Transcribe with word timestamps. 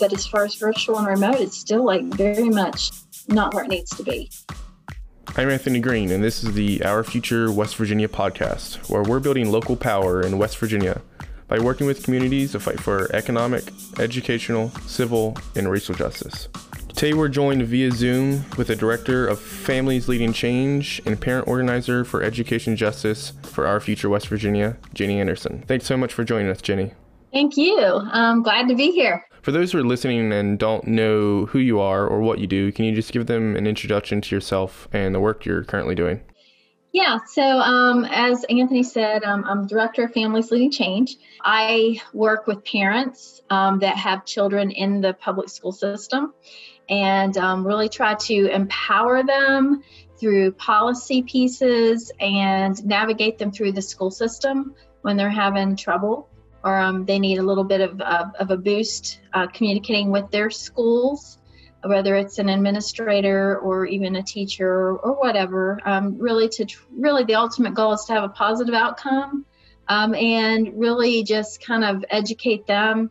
but 0.00 0.12
as 0.12 0.26
far 0.26 0.44
as 0.44 0.54
virtual 0.54 0.98
and 0.98 1.06
remote, 1.06 1.36
it's 1.36 1.58
still 1.58 1.84
like 1.84 2.02
very 2.04 2.48
much 2.48 2.90
not 3.28 3.54
where 3.54 3.64
it 3.64 3.68
needs 3.68 3.94
to 3.96 4.02
be. 4.02 4.30
I'm 5.36 5.48
Anthony 5.48 5.78
Green, 5.78 6.10
and 6.10 6.24
this 6.24 6.42
is 6.42 6.54
the 6.54 6.82
Our 6.84 7.04
Future 7.04 7.52
West 7.52 7.76
Virginia 7.76 8.08
podcast, 8.08 8.88
where 8.90 9.02
we're 9.02 9.20
building 9.20 9.52
local 9.52 9.76
power 9.76 10.22
in 10.22 10.38
West 10.38 10.58
Virginia 10.58 11.00
by 11.46 11.58
working 11.58 11.86
with 11.86 12.02
communities 12.02 12.52
to 12.52 12.60
fight 12.60 12.80
for 12.80 13.14
economic, 13.14 13.64
educational, 13.98 14.70
civil, 14.86 15.36
and 15.54 15.70
racial 15.70 15.94
justice. 15.94 16.48
Today, 16.88 17.12
we're 17.12 17.28
joined 17.28 17.62
via 17.62 17.92
Zoom 17.92 18.44
with 18.56 18.66
the 18.66 18.76
Director 18.76 19.26
of 19.26 19.38
Families 19.38 20.08
Leading 20.08 20.32
Change 20.32 21.00
and 21.06 21.20
Parent 21.20 21.46
Organizer 21.46 22.04
for 22.04 22.22
Education 22.22 22.74
Justice 22.74 23.32
for 23.42 23.66
Our 23.66 23.80
Future 23.80 24.08
West 24.08 24.28
Virginia, 24.28 24.76
Jenny 24.94 25.20
Anderson. 25.20 25.62
Thanks 25.68 25.86
so 25.86 25.96
much 25.96 26.12
for 26.12 26.24
joining 26.24 26.50
us, 26.50 26.60
Jenny. 26.60 26.92
Thank 27.32 27.56
you. 27.56 27.78
I'm 27.78 28.42
glad 28.42 28.66
to 28.68 28.74
be 28.74 28.90
here. 28.90 29.24
For 29.42 29.52
those 29.52 29.72
who 29.72 29.78
are 29.78 29.84
listening 29.84 30.32
and 30.32 30.58
don't 30.58 30.86
know 30.86 31.46
who 31.46 31.58
you 31.58 31.80
are 31.80 32.06
or 32.06 32.20
what 32.20 32.40
you 32.40 32.46
do, 32.46 32.70
can 32.72 32.84
you 32.84 32.94
just 32.94 33.12
give 33.12 33.26
them 33.26 33.56
an 33.56 33.66
introduction 33.66 34.20
to 34.20 34.34
yourself 34.34 34.86
and 34.92 35.14
the 35.14 35.20
work 35.20 35.46
you're 35.46 35.64
currently 35.64 35.94
doing? 35.94 36.20
Yeah, 36.92 37.18
so 37.26 37.42
um, 37.42 38.04
as 38.10 38.44
Anthony 38.50 38.82
said, 38.82 39.22
um, 39.22 39.44
I'm 39.46 39.66
Director 39.66 40.04
of 40.04 40.12
Families 40.12 40.50
Leading 40.50 40.72
Change. 40.72 41.16
I 41.42 42.00
work 42.12 42.46
with 42.46 42.64
parents 42.64 43.42
um, 43.48 43.78
that 43.78 43.96
have 43.96 44.24
children 44.24 44.72
in 44.72 45.00
the 45.00 45.14
public 45.14 45.48
school 45.48 45.72
system 45.72 46.34
and 46.88 47.36
um, 47.38 47.64
really 47.64 47.88
try 47.88 48.14
to 48.14 48.52
empower 48.52 49.22
them 49.22 49.84
through 50.18 50.52
policy 50.52 51.22
pieces 51.22 52.12
and 52.20 52.84
navigate 52.84 53.38
them 53.38 53.52
through 53.52 53.72
the 53.72 53.82
school 53.82 54.10
system 54.10 54.74
when 55.02 55.16
they're 55.16 55.30
having 55.30 55.76
trouble 55.76 56.28
or 56.62 56.78
um, 56.78 57.04
they 57.04 57.18
need 57.18 57.38
a 57.38 57.42
little 57.42 57.64
bit 57.64 57.80
of, 57.80 58.00
uh, 58.00 58.26
of 58.38 58.50
a 58.50 58.56
boost 58.56 59.20
uh, 59.32 59.46
communicating 59.48 60.10
with 60.10 60.30
their 60.30 60.50
schools, 60.50 61.38
whether 61.84 62.14
it's 62.16 62.38
an 62.38 62.48
administrator 62.48 63.58
or 63.58 63.86
even 63.86 64.16
a 64.16 64.22
teacher 64.22 64.96
or 64.96 65.14
whatever. 65.18 65.80
Um, 65.84 66.18
really, 66.18 66.48
to 66.50 66.66
really 66.90 67.24
the 67.24 67.34
ultimate 67.34 67.74
goal 67.74 67.92
is 67.92 68.04
to 68.04 68.12
have 68.12 68.24
a 68.24 68.28
positive 68.28 68.74
outcome, 68.74 69.46
um, 69.88 70.14
and 70.14 70.78
really 70.78 71.22
just 71.22 71.64
kind 71.64 71.84
of 71.84 72.04
educate 72.10 72.66
them 72.66 73.10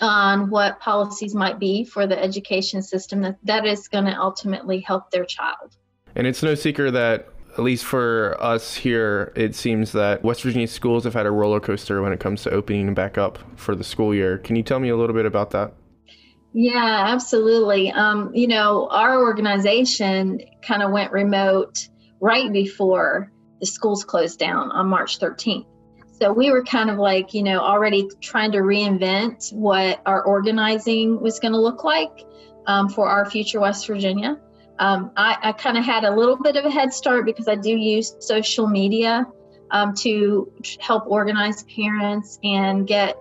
on 0.00 0.50
what 0.50 0.78
policies 0.78 1.34
might 1.34 1.58
be 1.58 1.84
for 1.84 2.06
the 2.06 2.22
education 2.22 2.82
system 2.82 3.22
that 3.22 3.38
that 3.44 3.64
is 3.64 3.88
going 3.88 4.04
to 4.04 4.20
ultimately 4.20 4.80
help 4.80 5.10
their 5.10 5.24
child. 5.24 5.74
And 6.14 6.26
it's 6.26 6.42
no 6.42 6.54
secret 6.54 6.92
that 6.92 7.28
at 7.56 7.64
least 7.64 7.84
for 7.84 8.36
us 8.38 8.74
here, 8.74 9.32
it 9.34 9.54
seems 9.54 9.92
that 9.92 10.22
West 10.22 10.42
Virginia 10.42 10.66
schools 10.66 11.04
have 11.04 11.14
had 11.14 11.24
a 11.24 11.30
roller 11.30 11.58
coaster 11.58 12.02
when 12.02 12.12
it 12.12 12.20
comes 12.20 12.42
to 12.42 12.50
opening 12.50 12.92
back 12.92 13.16
up 13.16 13.38
for 13.56 13.74
the 13.74 13.84
school 13.84 14.14
year. 14.14 14.36
Can 14.36 14.56
you 14.56 14.62
tell 14.62 14.78
me 14.78 14.90
a 14.90 14.96
little 14.96 15.14
bit 15.14 15.24
about 15.24 15.52
that? 15.52 15.72
Yeah, 16.52 17.04
absolutely. 17.08 17.90
Um, 17.90 18.30
you 18.34 18.46
know, 18.46 18.88
our 18.90 19.20
organization 19.20 20.40
kind 20.62 20.82
of 20.82 20.90
went 20.90 21.12
remote 21.12 21.88
right 22.20 22.52
before 22.52 23.32
the 23.60 23.66
schools 23.66 24.04
closed 24.04 24.38
down 24.38 24.70
on 24.70 24.86
March 24.88 25.18
13th. 25.18 25.66
So 26.20 26.32
we 26.32 26.50
were 26.50 26.64
kind 26.64 26.90
of 26.90 26.98
like, 26.98 27.32
you 27.32 27.42
know, 27.42 27.60
already 27.60 28.08
trying 28.20 28.52
to 28.52 28.58
reinvent 28.58 29.52
what 29.52 30.00
our 30.04 30.22
organizing 30.22 31.20
was 31.20 31.40
going 31.40 31.52
to 31.52 31.60
look 31.60 31.84
like 31.84 32.24
um, 32.66 32.88
for 32.88 33.08
our 33.08 33.28
future 33.30 33.60
West 33.60 33.86
Virginia. 33.86 34.38
Um, 34.78 35.10
I, 35.16 35.36
I 35.42 35.52
kind 35.52 35.78
of 35.78 35.84
had 35.84 36.04
a 36.04 36.14
little 36.14 36.36
bit 36.36 36.56
of 36.56 36.64
a 36.64 36.70
head 36.70 36.92
start 36.92 37.24
because 37.24 37.48
I 37.48 37.54
do 37.54 37.70
use 37.70 38.14
social 38.20 38.66
media 38.66 39.26
um, 39.70 39.94
to 39.94 40.52
help 40.80 41.04
organize 41.06 41.62
parents 41.64 42.38
and 42.44 42.86
get 42.86 43.16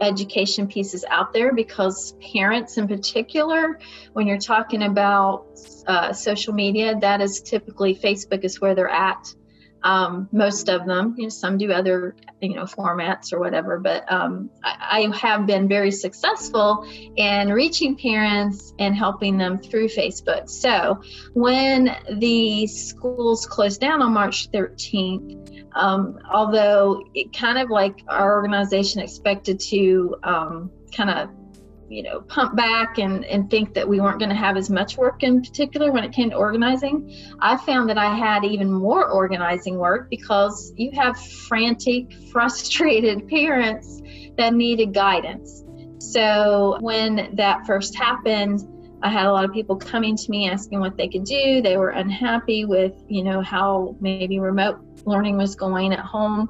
education 0.00 0.68
pieces 0.68 1.04
out 1.08 1.32
there 1.32 1.52
because 1.52 2.14
parents 2.32 2.78
in 2.78 2.86
particular 2.86 3.80
when 4.12 4.28
you're 4.28 4.38
talking 4.38 4.84
about 4.84 5.46
uh, 5.88 6.12
social 6.12 6.52
media 6.52 6.96
that 7.00 7.20
is 7.20 7.40
typically 7.40 7.92
facebook 7.92 8.44
is 8.44 8.60
where 8.60 8.76
they're 8.76 8.88
at 8.88 9.34
um, 9.84 10.28
most 10.32 10.68
of 10.68 10.86
them 10.86 11.14
you 11.16 11.24
know 11.24 11.28
some 11.28 11.58
do 11.58 11.72
other 11.72 12.14
you 12.40 12.54
know 12.54 12.64
formats 12.64 13.32
or 13.32 13.38
whatever 13.38 13.78
but 13.78 14.10
um, 14.12 14.50
I, 14.62 15.08
I, 15.12 15.16
have 15.16 15.46
been 15.46 15.68
very 15.68 15.90
successful 15.90 16.86
in 17.16 17.52
reaching 17.52 17.96
parents 17.96 18.74
and 18.78 18.94
helping 18.94 19.38
them 19.38 19.58
through 19.58 19.88
facebook. 19.88 20.48
So 20.48 21.02
when 21.34 21.96
the 22.18 22.66
schools 22.66 23.46
closed 23.46 23.80
down 23.80 24.02
on 24.02 24.12
march 24.12 24.50
13th 24.50 25.70
um, 25.74 26.18
although 26.30 27.02
it 27.14 27.36
kind 27.36 27.58
of 27.58 27.70
like 27.70 28.02
our 28.08 28.34
organization 28.36 29.00
expected 29.00 29.58
to 29.60 30.16
um, 30.22 30.70
kind 30.94 31.10
of 31.10 31.30
you 31.92 32.02
know 32.02 32.22
pump 32.22 32.56
back 32.56 32.98
and, 32.98 33.24
and 33.26 33.50
think 33.50 33.74
that 33.74 33.86
we 33.86 34.00
weren't 34.00 34.18
going 34.18 34.30
to 34.30 34.34
have 34.34 34.56
as 34.56 34.70
much 34.70 34.96
work 34.96 35.22
in 35.22 35.42
particular 35.42 35.92
when 35.92 36.02
it 36.02 36.12
came 36.12 36.30
to 36.30 36.36
organizing. 36.36 37.14
I 37.40 37.56
found 37.58 37.88
that 37.90 37.98
i 37.98 38.14
had 38.14 38.44
even 38.44 38.72
more 38.72 39.10
organizing 39.10 39.76
work 39.76 40.08
because 40.08 40.72
you 40.76 40.90
have 40.92 41.20
frantic 41.20 42.12
frustrated 42.32 43.28
parents 43.28 44.00
that 44.38 44.54
needed 44.54 44.94
guidance. 44.94 45.62
So 45.98 46.78
when 46.80 47.36
that 47.36 47.66
first 47.66 47.94
happened 47.94 48.66
i 49.02 49.10
had 49.10 49.26
a 49.26 49.32
lot 49.32 49.44
of 49.44 49.52
people 49.52 49.76
coming 49.76 50.16
to 50.16 50.30
me 50.30 50.48
asking 50.48 50.80
what 50.80 50.96
they 50.96 51.08
could 51.08 51.24
do. 51.24 51.60
They 51.60 51.76
were 51.76 51.90
unhappy 51.90 52.64
with 52.64 52.94
you 53.08 53.22
know 53.22 53.42
how 53.42 53.96
maybe 54.00 54.38
remote 54.38 54.78
learning 55.04 55.36
was 55.36 55.54
going 55.56 55.92
at 55.92 56.00
home 56.00 56.48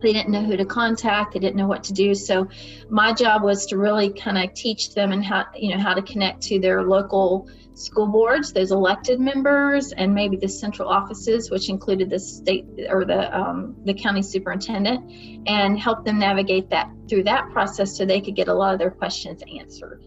they 0.00 0.12
didn't 0.12 0.30
know 0.30 0.42
who 0.42 0.56
to 0.56 0.64
contact. 0.64 1.34
They 1.34 1.40
didn't 1.40 1.56
know 1.56 1.66
what 1.66 1.84
to 1.84 1.92
do. 1.92 2.14
So 2.14 2.48
my 2.88 3.12
job 3.12 3.42
was 3.42 3.66
to 3.66 3.76
really 3.76 4.10
kind 4.10 4.38
of 4.38 4.54
teach 4.54 4.94
them 4.94 5.12
and 5.12 5.24
how 5.24 5.46
you 5.54 5.74
know 5.74 5.82
how 5.82 5.94
to 5.94 6.02
connect 6.02 6.42
to 6.44 6.60
their 6.60 6.82
local 6.82 7.48
school 7.74 8.08
boards 8.08 8.52
those 8.52 8.72
elected 8.72 9.20
members 9.20 9.92
and 9.92 10.12
maybe 10.12 10.36
the 10.36 10.48
central 10.48 10.88
offices 10.88 11.48
which 11.48 11.68
included 11.68 12.10
the 12.10 12.18
state 12.18 12.66
or 12.88 13.04
the 13.04 13.38
um, 13.38 13.76
the 13.84 13.94
county 13.94 14.20
superintendent 14.20 15.46
and 15.46 15.78
help 15.78 16.04
them 16.04 16.18
navigate 16.18 16.68
that 16.70 16.90
through 17.08 17.22
that 17.22 17.48
process 17.50 17.96
so 17.96 18.04
they 18.04 18.20
could 18.20 18.34
get 18.34 18.48
a 18.48 18.54
lot 18.54 18.72
of 18.72 18.80
their 18.80 18.90
questions 18.90 19.42
answered. 19.60 20.02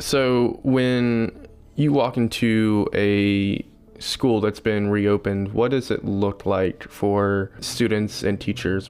So 0.00 0.58
when 0.64 1.46
you 1.76 1.92
walk 1.92 2.16
into 2.16 2.88
a 2.92 3.64
school 3.98 4.40
that's 4.40 4.60
been 4.60 4.90
reopened, 4.90 5.52
what 5.52 5.70
does 5.70 5.90
it 5.90 6.04
look 6.04 6.46
like 6.46 6.88
for 6.88 7.50
students 7.60 8.22
and 8.22 8.40
teachers? 8.40 8.88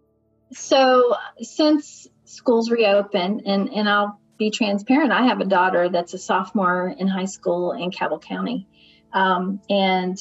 So, 0.53 1.17
since 1.41 2.07
schools 2.25 2.71
reopened, 2.71 3.43
and, 3.47 3.69
and 3.71 3.89
I'll 3.89 4.21
be 4.39 4.51
transparent, 4.51 5.13
I 5.13 5.23
have 5.23 5.41
a 5.41 5.45
daughter 5.45 5.89
that's 5.89 6.15
a 6.15 6.19
sophomore 6.19 6.95
in 6.99 7.09
high 7.09 7.25
school 7.25 7.73
in 7.73 7.91
Cabell 7.91 8.19
County. 8.19 8.69
Um, 9.13 9.61
and 9.71 10.19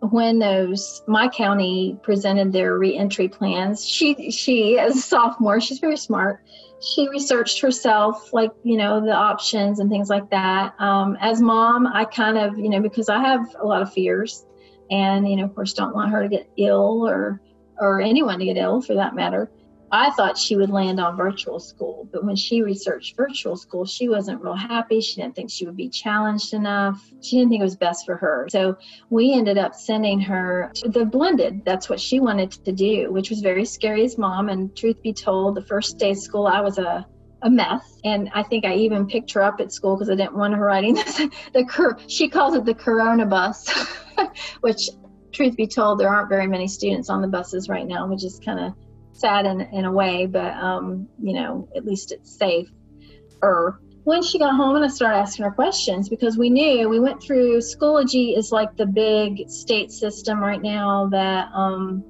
when 0.00 0.38
those 0.38 1.02
my 1.06 1.28
county 1.28 1.98
presented 2.02 2.52
their 2.52 2.78
reentry 2.78 3.28
plans, 3.28 3.84
she 3.84 4.30
she 4.30 4.78
as 4.78 4.96
a 4.96 5.00
sophomore, 5.00 5.60
she's 5.60 5.78
very 5.78 5.96
smart 5.96 6.42
she 6.80 7.08
researched 7.08 7.60
herself, 7.60 8.32
like, 8.32 8.52
you 8.62 8.76
know, 8.76 9.00
the 9.00 9.12
options 9.12 9.80
and 9.80 9.90
things 9.90 10.10
like 10.10 10.28
that. 10.30 10.74
Um, 10.80 11.16
as 11.20 11.40
mom, 11.40 11.86
I 11.86 12.04
kind 12.04 12.38
of, 12.38 12.58
you 12.58 12.68
know, 12.68 12.80
because 12.80 13.08
I 13.08 13.20
have 13.20 13.56
a 13.60 13.66
lot 13.66 13.82
of 13.82 13.92
fears 13.92 14.44
and, 14.90 15.28
you 15.28 15.36
know, 15.36 15.44
of 15.44 15.54
course, 15.54 15.72
don't 15.72 15.94
want 15.94 16.10
her 16.10 16.22
to 16.22 16.28
get 16.28 16.48
ill 16.56 17.06
or, 17.08 17.40
or 17.78 18.00
anyone 18.00 18.38
to 18.38 18.44
get 18.44 18.56
ill 18.56 18.80
for 18.80 18.94
that 18.94 19.14
matter. 19.14 19.50
I 19.96 20.10
thought 20.10 20.36
she 20.36 20.56
would 20.56 20.68
land 20.68 21.00
on 21.00 21.16
virtual 21.16 21.58
school, 21.58 22.06
but 22.12 22.22
when 22.22 22.36
she 22.36 22.60
researched 22.60 23.16
virtual 23.16 23.56
school, 23.56 23.86
she 23.86 24.10
wasn't 24.10 24.42
real 24.42 24.54
happy. 24.54 25.00
She 25.00 25.22
didn't 25.22 25.34
think 25.34 25.50
she 25.50 25.64
would 25.64 25.74
be 25.74 25.88
challenged 25.88 26.52
enough. 26.52 27.02
She 27.22 27.38
didn't 27.38 27.48
think 27.48 27.60
it 27.60 27.64
was 27.64 27.76
best 27.76 28.04
for 28.04 28.14
her. 28.14 28.46
So 28.50 28.76
we 29.08 29.32
ended 29.32 29.56
up 29.56 29.74
sending 29.74 30.20
her 30.20 30.70
to 30.74 30.90
the 30.90 31.06
blended. 31.06 31.64
That's 31.64 31.88
what 31.88 31.98
she 31.98 32.20
wanted 32.20 32.52
to 32.52 32.72
do, 32.72 33.10
which 33.10 33.30
was 33.30 33.40
very 33.40 33.64
scary 33.64 34.04
as 34.04 34.18
mom. 34.18 34.50
And 34.50 34.76
truth 34.76 35.00
be 35.02 35.14
told, 35.14 35.54
the 35.54 35.64
first 35.64 35.96
day 35.96 36.10
of 36.10 36.18
school, 36.18 36.46
I 36.46 36.60
was 36.60 36.76
a 36.76 37.06
a 37.42 37.50
mess. 37.50 37.98
And 38.04 38.30
I 38.34 38.42
think 38.42 38.66
I 38.66 38.74
even 38.74 39.06
picked 39.06 39.32
her 39.32 39.42
up 39.42 39.60
at 39.60 39.72
school 39.72 39.96
because 39.96 40.10
I 40.10 40.14
didn't 40.14 40.36
want 40.36 40.54
her 40.54 40.64
riding 40.64 40.94
the, 40.94 41.30
the 41.54 42.04
she 42.06 42.28
calls 42.28 42.54
it 42.54 42.66
the 42.66 42.74
Corona 42.74 43.24
bus, 43.24 43.68
which 44.60 44.90
truth 45.32 45.56
be 45.56 45.66
told, 45.66 46.00
there 46.00 46.08
aren't 46.08 46.28
very 46.28 46.46
many 46.46 46.66
students 46.68 47.08
on 47.08 47.22
the 47.22 47.28
buses 47.28 47.68
right 47.68 47.86
now, 47.86 48.06
which 48.06 48.24
is 48.24 48.40
kind 48.44 48.60
of 48.60 48.74
sad 49.16 49.46
in, 49.46 49.60
in 49.60 49.84
a 49.84 49.92
way, 49.92 50.26
but 50.26 50.52
um, 50.54 51.08
you 51.20 51.34
know, 51.34 51.68
at 51.76 51.84
least 51.84 52.12
it's 52.12 52.30
safe. 52.36 52.68
Or 53.42 53.80
when 54.04 54.22
she 54.22 54.38
got 54.38 54.54
home 54.54 54.76
and 54.76 54.84
I 54.84 54.88
started 54.88 55.18
asking 55.18 55.44
her 55.44 55.50
questions 55.50 56.08
because 56.08 56.38
we 56.38 56.50
knew 56.50 56.88
we 56.88 57.00
went 57.00 57.22
through 57.22 57.58
Schoology 57.58 58.36
is 58.36 58.52
like 58.52 58.76
the 58.76 58.86
big 58.86 59.48
state 59.50 59.90
system 59.90 60.40
right 60.40 60.62
now 60.62 61.08
that 61.08 61.48
um, 61.52 62.04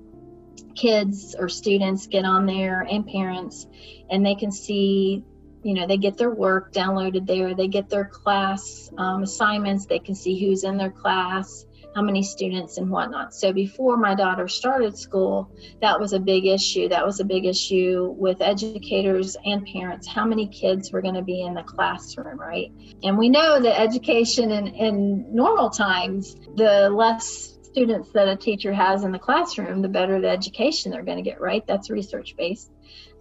kids 0.75 1.35
or 1.38 1.49
students 1.49 2.06
get 2.06 2.25
on 2.25 2.47
there 2.47 2.82
and 2.82 3.06
parents 3.06 3.67
and 4.11 4.25
they 4.25 4.35
can 4.35 4.53
see 4.53 5.25
you 5.62 5.75
know 5.75 5.87
they 5.87 5.97
get 5.97 6.17
their 6.17 6.31
work 6.31 6.73
downloaded 6.73 7.26
there 7.26 7.55
they 7.55 7.67
get 7.67 7.88
their 7.88 8.05
class 8.05 8.91
um, 8.99 9.23
assignments 9.23 9.87
they 9.87 9.99
can 9.99 10.14
see 10.14 10.38
who's 10.38 10.64
in 10.64 10.76
their 10.76 10.91
class 10.91 11.66
how 11.96 12.02
many 12.02 12.22
students 12.22 12.76
and 12.76 12.90
whatnot. 12.90 13.34
So 13.34 13.54
before 13.54 13.96
my 13.96 14.14
daughter 14.14 14.48
started 14.48 14.98
school, 14.98 15.50
that 15.81 15.98
was 15.98 16.12
a 16.12 16.20
big 16.20 16.44
issue. 16.44 16.90
That 16.90 17.06
was 17.06 17.20
a 17.20 17.25
big 17.25 17.46
issue 17.46 18.14
with 18.19 18.43
educators 18.43 19.34
and 19.46 19.66
parents. 19.66 20.06
How 20.06 20.26
many 20.26 20.46
kids 20.46 20.93
were 20.93 21.00
going 21.00 21.14
to 21.14 21.22
be 21.22 21.40
in 21.40 21.54
the 21.54 21.62
classroom, 21.62 22.38
right? 22.38 22.70
And 23.02 23.16
we 23.16 23.31
know 23.31 23.58
that 23.62 23.81
education 23.81 24.50
in, 24.50 24.66
in 24.66 25.34
normal 25.34 25.70
times, 25.70 26.37
the 26.56 26.90
less 26.90 27.56
students 27.62 28.10
that 28.12 28.28
a 28.28 28.37
teacher 28.37 28.75
has 28.75 29.02
in 29.02 29.10
the 29.10 29.19
classroom, 29.19 29.81
the 29.81 29.88
better 29.88 30.20
the 30.20 30.28
education 30.28 30.93
they're 30.93 31.02
going 31.02 31.16
to 31.16 31.31
get, 31.31 31.40
right? 31.40 31.66
That's 31.66 31.88
research 31.88 32.37
based. 32.37 32.70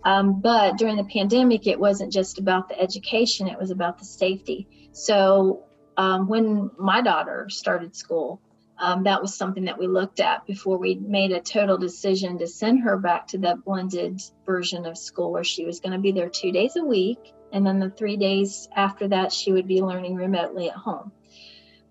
Um, 0.04 0.42
but 0.42 0.77
during 0.77 0.98
the 0.98 1.06
pandemic, 1.06 1.66
it 1.66 1.80
wasn't 1.80 2.12
just 2.12 2.39
about 2.39 2.68
the 2.68 2.77
education, 2.77 3.48
it 3.48 3.57
was 3.57 3.72
about 3.72 4.00
the 4.00 4.06
safety. 4.06 4.68
So 4.92 5.63
um, 5.95 6.27
when 6.27 6.72
my 6.77 7.01
daughter 7.01 7.48
started 7.50 7.95
school, 7.95 8.42
um, 8.77 9.04
that 9.04 9.22
was 9.22 9.36
something 9.36 9.66
that 9.66 9.77
we 9.77 9.88
looked 9.88 10.19
at 10.19 10.45
before 10.45 10.77
we 10.77 10.95
made 10.95 11.31
a 11.31 11.39
total 11.39 11.77
decision 11.77 12.38
to 12.39 12.48
send 12.48 12.81
her 12.81 12.98
back 12.98 13.27
to 13.27 13.38
that 13.39 13.63
blended 13.63 14.22
version 14.45 14.86
of 14.86 14.98
school 14.98 15.31
where 15.31 15.44
she 15.44 15.66
was 15.66 15.80
going 15.80 15.94
to 15.94 16.00
be 16.00 16.12
there 16.12 16.30
two 16.30 16.51
days 16.51 16.75
a 16.75 16.83
week. 16.83 17.33
And 17.54 17.66
then 17.66 17.80
the 17.80 17.89
three 17.89 18.18
days 18.18 18.68
after 18.75 19.07
that, 19.10 19.31
she 19.31 19.54
would 19.54 19.68
be 19.68 19.81
learning 19.81 20.16
remotely 20.16 20.69
at 20.69 20.75
home. 20.75 21.12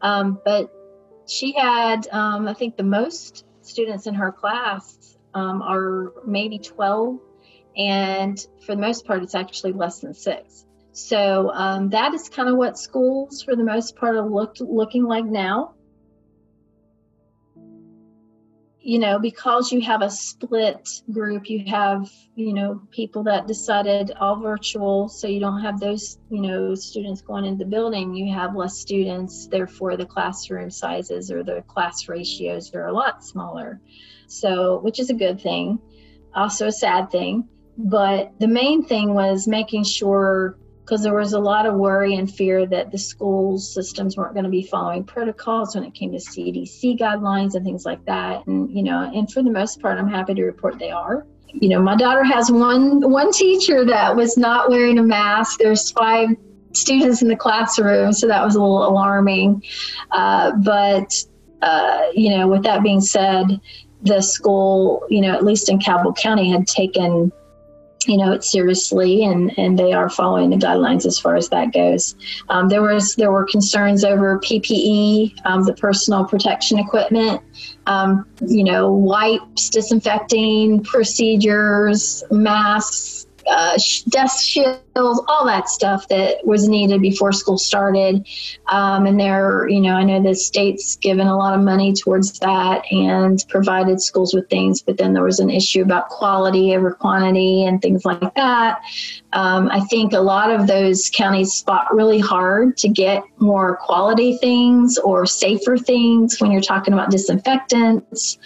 Um, 0.03 0.39
but 0.45 0.71
she 1.27 1.53
had, 1.53 2.07
um, 2.09 2.47
I 2.47 2.53
think, 2.53 2.77
the 2.77 2.83
most 2.83 3.47
students 3.63 4.07
in 4.07 4.15
her 4.15 4.31
class 4.31 5.17
um, 5.33 5.63
are 5.63 6.13
maybe 6.27 6.59
12. 6.59 7.19
And 7.77 8.47
for 8.65 8.75
the 8.75 8.81
most 8.81 9.07
part, 9.07 9.23
it's 9.23 9.35
actually 9.35 9.73
less 9.73 10.01
than 10.01 10.13
six. 10.13 10.67
So 10.93 11.51
um, 11.53 11.91
that 11.91 12.15
is 12.15 12.29
kind 12.29 12.49
of 12.49 12.57
what 12.57 12.79
schools, 12.79 13.43
for 13.43 13.57
the 13.57 13.65
most 13.65 13.97
part, 13.97 14.17
are 14.17 14.29
looked, 14.29 14.61
looking 14.61 15.05
like 15.05 15.25
now. 15.25 15.74
You 18.85 18.99
know, 18.99 19.19
because 19.19 19.73
you 19.73 19.81
have 19.81 20.03
a 20.03 20.11
split 20.11 20.87
group, 21.11 21.49
you 21.49 21.65
have, 21.67 22.07
you 22.35 22.53
know, 22.53 22.83
people 22.91 23.23
that 23.23 23.47
decided 23.47 24.13
all 24.21 24.37
virtual, 24.37 25.09
so 25.09 25.27
you 25.27 25.41
don't 25.41 25.63
have 25.63 25.81
those, 25.81 26.19
you 26.29 26.43
know, 26.43 26.75
students 26.75 27.23
going 27.23 27.47
into 27.47 27.65
the 27.65 27.71
building, 27.71 28.15
you 28.15 28.31
have 28.35 28.55
less 28.55 28.77
students, 28.79 29.47
therefore 29.47 29.97
the 29.97 30.05
classroom 30.05 30.71
sizes 30.71 31.31
or 31.31 31.43
the 31.43 31.63
class 31.67 32.11
ratios 32.11 32.75
are 32.75 32.89
a 32.89 32.93
lot 32.93 33.25
smaller. 33.25 33.81
So, 34.27 34.81
which 34.81 35.01
is 35.01 35.09
a 35.09 35.15
good 35.15 35.41
thing, 35.41 35.79
also 36.35 36.67
a 36.67 36.73
sad 36.73 37.11
thing. 37.11 37.49
But 37.79 38.39
the 38.39 38.49
main 38.49 38.85
thing 38.85 39.15
was 39.15 39.49
making 39.49 39.85
sure 39.85 40.59
because 40.85 41.03
there 41.03 41.15
was 41.15 41.33
a 41.33 41.41
lot 41.41 41.65
of 41.65 41.75
worry 41.75 42.15
and 42.17 42.33
fear 42.33 42.67
that 42.67 42.91
the 42.91 42.99
school 42.99 43.59
systems 43.59 44.17
weren't 44.17 44.35
going 44.35 44.45
to 44.45 44.51
be 44.51 44.63
following 44.63 45.03
protocols 45.03 45.75
when 45.75 45.85
it 45.85 45.95
came 45.95 46.13
to 46.13 46.19
CDC 46.19 46.99
guidelines 46.99 47.55
and 47.55 47.65
things 47.65 47.87
like 47.87 48.05
that. 48.05 48.47
And 48.47 48.71
you 48.71 48.83
know, 48.83 49.11
and 49.15 49.31
for 49.31 49.43
the 49.43 49.51
most 49.51 49.81
part, 49.81 49.99
I'm 49.99 50.09
happy 50.09 50.35
to 50.35 50.45
report 50.45 50.79
they 50.79 50.91
are. 50.91 51.27
You 51.55 51.71
know, 51.71 51.81
my 51.81 51.97
daughter 51.97 52.23
has 52.25 52.51
one 52.51 53.11
one 53.11 53.33
teacher 53.33 53.85
that 53.87 54.15
was 54.15 54.37
not 54.37 54.69
wearing 54.69 54.99
a 54.99 55.03
mask. 55.03 55.59
There's 55.59 55.91
five 55.93 56.29
students 56.75 57.23
in 57.23 57.29
the 57.29 57.37
classroom, 57.37 58.13
so 58.13 58.27
that 58.27 58.45
was 58.45 58.55
a 58.57 58.61
little 58.61 58.87
alarming. 58.87 59.63
Uh, 60.11 60.53
but 60.57 61.15
uh, 61.63 62.03
you 62.15 62.37
know, 62.37 62.47
with 62.47 62.63
that 62.65 62.83
being 62.83 63.01
said, 63.01 63.59
the 64.03 64.21
school, 64.21 65.07
you 65.09 65.23
know, 65.23 65.33
at 65.33 65.45
least 65.45 65.71
in 65.71 65.79
Cabell 65.79 66.13
County, 66.13 66.51
had 66.51 66.67
taken 66.67 67.33
you 68.07 68.17
know 68.17 68.33
it 68.33 68.45
seriously 68.45 69.25
and 69.25 69.57
and 69.59 69.79
they 69.79 69.93
are 69.93 70.09
following 70.09 70.51
the 70.51 70.57
guidelines 70.57 71.07
as 71.07 71.19
far 71.19 71.37
as 71.37 71.49
that 71.49 71.73
goes. 71.73 72.15
Um, 72.49 72.69
there 72.69 72.83
was 72.83 73.15
there 73.17 73.33
were 73.33 73.45
concerns 73.45 74.05
over 74.05 74.39
ppe 74.41 75.35
um, 75.45 75.65
the 75.65 75.75
personal 75.75 76.25
protection 76.25 76.79
equipment 76.79 77.41
um, 77.87 78.27
you 78.47 78.65
know 78.65 78.93
wipes 78.93 79.69
disinfecting 79.69 80.83
procedures 80.85 82.23
masks 82.31 83.24
uh, 83.47 83.79
desk 84.09 84.45
shields, 84.45 84.83
all 84.97 85.45
that 85.47 85.69
stuff 85.69 86.09
that 86.09 86.45
was 86.47 86.69
needed 86.69 87.01
before 87.01 87.33
school 87.33 87.59
started. 87.59 88.27
Um, 88.69 89.07
and 89.07 89.19
there, 89.19 89.69
you 89.69 89.81
know, 89.81 89.95
I 89.95 90.05
know 90.05 90.23
the 90.23 90.35
state's 90.35 90.97
given 90.97 91.27
a 91.27 91.37
lot 91.37 91.57
of 91.57 91.65
money 91.65 91.93
towards 91.93 92.39
that 92.41 92.85
and 92.91 93.45
provided 93.49 94.01
schools 94.01 94.35
with 94.35 94.49
things, 94.49 94.83
but 94.83 94.97
then 94.97 95.13
there 95.13 95.25
was 95.25 95.41
an 95.41 95.51
issue 95.51 95.83
about 95.83 96.09
quality 96.09 96.75
over 96.75 96.93
quantity 96.93 97.65
and 97.65 97.83
things 97.83 98.05
like 98.05 98.35
that. 98.35 98.81
Um, 99.33 99.69
I 99.71 99.81
think 99.81 100.13
a 100.13 100.21
lot 100.21 100.51
of 100.51 100.67
those 100.67 101.11
counties 101.13 101.63
fought 101.63 101.93
really 101.93 102.21
hard 102.21 102.77
to 102.79 102.89
get 102.89 103.25
more 103.39 103.77
quality 103.79 104.39
things 104.39 104.97
or 104.99 105.27
safer 105.27 105.77
things 105.77 106.41
when 106.41 106.53
you're 106.53 106.61
talking 106.61 106.95
about 106.95 107.11
disinfectants 107.11 108.39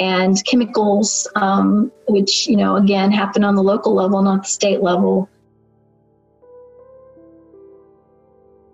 and 0.00 0.42
chemicals, 0.46 1.28
um, 1.36 1.92
which, 2.08 2.48
you 2.48 2.56
know, 2.56 2.76
again, 2.76 3.12
happen 3.12 3.44
on 3.44 3.54
the 3.54 3.62
local 3.62 3.94
level, 3.94 4.20
not 4.22 4.42
the 4.42 4.48
state 4.48 4.82
level. 4.82 5.28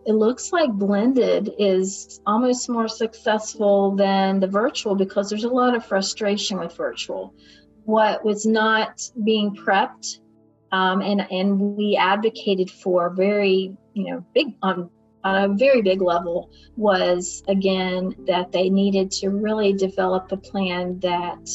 It 0.07 0.13
looks 0.13 0.53
like 0.53 0.71
blended 0.73 1.53
is 1.59 2.21
almost 2.27 2.69
more 2.69 2.87
successful 2.87 3.97
than 3.97 4.39
the 4.39 4.47
virtual 4.47 4.95
because 4.95 5.29
there's 5.29 5.45
a 5.45 5.49
lot 5.49 5.75
of 5.75 5.85
frustration 5.85 6.59
with 6.61 6.77
virtual. 6.77 7.35
What 7.85 8.25
was 8.25 8.47
not 8.47 9.03
being 9.25 9.55
prepped 9.55 10.21
um, 10.73 11.01
and 11.01 11.21
and 11.31 11.59
we 11.59 11.97
advocated 11.97 12.71
for 12.71 13.11
very 13.11 13.77
you 13.95 14.11
know 14.11 14.25
big 14.35 14.55
on 14.63 14.91
on 15.27 15.51
a 15.51 15.55
very 15.55 15.83
big 15.83 16.01
level 16.01 16.51
was 16.77 17.43
again 17.49 18.15
that 18.27 18.53
they 18.53 18.71
needed 18.71 19.11
to 19.11 19.31
really 19.31 19.73
develop 19.73 20.31
a 20.31 20.37
plan 20.37 20.99
that 21.01 21.49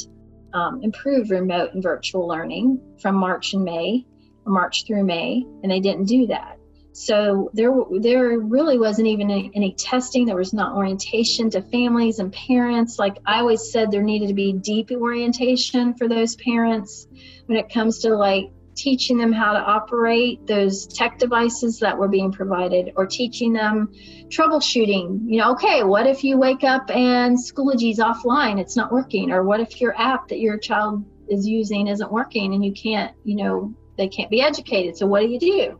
um, 0.53 0.81
improved 0.83 1.31
remote 1.31 1.73
and 1.73 1.81
virtual 1.81 2.27
learning 2.27 2.81
from 3.00 3.15
March 3.15 3.53
and 3.53 3.63
May, 3.63 4.06
March 4.45 4.85
through 4.85 5.06
May, 5.06 5.45
and 5.63 5.71
they 5.71 5.79
didn't 5.79 6.06
do 6.06 6.27
that. 6.27 6.57
So 6.94 7.50
there, 7.53 7.71
there 8.00 8.38
really 8.38 8.77
wasn't 8.77 9.07
even 9.07 9.31
any, 9.31 9.50
any, 9.56 9.73
testing. 9.75 10.25
There 10.25 10.35
was 10.35 10.51
not 10.51 10.75
orientation 10.75 11.50
to 11.51 11.62
families 11.62 12.19
and 12.19 12.33
parents. 12.33 13.00
Like 13.00 13.18
I 13.25 13.39
always 13.39 13.71
said, 13.71 13.91
there 13.91 14.03
needed 14.03 14.27
to 14.27 14.33
be 14.33 14.51
deep 14.51 14.91
orientation 14.91 15.94
for 15.94 16.09
those 16.09 16.35
parents 16.35 17.07
when 17.45 17.57
it 17.57 17.71
comes 17.73 18.00
to 18.00 18.09
like 18.09 18.51
teaching 18.81 19.18
them 19.18 19.31
how 19.31 19.54
to 19.54 19.60
operate 19.60 20.45
those 20.48 20.88
tech 20.88 21.19
devices 21.19 21.80
that 21.80 21.98
were 21.98 22.07
being 22.07 22.31
provided 22.31 22.92
or 22.95 23.06
teaching 23.06 23.54
them 23.54 23.89
troubleshooting. 24.30 25.22
You 25.25 25.38
know 25.39 25.51
okay 25.51 25.83
what 25.83 26.07
if 26.07 26.24
you 26.24 26.38
wake 26.38 26.63
up 26.63 26.89
and 26.89 27.38
schoology's 27.38 28.00
offline 28.00 28.60
it's 28.60 28.75
not 28.75 28.92
working? 28.92 29.31
Or 29.31 29.44
what 29.44 29.60
if 29.60 29.80
your 29.80 29.95
app 30.00 30.30
that 30.30 30.39
your 30.39 30.57
child 30.57 31.06
is 31.30 31.48
using 31.48 31.88
isn't 31.88 32.12
working 32.12 32.54
and 32.54 32.66
you 32.66 32.74
can't 32.74 33.16
you 33.24 33.36
know 33.36 33.74
they 33.98 34.07
can't 34.07 34.31
be 34.31 34.42
educated? 34.42 34.98
So 34.98 35.06
what 35.06 35.22
do 35.22 35.28
you 35.28 35.39
do? 35.39 35.80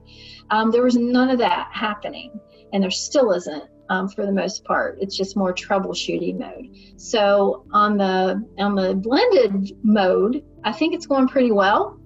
Um, 0.52 0.70
there 0.70 0.84
was 0.84 0.96
none 0.96 1.30
of 1.30 1.40
that 1.40 1.70
happening 1.72 2.40
and 2.72 2.84
there 2.84 2.92
still 2.92 3.32
isn't 3.32 3.64
um, 3.90 4.10
for 4.10 4.26
the 4.26 4.32
most 4.32 4.64
part. 4.64 4.98
It's 5.02 5.18
just 5.18 5.36
more 5.36 5.54
troubleshooting 5.54 6.38
mode. 6.38 6.78
So 6.98 7.66
on 7.72 7.98
the 7.98 8.46
on 8.60 8.76
the 8.76 8.94
blended 8.94 9.76
mode 9.84 10.44
i 10.64 10.72
think 10.72 10.94
it's 10.94 11.08
going 11.08 11.28
pretty 11.28 11.52
well 11.52 12.01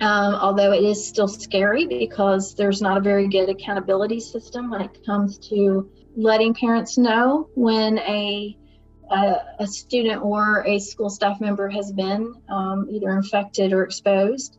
um, 0.00 0.34
although 0.34 0.72
it 0.72 0.82
is 0.82 1.06
still 1.06 1.28
scary 1.28 1.86
because 1.86 2.54
there's 2.54 2.80
not 2.80 2.96
a 2.96 3.00
very 3.00 3.28
good 3.28 3.48
accountability 3.48 4.20
system 4.20 4.70
when 4.70 4.82
it 4.82 5.04
comes 5.04 5.38
to 5.50 5.90
letting 6.16 6.54
parents 6.54 6.98
know 6.98 7.48
when 7.54 7.98
a 7.98 8.56
a, 9.10 9.36
a 9.58 9.66
student 9.66 10.22
or 10.22 10.64
a 10.66 10.78
school 10.78 11.10
staff 11.10 11.40
member 11.40 11.68
has 11.68 11.92
been 11.92 12.32
um, 12.48 12.86
either 12.90 13.10
infected 13.10 13.72
or 13.72 13.82
exposed. 13.82 14.58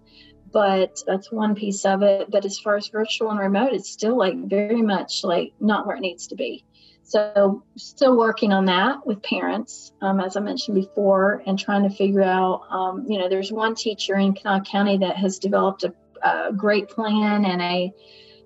But 0.52 1.02
that's 1.08 1.32
one 1.32 1.56
piece 1.56 1.86
of 1.86 2.02
it. 2.04 2.30
But 2.30 2.44
as 2.44 2.60
far 2.60 2.76
as 2.76 2.90
virtual 2.90 3.30
and 3.30 3.40
remote, 3.40 3.72
it's 3.72 3.90
still 3.90 4.18
like 4.18 4.36
very 4.50 4.82
much 4.82 5.24
like 5.24 5.54
not 5.62 5.88
where 5.88 5.96
it 5.96 6.02
needs 6.02 6.28
to 6.28 6.36
be. 6.36 6.66
So, 7.12 7.62
still 7.76 8.18
working 8.18 8.54
on 8.54 8.64
that 8.68 9.06
with 9.06 9.22
parents, 9.22 9.92
um, 10.02 10.22
as 10.22 10.38
I 10.38 10.40
mentioned 10.40 10.76
before, 10.76 11.44
and 11.46 11.60
trying 11.60 11.84
to 11.84 11.94
figure 11.94 12.24
out. 12.24 12.62
Um, 12.70 13.06
you 13.06 13.20
know, 13.20 13.28
there's 13.28 13.52
one 13.52 13.76
teacher 13.76 14.16
in 14.16 14.34
Kanawha 14.34 14.64
County 14.64 14.98
that 15.00 15.18
has 15.18 15.38
developed 15.38 15.84
a, 15.84 15.94
a, 16.24 16.54
great 16.54 16.88
plan 16.88 17.44
and 17.44 17.62
a 17.62 17.94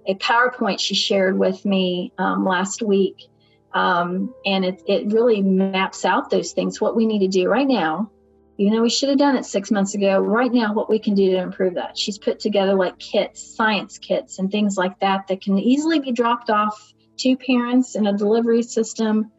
a 0.08 0.16
PowerPoint 0.16 0.80
she 0.80 0.96
shared 0.96 1.38
with 1.38 1.64
me 1.64 2.12
um, 2.18 2.44
last 2.44 2.82
week, 2.82 3.28
um, 3.76 4.34
and 4.48 4.66
it 4.66 4.82
it 4.88 5.14
really 5.14 5.44
maps 5.44 6.04
out 6.04 6.32
those 6.32 6.54
things. 6.54 6.82
What 6.82 6.96
we 6.96 7.06
need 7.06 7.20
to 7.20 7.28
do 7.28 7.48
right 7.48 7.68
now, 7.68 8.10
even 8.58 8.74
though 8.74 8.82
we 8.82 8.90
should 8.90 9.10
have 9.10 9.20
done 9.20 9.36
it 9.36 9.46
six 9.46 9.70
months 9.70 9.94
ago, 9.94 10.18
right 10.18 10.52
now, 10.52 10.74
what 10.74 10.90
we 10.90 10.98
can 10.98 11.14
do 11.14 11.30
to 11.34 11.38
improve 11.38 11.76
that. 11.76 12.00
She's 12.00 12.18
put 12.18 12.40
together 12.40 12.74
like 12.74 12.98
kits, 12.98 13.44
science 13.44 14.00
kits, 14.00 14.40
and 14.40 14.50
things 14.50 14.76
like 14.76 15.00
that 15.02 15.28
that 15.28 15.42
can 15.42 15.60
easily 15.60 16.00
be 16.00 16.12
dropped 16.12 16.50
off 16.50 16.96
to 17.18 17.38
parents 17.38 17.96
in 17.96 18.08
a 18.08 18.18
delivery 18.18 18.64
system 18.64 19.32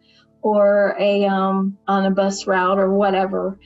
or 0.42 0.94
a 0.98 1.24
um, 1.24 1.76
on 1.88 2.06
a 2.06 2.10
bus 2.10 2.46
route 2.46 2.78
or 2.78 2.94
whatever 2.94 3.58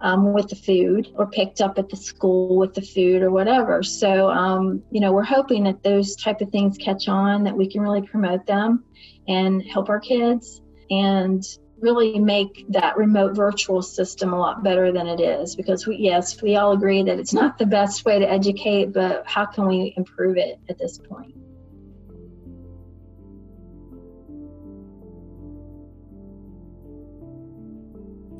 um, 0.00 0.32
with 0.32 0.48
the 0.48 0.56
food 0.56 1.08
or 1.14 1.28
picked 1.28 1.60
up 1.60 1.78
at 1.78 1.88
the 1.88 1.96
school 1.96 2.56
with 2.56 2.74
the 2.74 2.82
food 2.82 3.22
or 3.22 3.30
whatever. 3.30 3.82
So 3.82 4.30
um, 4.30 4.82
you 4.90 5.00
know 5.00 5.12
we're 5.12 5.24
hoping 5.24 5.64
that 5.64 5.82
those 5.82 6.14
type 6.16 6.40
of 6.40 6.50
things 6.50 6.78
catch 6.78 7.08
on 7.08 7.44
that 7.44 7.56
we 7.56 7.68
can 7.68 7.80
really 7.80 8.02
promote 8.02 8.46
them 8.46 8.84
and 9.26 9.62
help 9.62 9.88
our 9.88 10.00
kids 10.00 10.60
and 10.90 11.42
really 11.80 12.18
make 12.18 12.66
that 12.70 12.96
remote 12.96 13.36
virtual 13.36 13.82
system 13.82 14.32
a 14.32 14.38
lot 14.38 14.62
better 14.64 14.90
than 14.92 15.06
it 15.06 15.20
is 15.20 15.54
because 15.54 15.86
we, 15.86 15.96
yes 15.96 16.40
we 16.42 16.56
all 16.56 16.72
agree 16.72 17.02
that 17.04 17.20
it's 17.20 17.32
not 17.32 17.56
the 17.56 17.66
best 17.66 18.04
way 18.04 18.18
to 18.18 18.28
educate 18.28 18.92
but 18.92 19.22
how 19.26 19.46
can 19.46 19.68
we 19.68 19.94
improve 19.96 20.36
it 20.36 20.58
at 20.68 20.76
this 20.78 20.98
point 20.98 21.34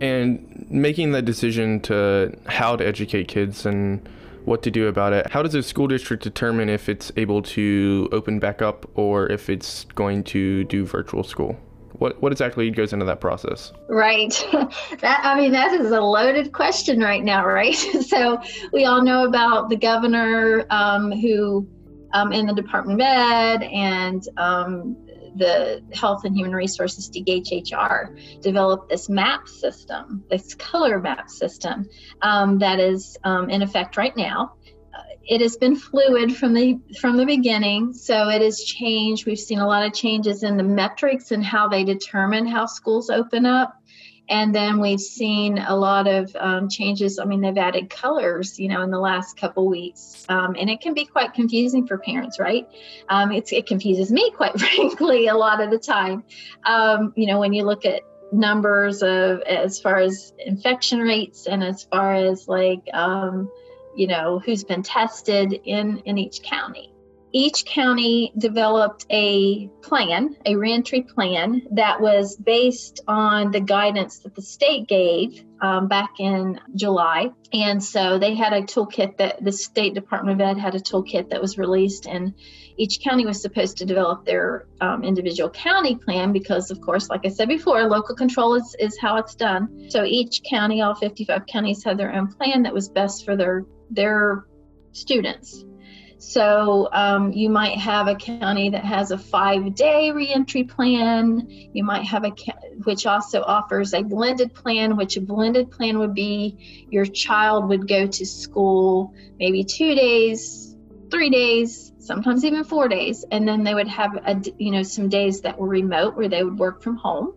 and 0.01 0.67
making 0.71 1.13
the 1.13 1.23
decision 1.23 1.81
to 1.81 2.37
how 2.47 2.77
to 2.77 2.87
educate 2.87 3.29
kids 3.29 3.67
and 3.67 4.09
what 4.45 4.63
to 4.63 4.71
do 4.71 4.89
about 4.89 5.13
it. 5.13 5.31
How 5.31 5.43
does 5.43 5.55
a 5.55 5.63
school 5.63 5.87
district 5.87 6.23
determine 6.23 6.69
if 6.69 6.89
it's 6.89 7.13
able 7.17 7.43
to 7.43 8.09
open 8.13 8.39
back 8.39 8.63
up 8.63 8.89
or 8.95 9.31
if 9.31 9.51
it's 9.51 9.85
going 9.95 10.25
to 10.25 10.65
do 10.65 10.85
virtual 10.85 11.23
school? 11.23 11.57
What 11.93 12.21
what 12.23 12.33
exactly 12.33 12.71
goes 12.71 12.93
into 12.93 13.05
that 13.07 13.21
process? 13.21 13.73
Right. 13.89 14.33
that 15.01 15.21
I 15.25 15.37
mean 15.37 15.53
that 15.53 15.73
is 15.73 15.91
a 15.91 16.01
loaded 16.01 16.53
question 16.53 17.01
right 17.01 17.25
now, 17.25 17.45
right? 17.45 17.75
so 18.07 18.41
we 18.73 18.85
all 18.85 19.03
know 19.03 19.25
about 19.27 19.69
the 19.69 19.77
governor 19.77 20.65
um, 20.71 21.11
who 21.11 21.69
um, 22.15 22.33
in 22.33 22.47
the 22.47 22.55
Department 22.55 23.01
of 23.01 23.07
Ed 23.07 23.63
and 23.65 24.23
um, 24.37 24.97
the 25.37 25.83
Health 25.93 26.25
and 26.25 26.37
Human 26.37 26.55
Resources 26.55 27.11
DHHR 27.11 28.41
developed 28.43 28.89
this 28.89 29.09
map 29.09 29.49
system, 29.49 30.25
this 30.31 30.55
color 30.55 31.01
map 31.01 31.31
system 31.31 31.89
um, 32.23 32.59
that 32.59 32.81
is 32.81 33.17
um, 33.25 33.51
in 33.51 33.63
effect 33.63 33.97
right 33.97 34.17
now. 34.17 34.55
Uh, 34.95 35.03
it 35.25 35.41
has 35.41 35.57
been 35.57 35.77
fluid 35.77 36.35
from 36.37 36.55
the 36.55 36.79
from 37.01 37.17
the 37.17 37.27
beginning, 37.27 37.93
so 37.93 38.29
it 38.29 38.43
has 38.43 38.63
changed. 38.63 39.27
We've 39.27 39.39
seen 39.39 39.59
a 39.59 39.67
lot 39.67 39.87
of 39.87 39.93
changes 39.93 40.43
in 40.43 40.57
the 40.57 40.63
metrics 40.63 41.31
and 41.31 41.45
how 41.45 41.69
they 41.69 41.85
determine 41.85 42.47
how 42.47 42.67
schools 42.67 43.11
open 43.11 43.47
up. 43.47 43.78
And 44.29 44.55
then 44.55 44.81
we've 44.81 45.01
seen 45.01 45.59
a 45.59 45.75
lot 45.75 46.07
of 46.07 46.35
um, 46.39 46.69
changes. 46.69 47.19
I 47.19 47.25
mean, 47.25 47.41
they've 47.41 47.57
added 47.57 47.89
colors, 47.89 48.59
you 48.59 48.69
know, 48.69 48.83
in 48.83 48.91
the 48.91 48.99
last 48.99 49.37
couple 49.37 49.67
weeks, 49.69 50.27
um, 50.29 50.55
and 50.59 50.69
it 50.69 50.81
can 50.81 50.95
be 50.95 51.07
quite 51.07 51.33
confusing 51.35 51.87
for 51.87 51.99
parents, 51.99 52.39
right? 52.39 52.69
Um, 53.09 53.33
it 53.33 53.67
confuses 53.67 54.13
me, 54.13 54.31
quite 54.37 54.59
frankly, 54.59 55.29
a 55.29 55.35
lot 55.35 55.63
of 55.63 55.71
the 55.71 55.79
time. 55.79 56.25
Um, 56.65 57.13
you 57.17 57.27
know, 57.27 57.39
when 57.39 57.53
you 57.53 57.65
look 57.65 57.85
at 57.85 58.03
numbers 58.31 59.03
of 59.03 59.41
as 59.43 59.81
far 59.81 59.97
as 59.97 60.35
infection 60.39 61.01
rates 61.01 61.47
and 61.47 61.65
as 61.65 61.85
far 61.85 62.15
as 62.15 62.47
like, 62.47 62.83
um, 62.93 63.51
you 63.97 64.07
know, 64.07 64.39
who's 64.39 64.65
been 64.65 64.83
tested 64.83 65.53
in 65.65 65.99
in 66.05 66.19
each 66.19 66.43
county 66.43 66.93
each 67.33 67.65
county 67.67 68.33
developed 68.39 69.05
a 69.11 69.69
plan, 69.83 70.37
a 70.47 70.57
reentry 70.57 71.03
plan 71.03 71.63
that 71.73 72.01
was 72.01 72.37
based 72.37 73.01
on 73.07 73.51
the 73.51 73.61
guidance 73.61 74.21
that 74.21 74.35
the 74.35 74.43
state 74.43 74.89
gave 74.89 75.45
um, 75.61 75.89
back 75.89 76.21
in 76.21 76.59
July. 76.75 77.31
And 77.53 77.83
so 77.83 78.19
they 78.19 78.35
had 78.35 78.53
a 78.53 78.63
toolkit 78.63 79.19
that 79.19 79.45
the 79.45 79.53
State 79.53 79.95
Department 79.95 80.41
of 80.41 80.47
Ed 80.47 80.59
had 80.59 80.75
a 80.75 80.81
toolkit 80.81 81.31
that 81.31 81.41
was 81.41 81.59
released, 81.59 82.07
and 82.07 82.35
each 82.77 83.01
county 83.01 83.27
was 83.27 83.43
supposed 83.43 83.79
to 83.79 83.85
develop 83.85 84.25
their 84.25 84.67
um, 84.81 85.03
individual 85.03 85.51
county 85.51 85.97
plan 85.97 86.33
because, 86.33 86.71
of 86.71 86.81
course, 86.81 87.11
like 87.11 87.27
I 87.27 87.29
said 87.29 87.49
before, 87.49 87.83
local 87.85 88.15
control 88.15 88.55
is, 88.55 88.77
is 88.79 88.99
how 88.99 89.17
it's 89.17 89.35
done. 89.35 89.91
So 89.91 90.05
each 90.05 90.43
county, 90.49 90.81
all 90.81 90.95
55 90.95 91.47
counties, 91.47 91.85
had 91.85 91.99
their 91.99 92.15
own 92.15 92.29
plan 92.29 92.63
that 92.63 92.73
was 92.73 92.89
best 92.89 93.25
for 93.25 93.37
their 93.37 93.65
their 93.91 94.45
students. 94.93 95.65
So 96.19 96.89
um, 96.93 97.33
you 97.33 97.49
might 97.49 97.79
have 97.79 98.09
a 98.09 98.17
county 98.17 98.71
that 98.71 98.85
has 98.85 99.13
a 99.13 99.19
five-day 99.19 100.11
reentry 100.11 100.65
plan. 100.65 101.47
You 101.73 101.85
might 101.85 102.05
have 102.05 102.25
a 102.25 102.33
which 102.85 103.07
also 103.07 103.43
offers 103.43 103.95
a 103.95 104.03
blended 104.03 104.53
plan, 104.53 104.97
which 104.97 105.17
a 105.17 105.21
blended 105.21 105.71
plan 105.71 105.99
would 105.99 106.15
be 106.15 106.59
your 106.91 107.05
child 107.07 107.69
would 107.69 107.87
go 107.87 108.07
to 108.07 108.27
school 108.27 109.15
maybe 109.39 109.63
two 109.63 109.95
days, 109.95 110.77
three 111.09 111.31
days, 111.31 111.93
sometimes 112.01 112.45
even 112.45 112.65
four 112.65 112.89
days, 112.89 113.25
and 113.31 113.47
then 113.47 113.63
they 113.63 113.75
would 113.75 113.89
have 113.89 114.17
a 114.17 114.43
you 114.59 114.73
know 114.73 114.83
some 114.83 115.09
days 115.09 115.43
that 115.43 115.57
were 115.57 115.69
remote 115.69 116.17
where 116.17 116.29
they 116.29 116.43
would 116.43 116.59
work 116.59 116.83
from 116.83 116.97
home. 116.97 117.33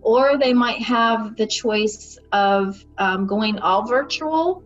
Or 0.00 0.38
they 0.38 0.54
might 0.54 0.80
have 0.82 1.36
the 1.36 1.46
choice 1.46 2.16
of 2.32 2.82
um, 2.96 3.26
going 3.26 3.58
all 3.58 3.86
virtual 3.86 4.62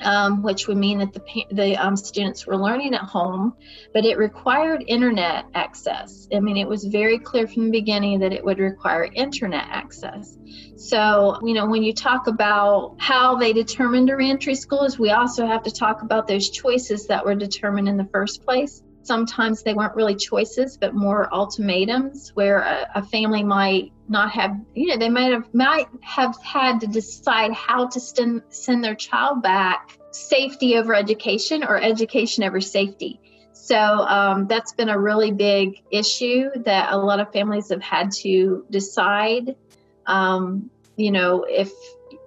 um, 0.00 0.42
which 0.42 0.68
would 0.68 0.76
mean 0.76 0.98
that 0.98 1.12
the, 1.12 1.46
the 1.50 1.76
um, 1.76 1.96
students 1.96 2.46
were 2.46 2.56
learning 2.56 2.94
at 2.94 3.02
home, 3.02 3.54
but 3.92 4.04
it 4.04 4.18
required 4.18 4.84
internet 4.86 5.46
access. 5.54 6.28
I 6.34 6.40
mean, 6.40 6.56
it 6.56 6.68
was 6.68 6.84
very 6.84 7.18
clear 7.18 7.46
from 7.46 7.66
the 7.66 7.70
beginning 7.70 8.20
that 8.20 8.32
it 8.32 8.44
would 8.44 8.58
require 8.58 9.04
internet 9.04 9.64
access. 9.68 10.36
So, 10.76 11.38
you 11.42 11.54
know, 11.54 11.66
when 11.66 11.82
you 11.82 11.92
talk 11.92 12.26
about 12.26 12.96
how 12.98 13.36
they 13.36 13.52
determined 13.52 14.10
a 14.10 14.16
reentry 14.16 14.54
schools, 14.54 14.98
we 14.98 15.10
also 15.10 15.46
have 15.46 15.62
to 15.64 15.70
talk 15.70 16.02
about 16.02 16.26
those 16.26 16.50
choices 16.50 17.06
that 17.08 17.24
were 17.24 17.34
determined 17.34 17.88
in 17.88 17.96
the 17.96 18.08
first 18.12 18.44
place. 18.44 18.82
Sometimes 19.08 19.62
they 19.62 19.72
weren't 19.72 19.96
really 19.96 20.14
choices, 20.14 20.76
but 20.76 20.94
more 20.94 21.34
ultimatums 21.34 22.30
where 22.34 22.58
a, 22.60 22.86
a 22.96 23.02
family 23.02 23.42
might 23.42 23.90
not 24.06 24.30
have 24.30 24.52
you 24.74 24.88
know 24.88 24.98
they 24.98 25.08
might 25.08 25.32
have 25.32 25.52
might 25.54 25.86
have 26.02 26.36
had 26.42 26.80
to 26.80 26.86
decide 26.86 27.52
how 27.52 27.86
to 27.86 27.98
send 27.98 28.42
send 28.50 28.84
their 28.84 28.94
child 28.94 29.42
back 29.42 29.98
safety 30.10 30.76
over 30.76 30.94
education 30.94 31.64
or 31.64 31.80
education 31.80 32.44
over 32.44 32.60
safety. 32.60 33.18
So 33.54 33.76
um, 33.76 34.46
that's 34.46 34.72
been 34.72 34.90
a 34.90 34.98
really 34.98 35.30
big 35.30 35.82
issue 35.90 36.50
that 36.64 36.92
a 36.92 36.98
lot 36.98 37.18
of 37.18 37.32
families 37.32 37.70
have 37.70 37.82
had 37.82 38.12
to 38.22 38.66
decide. 38.70 39.56
Um, 40.06 40.70
you 40.98 41.12
know 41.12 41.46
if 41.48 41.70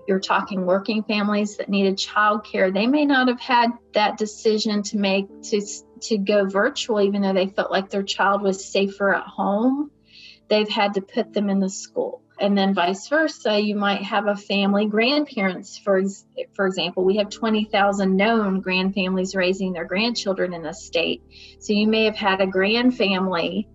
you're 0.08 0.20
talking 0.20 0.66
working 0.66 1.04
families 1.04 1.58
that 1.58 1.70
needed 1.70 1.98
childcare 1.98 2.74
they 2.74 2.88
may 2.88 3.06
not 3.06 3.28
have 3.28 3.40
had 3.40 3.70
that 3.94 4.18
decision 4.18 4.82
to 4.82 4.98
make 4.98 5.28
to 5.44 5.62
to 6.02 6.18
go 6.18 6.46
virtual 6.46 7.02
even 7.02 7.22
though 7.22 7.34
they 7.34 7.48
felt 7.48 7.72
like 7.72 7.90
their 7.90 8.04
child 8.04 8.42
was 8.42 8.72
safer 8.72 9.14
at 9.14 9.24
home 9.24 9.92
they've 10.52 10.70
had 10.70 10.96
to 10.96 11.02
put 11.02 11.34
them 11.34 11.50
in 11.50 11.62
the 11.62 11.70
school. 11.70 12.22
And 12.38 12.58
then 12.58 12.74
vice 12.74 13.08
versa 13.08 13.60
you 13.60 13.76
might 13.76 14.04
have 14.04 14.28
a 14.28 14.36
family 14.36 14.86
grandparents 14.86 15.78
for 15.78 16.02
for 16.54 16.68
example 16.68 17.06
we 17.06 17.18
have 17.18 17.30
20,000 17.30 18.16
known 18.16 18.62
grandfamilies 18.62 19.36
raising 19.36 19.72
their 19.72 19.86
grandchildren 19.86 20.54
in 20.54 20.62
the 20.62 20.74
state. 20.74 21.22
So 21.60 21.74
you 21.74 21.88
may 21.88 22.04
have 22.06 22.18
had 22.18 22.42
a 22.42 22.48
grandfamily 22.48 23.68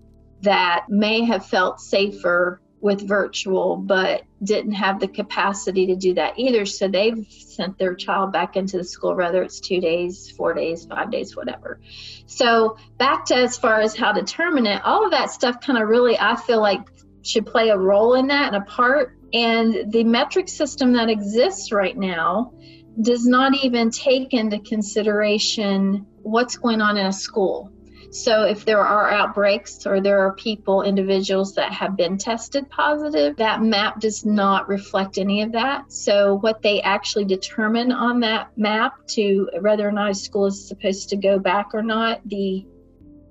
that 0.43 0.87
may 0.89 1.25
have 1.25 1.47
felt 1.47 1.81
safer 1.81 2.61
with 2.87 3.07
virtual 3.07 3.77
but 3.77 4.23
didn't 4.43 4.73
have 4.73 5.01
the 5.01 5.09
capacity 5.09 5.87
to 5.87 5.97
do 5.97 6.15
that 6.15 6.39
either. 6.39 6.65
So 6.65 6.89
they've 6.89 7.27
sent 7.29 7.79
their 7.79 7.95
child 7.95 8.33
back 8.33 8.57
into 8.57 8.79
the 8.79 8.85
school 8.85 9.15
whether 9.15 9.43
it's 9.43 9.61
2 9.61 9.81
days 9.81 10.31
4 10.31 10.55
days 10.55 10.87
5 10.87 11.11
days 11.11 11.37
whatever. 11.37 11.81
So 12.27 12.77
back 12.97 13.27
to 13.27 13.35
as 13.35 13.59
far 13.59 13.81
as 13.81 13.97
how 13.97 14.13
to 14.13 14.21
determine 14.21 14.67
it 14.67 14.83
all 14.85 15.05
of 15.05 15.11
that 15.11 15.31
stuff 15.31 15.61
kind 15.61 15.83
of 15.83 15.89
really 15.89 16.17
I 16.19 16.37
feel 16.37 16.61
like 16.61 16.89
should 17.23 17.47
play 17.47 17.71
a 17.71 17.77
role 17.77 18.15
in 18.15 18.29
that 18.29 18.55
and 18.55 18.63
a 18.63 18.65
part. 18.65 19.19
And 19.33 19.91
the 19.91 20.05
metric 20.05 20.49
system 20.49 20.93
that 20.93 21.11
exists 21.11 21.73
right 21.73 21.97
now 21.97 22.53
does 23.01 23.27
not 23.27 23.55
even 23.65 23.91
take 23.91 24.33
into 24.33 24.61
consideration 24.61 26.07
what's 26.23 26.57
going 26.57 26.81
on 26.81 26.97
in 26.97 27.07
a 27.07 27.13
school 27.13 27.73
so, 28.17 28.45
if 28.45 28.65
there 28.65 28.81
are 28.81 29.11
outbreaks 29.11 29.87
or 29.87 30.01
there 30.01 30.21
are 30.21 30.33
people, 30.33 30.83
individuals 30.83 31.55
that 31.57 31.73
have 31.73 31.97
been 31.97 32.17
tested 32.17 32.71
positive, 32.71 33.37
that 33.37 33.63
map 33.63 34.01
does 34.01 34.25
not 34.25 34.69
reflect 34.69 35.19
any 35.19 35.43
of 35.43 35.53
that. 35.53 35.93
So, 35.93 36.37
what 36.37 36.63
they 36.63 36.81
actually 36.81 37.27
determine 37.27 37.93
on 37.93 38.21
that 38.21 38.57
map 38.57 39.07
to 39.09 39.51
whether 39.61 39.87
or 39.87 39.93
not 39.93 40.11
a 40.11 40.15
school 40.15 40.47
is 40.47 40.67
supposed 40.67 41.11
to 41.11 41.17
go 41.17 41.39
back 41.39 41.75
or 41.75 41.83
not, 41.83 42.21
the 42.27 42.67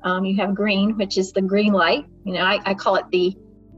um, 0.03 0.23
you 0.23 0.37
have 0.37 0.53
green, 0.53 0.97
which 0.97 1.17
is 1.17 1.31
the 1.31 1.41
green 1.41 1.73
light. 1.73 2.05
You 2.23 2.33
know, 2.33 2.41
I, 2.41 2.59
I 2.63 2.73
call 2.75 2.95
it 2.97 3.05
the 3.11 3.35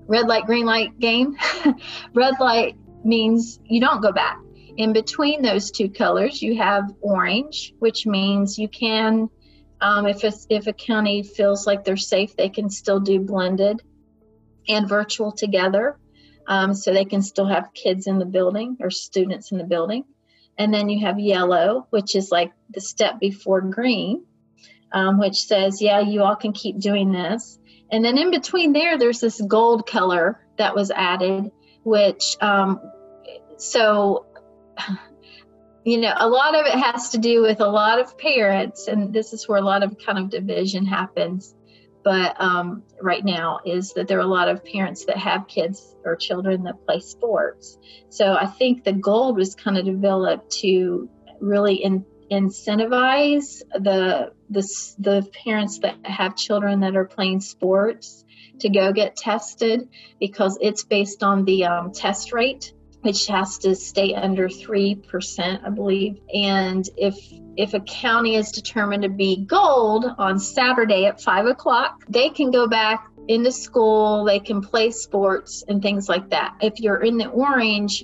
red 0.08 0.28
light, 0.28 0.46
green 0.46 0.66
light 0.66 1.00
game. 1.00 1.38
red 2.14 2.34
light 2.42 2.76
means 3.06 3.60
you 3.64 3.80
don't 3.80 4.02
go 4.02 4.12
back. 4.12 4.38
In 4.76 4.94
between 4.94 5.42
those 5.42 5.72
two 5.72 5.90
colors, 5.90 6.42
you 6.42 6.58
have 6.58 6.92
orange, 7.02 7.74
which 7.80 8.06
means 8.06 8.60
you 8.60 8.68
can 8.68 9.30
um, 9.82 10.08
if, 10.08 10.24
if 10.50 10.68
a 10.68 10.74
county 10.74 11.24
feels 11.24 11.68
like 11.68 11.84
they're 11.84 11.98
safe, 11.98 12.36
they 12.36 12.50
can 12.50 12.70
still 12.70 13.00
do 13.00 13.20
blended 13.20 13.82
and 14.68 14.88
virtual 14.90 15.32
together. 15.32 15.98
Um, 16.48 16.74
so 16.74 16.94
they 16.94 17.06
can 17.06 17.22
still 17.22 17.48
have 17.48 17.74
kids 17.74 18.08
in 18.08 18.20
the 18.20 18.26
building 18.26 18.78
or 18.80 18.90
students 18.90 19.52
in 19.52 19.58
the 19.58 19.66
building. 19.66 20.06
And 20.58 20.74
then 20.74 20.90
you 20.90 21.06
have 21.06 21.20
yellow, 21.20 21.88
which 21.90 22.16
is 22.16 22.32
like 22.32 22.54
the 22.70 22.82
step 22.82 23.20
before 23.20 23.62
green, 23.62 24.24
um, 24.92 25.20
which 25.20 25.36
says, 25.44 25.82
yeah, 25.82 26.00
you 26.00 26.24
all 26.24 26.36
can 26.36 26.54
keep 26.54 26.80
doing 26.80 27.12
this. 27.12 27.60
And 27.92 28.04
then 28.04 28.18
in 28.18 28.32
between 28.32 28.74
there, 28.74 28.98
there's 28.98 29.20
this 29.20 29.42
gold 29.42 29.86
color 29.88 30.40
that 30.58 30.74
was 30.74 30.90
added, 30.90 31.52
which, 31.84 32.38
um, 32.42 32.80
so 33.58 34.26
you 35.88 35.98
know, 35.98 36.14
a 36.18 36.28
lot 36.28 36.54
of 36.54 36.66
it 36.66 36.78
has 36.78 37.12
to 37.12 37.18
do 37.18 37.42
with 37.42 37.62
a 37.62 37.68
lot 37.68 37.98
of 37.98 38.18
parents, 38.18 38.90
and 38.90 39.14
this 39.14 39.32
is 39.32 39.48
where 39.48 39.58
a 39.58 39.62
lot 39.62 39.84
of 39.84 39.98
kind 39.98 40.20
of 40.20 40.30
division 40.30 40.86
happens. 40.86 41.56
but 42.04 42.40
um, 42.42 42.84
right 43.02 43.24
now 43.24 43.60
is 43.66 43.94
that 43.94 44.08
there 44.08 44.18
are 44.18 44.22
a 44.22 44.34
lot 44.40 44.50
of 44.50 44.64
parents 44.64 45.06
that 45.06 45.18
have 45.18 45.48
kids 45.48 45.96
or 46.06 46.16
children 46.16 46.64
that 46.64 46.86
play 46.86 47.00
sports. 47.00 47.78
So 48.10 48.34
I 48.34 48.48
think 48.48 48.84
the 48.84 48.94
goal 48.94 49.34
was 49.34 49.56
kind 49.56 49.78
of 49.78 49.86
developed 49.86 50.52
to 50.62 51.10
really 51.40 51.76
in, 51.76 52.06
incentivize 52.32 53.62
the, 53.74 54.32
the 54.50 54.64
the 55.00 55.30
parents 55.46 55.80
that 55.80 55.96
have 56.06 56.36
children 56.36 56.82
that 56.82 56.96
are 56.98 57.06
playing 57.06 57.40
sports 57.42 58.26
to 58.60 58.70
go 58.70 58.92
get 58.92 59.16
tested 59.16 59.88
because 60.20 60.58
it's 60.62 60.84
based 60.84 61.24
on 61.24 61.46
the 61.46 61.66
um, 61.66 61.92
test 61.94 62.34
rate 62.34 62.74
which 63.08 63.26
has 63.28 63.58
to 63.58 63.74
stay 63.74 64.14
under 64.14 64.50
3%, 64.50 65.66
I 65.66 65.70
believe. 65.70 66.20
And 66.34 66.84
if 66.98 67.18
if 67.56 67.74
a 67.74 67.80
county 67.80 68.36
is 68.36 68.52
determined 68.52 69.04
to 69.04 69.10
be 69.10 69.46
gold 69.46 70.06
on 70.18 70.38
Saturday 70.38 71.06
at 71.06 71.22
five 71.22 71.46
o'clock, 71.46 72.04
they 72.10 72.30
can 72.30 72.52
go 72.52 72.68
back 72.68 73.08
into 73.30 73.50
school, 73.50 74.26
they 74.26 74.40
can 74.40 74.60
play 74.60 74.92
sports 74.92 75.64
and 75.70 75.82
things 75.82 76.10
like 76.10 76.30
that. 76.32 76.56
If 76.60 76.82
you're 76.82 77.02
in 77.02 77.18
the 77.18 77.30
orange, 77.30 78.04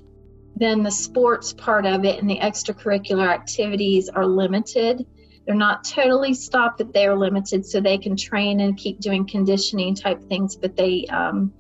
then 0.56 0.84
the 0.84 0.92
sports 0.92 1.52
part 1.52 1.86
of 1.86 2.06
it 2.06 2.22
and 2.22 2.30
the 2.30 2.40
extracurricular 2.40 3.28
activities 3.28 4.08
are 4.08 4.26
limited. 4.26 5.06
They're 5.46 5.54
not 5.54 5.84
totally 5.84 6.34
stopped, 6.34 6.78
but 6.78 6.94
they 6.94 7.08
are 7.08 7.18
limited 7.18 7.66
so 7.66 7.82
they 7.82 7.98
can 7.98 8.16
train 8.16 8.62
and 8.62 8.78
keep 8.78 9.02
doing 9.02 9.28
conditioning 9.28 9.96
type 9.96 10.24
things, 10.30 10.56
but 10.56 10.78
they 10.78 11.06
um, 11.08 11.52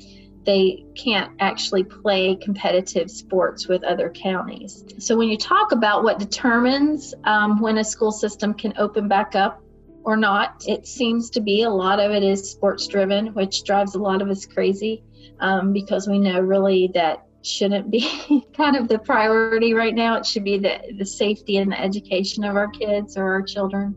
they 0.45 0.85
can't 0.95 1.31
actually 1.39 1.83
play 1.83 2.35
competitive 2.35 3.09
sports 3.09 3.67
with 3.67 3.83
other 3.83 4.09
counties. 4.09 4.83
So, 4.99 5.15
when 5.15 5.29
you 5.29 5.37
talk 5.37 5.71
about 5.71 6.03
what 6.03 6.19
determines 6.19 7.13
um, 7.23 7.59
when 7.59 7.77
a 7.77 7.83
school 7.83 8.11
system 8.11 8.53
can 8.53 8.73
open 8.77 9.07
back 9.07 9.35
up 9.35 9.61
or 10.03 10.17
not, 10.17 10.63
it 10.67 10.87
seems 10.87 11.29
to 11.31 11.41
be 11.41 11.63
a 11.63 11.69
lot 11.69 11.99
of 11.99 12.11
it 12.11 12.23
is 12.23 12.51
sports 12.51 12.87
driven, 12.87 13.27
which 13.33 13.63
drives 13.63 13.95
a 13.95 13.99
lot 13.99 14.21
of 14.21 14.29
us 14.29 14.45
crazy 14.45 15.03
um, 15.39 15.73
because 15.73 16.07
we 16.07 16.19
know 16.19 16.39
really 16.39 16.89
that 16.93 17.25
shouldn't 17.41 17.91
be 17.91 18.45
kind 18.57 18.75
of 18.75 18.87
the 18.87 18.99
priority 18.99 19.73
right 19.73 19.93
now. 19.93 20.17
It 20.17 20.25
should 20.25 20.43
be 20.43 20.57
the, 20.57 20.93
the 20.97 21.05
safety 21.05 21.57
and 21.57 21.71
the 21.71 21.79
education 21.79 22.43
of 22.43 22.55
our 22.55 22.69
kids 22.69 23.17
or 23.17 23.29
our 23.31 23.41
children. 23.41 23.95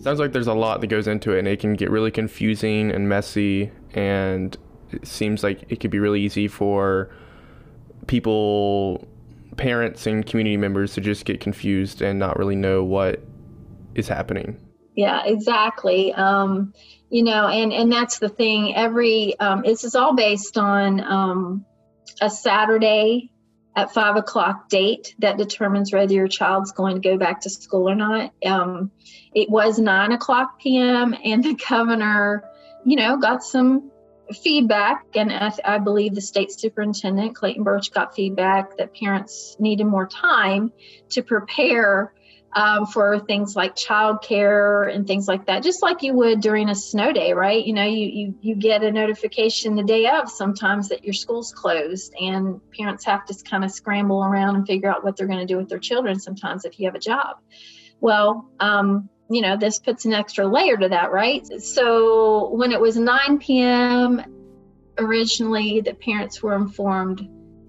Sounds 0.00 0.18
like 0.18 0.32
there's 0.32 0.46
a 0.46 0.54
lot 0.54 0.80
that 0.80 0.86
goes 0.86 1.06
into 1.06 1.32
it, 1.32 1.40
and 1.40 1.48
it 1.48 1.60
can 1.60 1.74
get 1.74 1.90
really 1.90 2.10
confusing 2.10 2.90
and 2.90 3.08
messy. 3.08 3.70
And 3.92 4.56
it 4.92 5.06
seems 5.06 5.42
like 5.42 5.64
it 5.68 5.80
could 5.80 5.90
be 5.90 5.98
really 5.98 6.22
easy 6.22 6.48
for 6.48 7.10
people, 8.06 9.06
parents, 9.56 10.06
and 10.06 10.24
community 10.24 10.56
members 10.56 10.94
to 10.94 11.00
just 11.00 11.26
get 11.26 11.40
confused 11.40 12.00
and 12.00 12.18
not 12.18 12.38
really 12.38 12.56
know 12.56 12.82
what 12.82 13.22
is 13.94 14.08
happening. 14.08 14.58
Yeah, 14.96 15.22
exactly. 15.24 16.14
Um, 16.14 16.72
you 17.10 17.22
know, 17.22 17.48
and 17.48 17.72
and 17.72 17.92
that's 17.92 18.18
the 18.18 18.28
thing. 18.28 18.74
Every 18.74 19.38
um, 19.38 19.62
this 19.64 19.84
is 19.84 19.94
all 19.94 20.14
based 20.14 20.56
on 20.56 21.00
um, 21.00 21.66
a 22.22 22.30
Saturday 22.30 23.32
at 23.76 23.94
five 23.94 24.16
o'clock 24.16 24.68
date 24.68 25.14
that 25.20 25.38
determines 25.38 25.92
whether 25.92 26.12
your 26.12 26.28
child's 26.28 26.72
going 26.72 27.00
to 27.00 27.08
go 27.08 27.16
back 27.16 27.42
to 27.42 27.50
school 27.50 27.88
or 27.88 27.94
not. 27.94 28.32
Um, 28.44 28.90
it 29.34 29.48
was 29.48 29.78
nine 29.78 30.12
o'clock 30.12 30.58
p.m. 30.58 31.14
and 31.24 31.42
the 31.44 31.54
governor, 31.54 32.44
you 32.84 32.96
know, 32.96 33.16
got 33.16 33.42
some 33.42 33.90
feedback, 34.42 35.04
and 35.14 35.32
I, 35.32 35.52
I 35.64 35.78
believe 35.78 36.14
the 36.14 36.20
state 36.20 36.52
superintendent 36.52 37.34
Clayton 37.34 37.64
Burch 37.64 37.92
got 37.92 38.14
feedback 38.14 38.76
that 38.78 38.94
parents 38.94 39.56
needed 39.58 39.84
more 39.84 40.06
time 40.06 40.72
to 41.10 41.22
prepare 41.22 42.12
um, 42.52 42.86
for 42.86 43.20
things 43.20 43.54
like 43.54 43.76
childcare 43.76 44.92
and 44.92 45.06
things 45.06 45.28
like 45.28 45.46
that, 45.46 45.62
just 45.62 45.82
like 45.82 46.02
you 46.02 46.14
would 46.14 46.40
during 46.40 46.68
a 46.68 46.74
snow 46.74 47.12
day, 47.12 47.32
right? 47.32 47.64
You 47.64 47.72
know, 47.72 47.84
you, 47.84 48.06
you, 48.06 48.34
you 48.40 48.54
get 48.56 48.82
a 48.82 48.90
notification 48.90 49.76
the 49.76 49.84
day 49.84 50.06
of 50.06 50.28
sometimes 50.28 50.88
that 50.88 51.04
your 51.04 51.12
school's 51.12 51.52
closed, 51.52 52.12
and 52.20 52.60
parents 52.76 53.04
have 53.04 53.24
to 53.26 53.34
kind 53.44 53.64
of 53.64 53.70
scramble 53.70 54.24
around 54.24 54.56
and 54.56 54.66
figure 54.66 54.90
out 54.90 55.04
what 55.04 55.16
they're 55.16 55.28
going 55.28 55.38
to 55.38 55.46
do 55.46 55.56
with 55.56 55.68
their 55.68 55.78
children 55.78 56.18
sometimes 56.18 56.64
if 56.64 56.78
you 56.80 56.86
have 56.86 56.96
a 56.96 57.00
job. 57.00 57.36
Well, 58.00 58.50
um, 58.58 59.08
you 59.30 59.42
know, 59.42 59.56
this 59.56 59.78
puts 59.78 60.04
an 60.04 60.12
extra 60.12 60.44
layer 60.46 60.76
to 60.76 60.88
that, 60.88 61.12
right? 61.12 61.46
So 61.62 62.50
when 62.50 62.72
it 62.72 62.80
was 62.80 62.96
9 62.96 63.38
p.m., 63.38 64.22
originally 64.98 65.80
the 65.80 65.94
parents 65.94 66.42
were 66.42 66.56
informed 66.56 67.20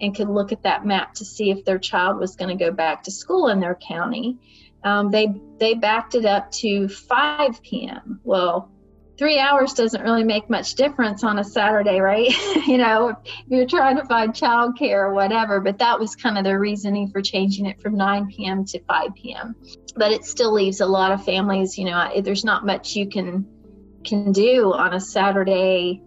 and 0.02 0.16
could 0.16 0.28
look 0.28 0.52
at 0.52 0.64
that 0.64 0.86
map 0.86 1.14
to 1.14 1.24
see 1.24 1.52
if 1.52 1.64
their 1.64 1.78
child 1.78 2.18
was 2.18 2.36
going 2.36 2.58
to 2.58 2.62
go 2.62 2.72
back 2.72 3.04
to 3.04 3.12
school 3.12 3.50
in 3.50 3.60
their 3.60 3.76
county 3.76 4.40
um, 4.84 5.12
they 5.12 5.34
they 5.60 5.74
backed 5.76 6.16
it 6.16 6.26
up 6.26 6.52
to 6.52 6.88
5 6.88 7.62
p.m. 7.62 8.20
Well, 8.24 8.72
three 9.18 9.38
hours 9.38 9.74
doesn't 9.74 10.02
really 10.02 10.24
make 10.24 10.50
much 10.50 10.74
difference 10.74 11.24
on 11.24 11.38
a 11.38 11.44
Saturday, 11.44 12.00
right? 12.00 12.30
you 12.68 12.80
know, 12.80 13.10
if 13.10 13.36
you're 13.48 13.68
trying 13.68 13.98
to 13.98 14.06
find 14.06 14.34
childcare 14.34 15.10
or 15.10 15.14
whatever. 15.14 15.60
But 15.60 15.78
that 15.78 16.00
was 16.00 16.16
kind 16.16 16.40
of 16.40 16.44
the 16.44 16.58
reasoning 16.58 17.10
for 17.10 17.22
changing 17.22 17.68
it 17.68 17.80
from 17.82 17.96
9 17.96 18.28
p.m. 18.36 18.66
to 18.66 18.80
5 18.84 19.14
p.m. 19.14 19.56
But 19.96 20.12
it 20.12 20.26
still 20.26 20.52
leaves 20.54 20.82
a 20.82 20.88
lot 20.88 21.12
of 21.12 21.24
families. 21.24 21.78
You 21.78 21.86
know, 21.86 22.22
there's 22.22 22.44
not 22.44 22.66
much 22.66 22.96
you 22.96 23.08
can 23.08 23.48
can 24.04 24.32
do 24.32 24.74
on 24.74 24.94
a 24.94 25.00
Saturday 25.00 26.02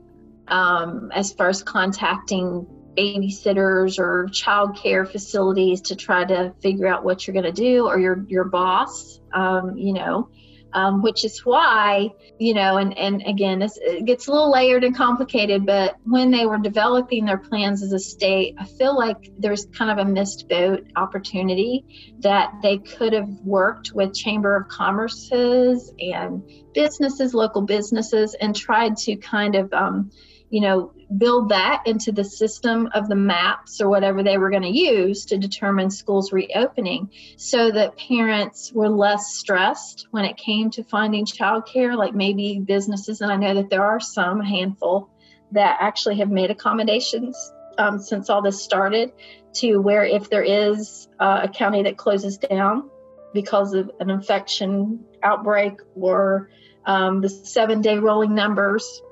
um, 0.48 1.12
as 1.14 1.32
far 1.32 1.48
as 1.48 1.62
contacting 1.62 2.66
babysitters 2.96 3.98
or 3.98 4.28
child 4.32 4.76
care 4.76 5.04
facilities 5.04 5.80
to 5.82 5.96
try 5.96 6.24
to 6.24 6.54
figure 6.62 6.86
out 6.86 7.04
what 7.04 7.26
you're 7.26 7.32
going 7.32 7.44
to 7.44 7.52
do 7.52 7.86
or 7.86 7.98
your 7.98 8.24
your 8.28 8.44
boss 8.44 9.20
um, 9.32 9.76
you 9.76 9.92
know 9.92 10.28
um, 10.74 11.02
which 11.02 11.24
is 11.24 11.44
why 11.44 12.10
you 12.38 12.52
know 12.52 12.76
and 12.76 12.96
and 12.98 13.22
again 13.26 13.62
it 13.62 14.04
gets 14.04 14.26
a 14.26 14.32
little 14.32 14.50
layered 14.50 14.84
and 14.84 14.96
complicated 14.96 15.64
but 15.64 15.96
when 16.04 16.30
they 16.30 16.46
were 16.46 16.58
developing 16.58 17.24
their 17.24 17.38
plans 17.38 17.82
as 17.82 17.92
a 17.92 17.98
state 17.98 18.54
i 18.58 18.64
feel 18.64 18.96
like 18.96 19.30
there's 19.38 19.66
kind 19.66 19.90
of 19.90 20.04
a 20.04 20.10
missed 20.10 20.48
boat 20.48 20.84
opportunity 20.96 21.84
that 22.18 22.52
they 22.62 22.78
could 22.78 23.12
have 23.12 23.28
worked 23.44 23.92
with 23.94 24.12
chamber 24.14 24.56
of 24.56 24.68
commerces 24.68 25.92
and 26.00 26.42
businesses 26.74 27.34
local 27.34 27.62
businesses 27.62 28.34
and 28.34 28.56
tried 28.56 28.96
to 28.96 29.14
kind 29.16 29.54
of 29.54 29.72
um, 29.72 30.10
you 30.54 30.60
know, 30.60 30.92
build 31.18 31.50
that 31.50 31.82
into 31.86 32.12
the 32.12 32.24
system 32.24 32.88
of 32.94 33.08
the 33.08 33.14
maps 33.14 33.80
or 33.80 33.88
whatever 33.88 34.22
they 34.22 34.38
were 34.38 34.50
going 34.50 34.62
to 34.62 34.68
use 34.68 35.26
to 35.26 35.38
determine 35.38 35.90
schools 35.90 36.32
reopening 36.32 37.10
so 37.36 37.70
that 37.70 37.96
parents 37.96 38.72
were 38.72 38.88
less 38.88 39.34
stressed 39.34 40.06
when 40.10 40.24
it 40.24 40.36
came 40.36 40.70
to 40.70 40.82
finding 40.84 41.24
childcare, 41.24 41.96
like 41.96 42.14
maybe 42.14 42.58
businesses, 42.58 43.20
and 43.20 43.30
I 43.30 43.36
know 43.36 43.54
that 43.54 43.70
there 43.70 43.84
are 43.84 44.00
some, 44.00 44.40
a 44.40 44.46
handful, 44.46 45.10
that 45.52 45.76
actually 45.80 46.16
have 46.16 46.30
made 46.30 46.50
accommodations 46.50 47.52
um, 47.78 47.98
since 47.98 48.30
all 48.30 48.42
this 48.42 48.62
started 48.62 49.12
to 49.54 49.78
where 49.78 50.04
if 50.04 50.30
there 50.30 50.42
is 50.42 51.08
uh, 51.20 51.40
a 51.44 51.48
county 51.48 51.82
that 51.84 51.96
closes 51.96 52.38
down 52.38 52.90
because 53.32 53.74
of 53.74 53.90
an 54.00 54.10
infection 54.10 55.04
outbreak 55.22 55.74
or 55.94 56.50
um, 56.86 57.20
the 57.20 57.28
seven 57.28 57.80
day 57.80 57.98
rolling 57.98 58.34
numbers 58.34 59.02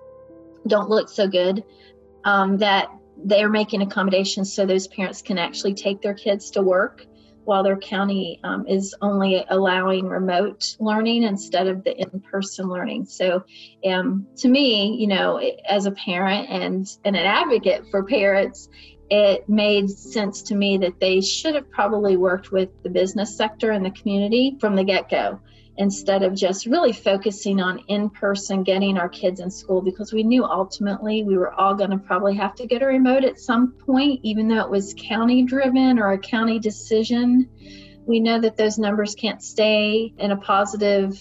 don't 0.67 0.89
look 0.89 1.09
so 1.09 1.27
good, 1.27 1.65
um, 2.25 2.59
that 2.59 2.91
they're 3.25 3.49
making 3.49 3.83
accommodations 3.83 4.53
so 4.53 4.67
those 4.67 4.89
parents 4.89 5.23
can 5.23 5.39
actually 5.39 5.75
take 5.75 6.01
their 6.03 6.15
kids 6.15 6.51
to 6.51 6.63
work 6.63 7.07
while 7.45 7.63
their 7.63 7.77
county 7.77 8.39
um, 8.45 8.67
is 8.69 8.95
only 9.03 9.45
allowing 9.49 10.07
remote 10.07 10.77
learning 10.79 11.25
instead 11.25 11.67
of 11.67 11.83
the 11.83 11.97
in-person 12.01 12.69
learning. 12.69 13.05
So, 13.05 13.45
um, 13.85 14.27
to 14.37 14.49
me, 14.49 14.97
you 14.97 15.09
know, 15.09 15.39
as 15.69 15.87
a 15.87 15.91
parent 15.91 16.49
and, 16.51 16.87
and 17.05 17.17
an 17.17 17.27
advocate 17.27 17.85
for 17.91 18.05
parents, 18.05 18.69
it 19.11 19.49
made 19.49 19.91
sense 19.91 20.43
to 20.43 20.55
me 20.55 20.79
that 20.79 21.01
they 21.01 21.21
should 21.21 21.55
have 21.55 21.71
probably 21.71 22.17
worked 22.17 22.53
with 22.53 22.71
the 22.83 22.91
business 22.91 23.37
sector 23.37 23.73
and 23.73 23.85
the 23.85 23.91
community 23.91 24.57
from 24.61 24.77
the 24.77 24.85
get-go 24.85 25.41
instead 25.79 26.23
of 26.23 26.35
just 26.35 26.67
really 26.67 26.93
focusing 26.93 27.61
on 27.61 27.79
in 27.89 28.11
person 28.11 28.63
getting 28.63 28.99
our 28.99 29.09
kids 29.09 29.41
in 29.41 29.51
school 29.51 29.81
because 29.81 30.13
we 30.13 30.23
knew 30.23 30.45
ultimately 30.45 31.25
we 31.25 31.37
were 31.37 31.53
all 31.53 31.75
going 31.75 31.91
to 31.91 31.99
probably 31.99 32.35
have 32.35 32.55
to 32.55 32.67
get 32.67 32.83
a 32.83 32.87
remote 32.87 33.25
at 33.25 33.39
some 33.39 33.73
point, 33.73 34.21
even 34.23 34.49
though 34.49 34.61
it 34.61 34.71
was 34.71 34.95
county 34.99 35.45
driven 35.45 35.99
or 35.99 36.13
a 36.13 36.19
county 36.19 36.59
decision. 36.59 37.49
We 38.07 38.21
know 38.21 38.41
that 38.41 38.57
those 38.57 38.79
numbers 38.79 39.15
can't 39.15 39.43
stay 39.43 40.13
in 40.19 40.31
a 40.31 40.37
positive 40.37 41.19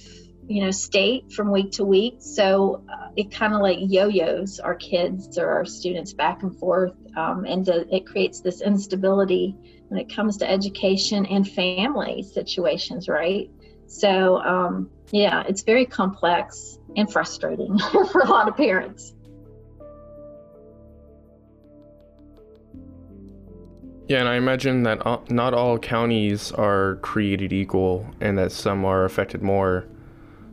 you 0.48 0.64
know 0.64 0.72
state 0.72 1.32
from 1.32 1.52
week 1.52 1.72
to 1.72 1.86
week 1.86 2.16
so 2.20 2.84
uh, 2.92 3.10
it 3.16 3.32
kind 3.32 3.54
of 3.54 3.62
like 3.62 3.78
yo-yos 3.80 4.60
our 4.60 4.76
kids 4.76 5.38
or 5.38 5.48
our 5.48 5.64
students 5.64 6.14
back 6.14 6.42
and 6.42 6.58
forth 6.58 6.94
um, 7.16 7.46
and 7.46 7.70
it 7.70 8.06
creates 8.08 8.42
this 8.42 8.62
instability 8.62 9.56
when 9.88 10.00
it 10.00 10.14
comes 10.14 10.38
to 10.38 10.50
education 10.50 11.26
and 11.28 11.48
family 11.48 12.24
situations 12.24 13.08
right 13.08 13.50
so, 13.92 14.38
um, 14.38 14.90
yeah, 15.12 15.44
it's 15.48 15.64
very 15.64 15.86
complex 15.86 16.80
and 16.96 17.12
frustrating 17.12 17.78
for 18.12 18.22
a 18.22 18.28
lot 18.28 18.48
of 18.48 18.56
parents. 18.56 19.14
Yeah, 24.08 24.20
and 24.20 24.30
I 24.30 24.36
imagine 24.36 24.84
that 24.84 25.30
not 25.30 25.54
all 25.54 25.78
counties 25.78 26.52
are 26.54 26.96
created 27.02 27.52
equal 27.54 28.10
and 28.22 28.38
that 28.38 28.54
some 28.54 28.86
are 28.86 29.04
affected 29.04 29.42
more 29.42 29.86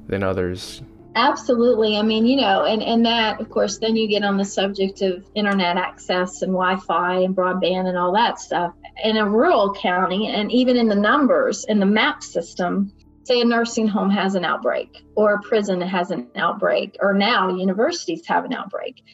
than 0.09 0.23
others. 0.25 0.83
Absolutely. 1.15 1.97
I 1.97 2.03
mean, 2.03 2.27
you 2.27 2.37
know, 2.37 2.65
and, 2.65 2.83
and 2.83 3.05
that, 3.07 3.41
of 3.41 3.51
course, 3.51 3.79
then 3.79 3.97
you 3.97 4.09
get 4.09 4.23
on 4.23 4.37
the 4.37 4.45
subject 4.45 5.01
of 5.03 5.25
internet 5.35 5.77
access 5.77 6.43
and 6.43 6.53
Wi 6.53 6.77
Fi 6.77 7.21
and 7.21 7.35
broadband 7.35 7.87
and 7.87 7.97
all 7.97 8.13
that 8.13 8.39
stuff. 8.39 8.75
In 9.03 9.17
a 9.17 9.29
rural 9.29 9.73
county, 9.75 10.29
and 10.29 10.51
even 10.53 10.77
in 10.77 10.89
the 10.89 10.95
numbers 10.95 11.65
in 11.65 11.79
the 11.81 11.87
map 11.87 12.23
system, 12.23 12.93
say 13.29 13.43
a 13.43 13.45
nursing 13.45 13.87
home 13.87 14.09
has 14.11 14.35
an 14.35 14.45
outbreak 14.45 15.05
or 15.15 15.35
a 15.35 15.41
prison 15.43 15.83
has 15.83 16.11
an 16.11 16.29
outbreak, 16.35 16.97
or 16.99 17.13
now 17.13 17.55
universities 17.55 18.27
have 18.27 18.47
an 18.47 18.55
outbreak. 18.55 19.05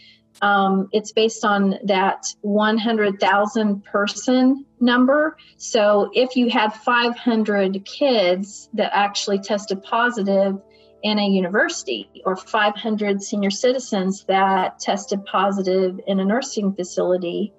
Um, 0.41 0.89
it's 0.93 1.13
based 1.13 1.45
on 1.45 1.79
that 1.85 2.25
100,000 2.43 3.85
person 3.85 4.65
number. 4.81 5.37
So 5.57 6.11
if 6.13 6.37
you 6.37 6.49
had 6.49 6.71
500 6.71 7.85
kids 7.85 8.69
that 8.75 8.91
actually 8.95 9.41
tested 9.41 9.83
positive 9.83 10.61
in 11.03 11.19
a 11.19 11.29
university 11.29 12.23
or 12.25 12.37
500 12.37 13.23
senior 13.23 13.51
citizens 13.51 14.25
that 14.29 14.79
tested 14.79 15.25
positive 15.25 16.01
in 16.07 16.21
a 16.21 16.25
nursing 16.25 16.73
facility, 16.75 17.53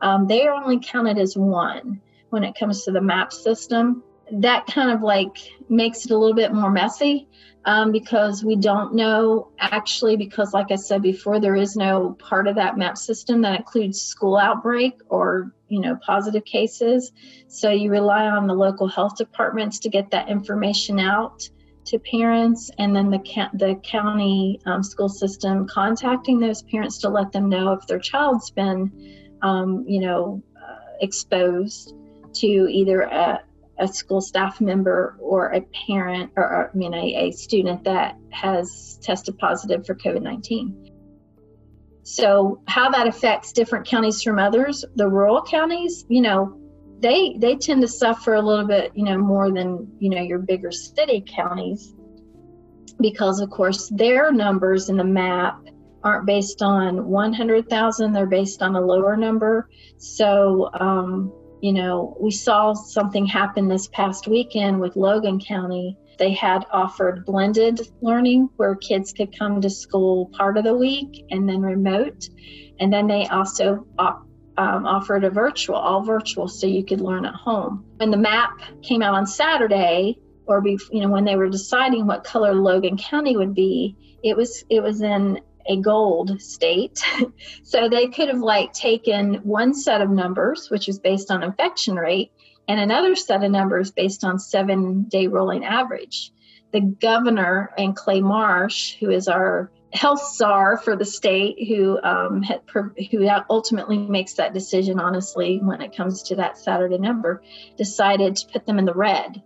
um, 0.00 0.26
they 0.26 0.46
are 0.46 0.54
only 0.54 0.78
counted 0.80 1.18
as 1.18 1.36
one 1.36 2.00
when 2.30 2.44
it 2.44 2.54
comes 2.58 2.84
to 2.84 2.92
the 2.92 3.00
map 3.00 3.32
system. 3.32 4.02
That 4.32 4.66
kind 4.66 4.90
of 4.90 5.02
like 5.02 5.36
makes 5.68 6.04
it 6.04 6.10
a 6.10 6.16
little 6.16 6.34
bit 6.34 6.52
more 6.52 6.70
messy 6.70 7.28
um, 7.66 7.90
because 7.90 8.44
we 8.44 8.56
don't 8.56 8.94
know 8.94 9.48
actually, 9.58 10.16
because 10.16 10.54
like 10.54 10.70
I 10.70 10.76
said 10.76 11.02
before, 11.02 11.40
there 11.40 11.56
is 11.56 11.76
no 11.76 12.16
part 12.18 12.46
of 12.46 12.54
that 12.54 12.78
map 12.78 12.96
system 12.96 13.42
that 13.42 13.58
includes 13.58 14.00
school 14.00 14.36
outbreak 14.36 14.94
or 15.08 15.52
you 15.68 15.80
know 15.80 15.98
positive 16.06 16.44
cases. 16.44 17.12
So 17.48 17.70
you 17.70 17.90
rely 17.90 18.26
on 18.26 18.46
the 18.46 18.54
local 18.54 18.86
health 18.86 19.16
departments 19.16 19.80
to 19.80 19.88
get 19.88 20.12
that 20.12 20.28
information 20.28 21.00
out 21.00 21.48
to 21.86 21.98
parents, 21.98 22.70
and 22.78 22.94
then 22.94 23.10
the 23.10 23.48
the 23.54 23.80
county 23.82 24.60
um, 24.64 24.84
school 24.84 25.08
system 25.08 25.66
contacting 25.66 26.38
those 26.38 26.62
parents 26.62 26.98
to 26.98 27.08
let 27.08 27.32
them 27.32 27.48
know 27.48 27.72
if 27.72 27.86
their 27.88 27.98
child's 27.98 28.50
been 28.50 28.92
um, 29.42 29.84
you 29.88 30.00
know 30.00 30.40
uh, 30.56 30.76
exposed 31.00 31.94
to 32.34 32.46
either 32.46 33.00
a, 33.02 33.40
a 33.78 33.88
school 33.88 34.20
staff 34.20 34.60
member 34.60 35.16
or 35.20 35.52
a 35.52 35.60
parent 35.86 36.32
or, 36.36 36.44
or 36.44 36.70
I 36.72 36.76
mean 36.76 36.94
a, 36.94 37.28
a 37.28 37.30
student 37.32 37.84
that 37.84 38.16
has 38.30 38.98
tested 39.02 39.38
positive 39.38 39.86
for 39.86 39.94
COVID-19. 39.94 40.92
So 42.02 42.62
how 42.68 42.90
that 42.90 43.06
affects 43.06 43.52
different 43.52 43.86
counties 43.86 44.22
from 44.22 44.38
others, 44.38 44.84
the 44.94 45.08
rural 45.08 45.42
counties, 45.42 46.04
you 46.08 46.22
know, 46.22 46.60
they 47.00 47.36
they 47.38 47.56
tend 47.56 47.82
to 47.82 47.88
suffer 47.88 48.34
a 48.34 48.42
little 48.42 48.66
bit, 48.66 48.92
you 48.94 49.04
know, 49.04 49.18
more 49.18 49.50
than, 49.50 49.88
you 49.98 50.10
know, 50.10 50.22
your 50.22 50.38
bigger 50.38 50.70
city 50.70 51.24
counties 51.26 51.94
because 53.00 53.40
of 53.40 53.50
course 53.50 53.90
their 53.94 54.32
numbers 54.32 54.88
in 54.88 54.96
the 54.96 55.04
map 55.04 55.60
aren't 56.02 56.26
based 56.26 56.62
on 56.62 57.06
100,000, 57.06 58.12
they're 58.12 58.26
based 58.26 58.62
on 58.62 58.76
a 58.76 58.80
lower 58.80 59.16
number. 59.16 59.68
So 59.98 60.70
um, 60.78 61.32
you 61.66 61.72
know, 61.72 62.16
we 62.20 62.30
saw 62.30 62.74
something 62.74 63.26
happen 63.26 63.66
this 63.66 63.88
past 63.88 64.28
weekend 64.28 64.78
with 64.78 64.94
Logan 64.94 65.40
County. 65.40 65.98
They 66.16 66.32
had 66.32 66.64
offered 66.70 67.26
blended 67.26 67.80
learning 68.00 68.50
where 68.54 68.76
kids 68.76 69.12
could 69.12 69.36
come 69.36 69.60
to 69.60 69.68
school 69.68 70.26
part 70.26 70.58
of 70.58 70.62
the 70.62 70.76
week 70.76 71.24
and 71.28 71.48
then 71.48 71.60
remote. 71.62 72.28
And 72.78 72.92
then 72.92 73.08
they 73.08 73.26
also 73.26 73.84
um, 73.98 74.28
offered 74.56 75.24
a 75.24 75.30
virtual, 75.30 75.74
all 75.74 76.04
virtual, 76.04 76.46
so 76.46 76.68
you 76.68 76.84
could 76.84 77.00
learn 77.00 77.26
at 77.26 77.34
home. 77.34 77.84
When 77.96 78.12
the 78.12 78.16
map 78.16 78.60
came 78.84 79.02
out 79.02 79.14
on 79.14 79.26
Saturday, 79.26 80.20
or 80.46 80.60
be, 80.60 80.78
you 80.92 81.00
know 81.00 81.08
when 81.08 81.24
they 81.24 81.34
were 81.34 81.48
deciding 81.48 82.06
what 82.06 82.22
color 82.22 82.54
Logan 82.54 82.96
County 82.96 83.36
would 83.36 83.54
be, 83.54 83.96
it 84.22 84.36
was 84.36 84.64
it 84.70 84.84
was 84.84 85.02
in 85.02 85.40
a 85.68 85.76
gold 85.76 86.40
state. 86.40 87.02
so 87.62 87.88
they 87.88 88.08
could 88.08 88.28
have 88.28 88.38
like 88.38 88.72
taken 88.72 89.34
one 89.36 89.74
set 89.74 90.00
of 90.00 90.10
numbers, 90.10 90.70
which 90.70 90.88
is 90.88 90.98
based 90.98 91.30
on 91.30 91.42
infection 91.42 91.96
rate, 91.96 92.32
and 92.68 92.80
another 92.80 93.14
set 93.14 93.44
of 93.44 93.50
numbers 93.50 93.90
based 93.90 94.24
on 94.24 94.38
seven 94.38 95.04
day 95.04 95.26
rolling 95.26 95.64
average. 95.64 96.32
The 96.72 96.80
governor 96.80 97.72
and 97.78 97.94
Clay 97.94 98.20
Marsh, 98.20 98.96
who 98.96 99.10
is 99.10 99.28
our 99.28 99.70
health 99.92 100.34
czar 100.34 100.76
for 100.76 100.96
the 100.96 101.04
state, 101.04 101.68
who 101.68 102.00
um, 102.02 102.42
had, 102.42 102.60
who 103.10 103.28
ultimately 103.48 103.98
makes 103.98 104.34
that 104.34 104.52
decision, 104.52 105.00
honestly, 105.00 105.58
when 105.62 105.80
it 105.80 105.96
comes 105.96 106.24
to 106.24 106.36
that 106.36 106.58
Saturday 106.58 106.98
number, 106.98 107.42
decided 107.76 108.36
to 108.36 108.46
put 108.48 108.66
them 108.66 108.78
in 108.78 108.84
the 108.84 108.94
red. 108.94 109.42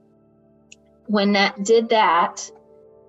When 1.07 1.33
that 1.33 1.63
did 1.63 1.91
that, 1.91 2.51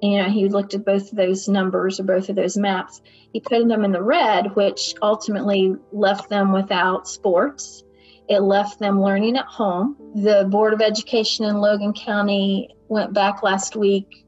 you 0.01 0.17
know, 0.17 0.29
he 0.29 0.49
looked 0.49 0.73
at 0.73 0.83
both 0.83 1.11
of 1.11 1.17
those 1.17 1.47
numbers 1.47 1.99
or 1.99 2.03
both 2.03 2.29
of 2.29 2.35
those 2.35 2.57
maps. 2.57 3.01
He 3.31 3.39
put 3.39 3.67
them 3.67 3.85
in 3.85 3.91
the 3.91 4.01
red, 4.01 4.55
which 4.55 4.95
ultimately 5.01 5.75
left 5.91 6.27
them 6.29 6.51
without 6.51 7.07
sports. 7.07 7.83
It 8.27 8.39
left 8.39 8.79
them 8.79 9.01
learning 9.01 9.37
at 9.37 9.45
home. 9.45 9.95
The 10.15 10.47
Board 10.49 10.73
of 10.73 10.81
Education 10.81 11.45
in 11.45 11.57
Logan 11.57 11.93
County 11.93 12.69
went 12.87 13.13
back 13.13 13.43
last 13.43 13.75
week 13.75 14.25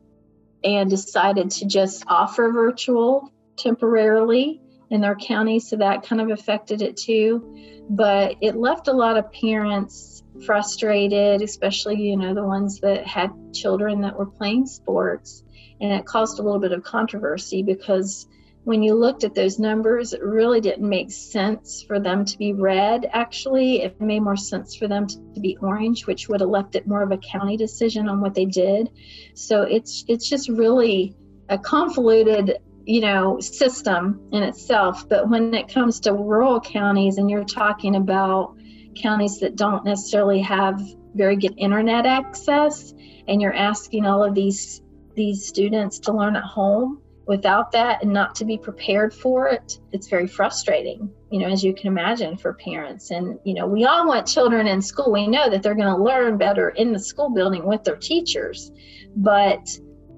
and 0.63 0.89
decided 0.89 1.49
to 1.49 1.65
just 1.65 2.03
offer 2.07 2.51
virtual 2.51 3.31
temporarily 3.57 4.61
in 4.91 5.01
their 5.01 5.15
county. 5.15 5.59
So 5.59 5.77
that 5.77 6.03
kind 6.03 6.21
of 6.21 6.29
affected 6.29 6.83
it 6.83 6.97
too. 6.97 7.83
But 7.89 8.35
it 8.41 8.55
left 8.55 8.87
a 8.87 8.93
lot 8.93 9.17
of 9.17 9.31
parents 9.31 10.21
frustrated, 10.45 11.41
especially, 11.41 11.99
you 11.99 12.15
know, 12.15 12.35
the 12.35 12.45
ones 12.45 12.79
that 12.81 13.07
had 13.07 13.31
children 13.53 14.01
that 14.01 14.17
were 14.17 14.27
playing 14.27 14.67
sports 14.67 15.43
and 15.81 15.91
it 15.91 16.05
caused 16.05 16.39
a 16.39 16.41
little 16.41 16.59
bit 16.59 16.71
of 16.71 16.83
controversy 16.83 17.63
because 17.63 18.27
when 18.63 18.81
you 18.81 18.93
looked 18.93 19.25
at 19.25 19.35
those 19.35 19.59
numbers, 19.59 20.13
it 20.13 20.23
really 20.23 20.61
didn't 20.61 20.87
make 20.87 21.11
sense 21.11 21.83
for 21.83 21.99
them 21.99 22.23
to 22.23 22.37
be 22.37 22.53
red. 22.53 23.09
Actually, 23.11 23.81
it 23.81 23.99
made 23.99 24.21
more 24.21 24.37
sense 24.37 24.75
for 24.75 24.87
them 24.87 25.05
to 25.07 25.19
be 25.41 25.57
orange, 25.57 26.07
which 26.07 26.29
would 26.29 26.39
have 26.39 26.49
left 26.49 26.75
it 26.75 26.87
more 26.87 27.03
of 27.03 27.11
a 27.11 27.17
county 27.17 27.57
decision 27.57 28.07
on 28.07 28.21
what 28.21 28.33
they 28.33 28.45
did. 28.45 28.89
So 29.33 29.63
it's 29.63 30.05
it's 30.07 30.29
just 30.29 30.47
really 30.47 31.15
a 31.49 31.57
convoluted, 31.57 32.59
you 32.85 33.01
know, 33.01 33.41
system 33.41 34.29
in 34.31 34.43
itself. 34.43 35.09
But 35.09 35.29
when 35.29 35.53
it 35.53 35.67
comes 35.67 35.99
to 36.01 36.13
rural 36.13 36.61
counties, 36.61 37.17
and 37.17 37.29
you're 37.29 37.43
talking 37.43 37.97
about 37.97 38.55
counties 38.95 39.39
that 39.39 39.57
don't 39.57 39.83
necessarily 39.83 40.39
have 40.39 40.81
very 41.13 41.35
good 41.35 41.55
internet 41.57 42.05
access, 42.05 42.93
and 43.27 43.41
you're 43.41 43.53
asking 43.53 44.05
all 44.05 44.23
of 44.23 44.35
these 44.35 44.82
these 45.15 45.47
students 45.47 45.99
to 45.99 46.13
learn 46.13 46.35
at 46.35 46.43
home 46.43 47.01
without 47.25 47.71
that 47.71 48.03
and 48.03 48.11
not 48.11 48.35
to 48.35 48.45
be 48.45 48.57
prepared 48.57 49.13
for 49.13 49.47
it 49.47 49.79
it's 49.93 50.09
very 50.09 50.27
frustrating 50.27 51.09
you 51.33 51.39
know 51.39 51.47
as 51.47 51.63
you 51.63 51.73
can 51.73 51.87
imagine 51.87 52.37
for 52.37 52.53
parents. 52.53 53.09
And 53.09 53.39
you 53.43 53.55
know 53.55 53.65
we 53.65 53.85
all 53.85 54.07
want 54.07 54.27
children 54.27 54.67
in 54.67 54.81
school. 54.81 55.11
We 55.11 55.27
know 55.27 55.49
that 55.49 55.63
they're 55.63 55.73
going 55.73 55.95
to 55.95 56.01
learn 56.01 56.37
better 56.37 56.69
in 56.69 56.93
the 56.93 56.99
school 56.99 57.31
building 57.31 57.65
with 57.65 57.83
their 57.83 57.95
teachers 57.97 58.71
but 59.15 59.67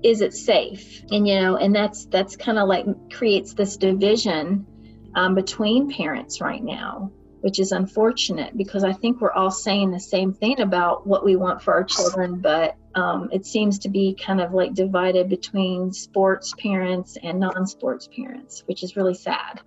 is 0.04 0.22
it 0.22 0.34
safe? 0.34 1.04
And 1.10 1.26
you 1.26 1.40
know 1.40 1.56
and 1.56 1.74
that's 1.74 2.06
that's 2.08 2.36
kind 2.36 2.60
of 2.60 2.68
like 2.68 2.86
creates 3.12 3.54
this 3.54 3.78
division 3.78 4.68
um, 5.16 5.36
between 5.36 5.90
parents 5.90 6.42
right 6.42 6.62
now 6.62 7.12
which 7.40 7.60
is 7.60 7.72
unfortunate 7.72 8.58
because 8.58 8.84
I 8.84 8.92
think 8.92 9.22
we're 9.22 9.32
all 9.32 9.52
saying 9.52 9.92
the 9.92 10.00
same 10.00 10.34
thing 10.34 10.60
about 10.60 11.06
what 11.06 11.24
we 11.24 11.36
want 11.36 11.62
for 11.62 11.76
our 11.76 11.84
children, 11.84 12.40
but 12.40 12.76
um, 12.96 13.30
it 13.34 13.46
seems 13.46 13.80
to 13.80 13.90
be 13.90 14.16
kind 14.16 14.40
of 14.40 14.54
like 14.54 14.74
divided 14.74 15.28
between 15.30 15.92
sports 15.92 16.54
parents 16.58 17.18
and 17.22 17.40
non 17.40 17.68
sports 17.68 18.08
parents, 18.16 18.64
which 18.68 18.84
is 18.84 18.96
really 18.96 19.14
sad. 19.14 19.62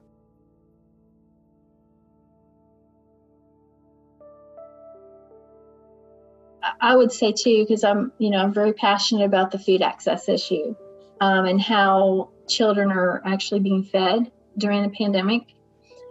I 6.80 6.96
would 6.96 7.12
say 7.12 7.32
too, 7.32 7.64
because 7.64 7.84
I'm, 7.84 8.12
you 8.18 8.30
know, 8.30 8.38
I'm 8.38 8.54
very 8.54 8.72
passionate 8.72 9.24
about 9.24 9.50
the 9.50 9.58
food 9.58 9.82
access 9.82 10.28
issue 10.28 10.74
um, 11.20 11.44
and 11.44 11.60
how 11.60 12.30
children 12.48 12.90
are 12.92 13.22
actually 13.24 13.60
being 13.60 13.84
fed 13.84 14.30
during 14.56 14.82
the 14.82 14.90
pandemic. 14.90 15.42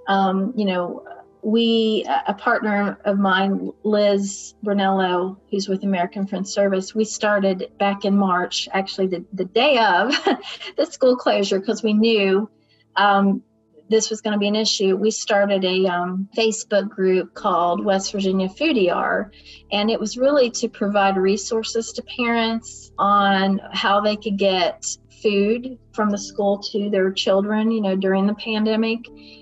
Um, 0.08 0.53
you 0.56 0.65
know, 0.65 1.03
we 1.43 2.06
a 2.28 2.34
partner 2.34 2.97
of 3.06 3.17
mine 3.17 3.71
liz 3.84 4.56
brunello 4.63 5.39
who's 5.50 5.67
with 5.67 5.84
american 5.84 6.26
friends 6.26 6.54
service 6.54 6.95
we 6.95 7.06
started 7.06 7.71
back 7.78 8.06
in 8.06 8.17
march 8.17 8.67
actually 8.73 9.08
the, 9.08 9.26
the 9.34 9.45
day 9.45 9.78
of 9.78 10.13
the 10.78 10.86
school 10.86 11.15
closure 11.15 11.60
because 11.60 11.84
we 11.84 11.93
knew 11.93 12.50
um, 12.95 13.43
this 13.89 14.10
was 14.10 14.21
going 14.21 14.34
to 14.34 14.39
be 14.39 14.47
an 14.47 14.56
issue, 14.56 14.95
we 14.95 15.12
started 15.12 15.63
a 15.63 15.86
um, 15.86 16.28
Facebook 16.36 16.89
group 16.89 17.34
called 17.34 17.84
West 17.84 18.12
Virginia 18.12 18.50
Foodie 18.50 18.91
Hour, 18.91 19.32
and 19.71 19.89
it 19.89 20.00
was 20.00 20.17
really 20.17 20.50
to 20.52 20.67
provide 20.67 21.17
resources 21.17 21.93
to 21.93 22.04
parents 22.04 22.91
on 22.97 23.62
how 23.71 24.02
they 24.02 24.15
could 24.15 24.38
get 24.38 24.86
food 25.21 25.77
from 25.93 26.10
the 26.10 26.17
school 26.17 26.60
to 26.71 26.89
their 26.89 27.12
children, 27.12 27.71
you 27.71 27.82
know, 27.82 27.95
during 27.95 28.27
the 28.27 28.36
pandemic. 28.36 28.99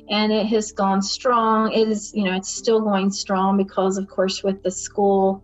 And 0.10 0.32
it 0.32 0.48
has 0.48 0.72
gone 0.72 1.02
strong. 1.02 1.72
It 1.72 1.88
is, 1.88 2.14
you 2.14 2.24
know, 2.24 2.36
it's 2.36 2.54
still 2.54 2.82
going 2.82 3.12
strong 3.12 3.58
because, 3.58 3.98
of 3.98 4.08
course, 4.08 4.44
with 4.44 4.64
the 4.64 4.72
school, 4.72 5.44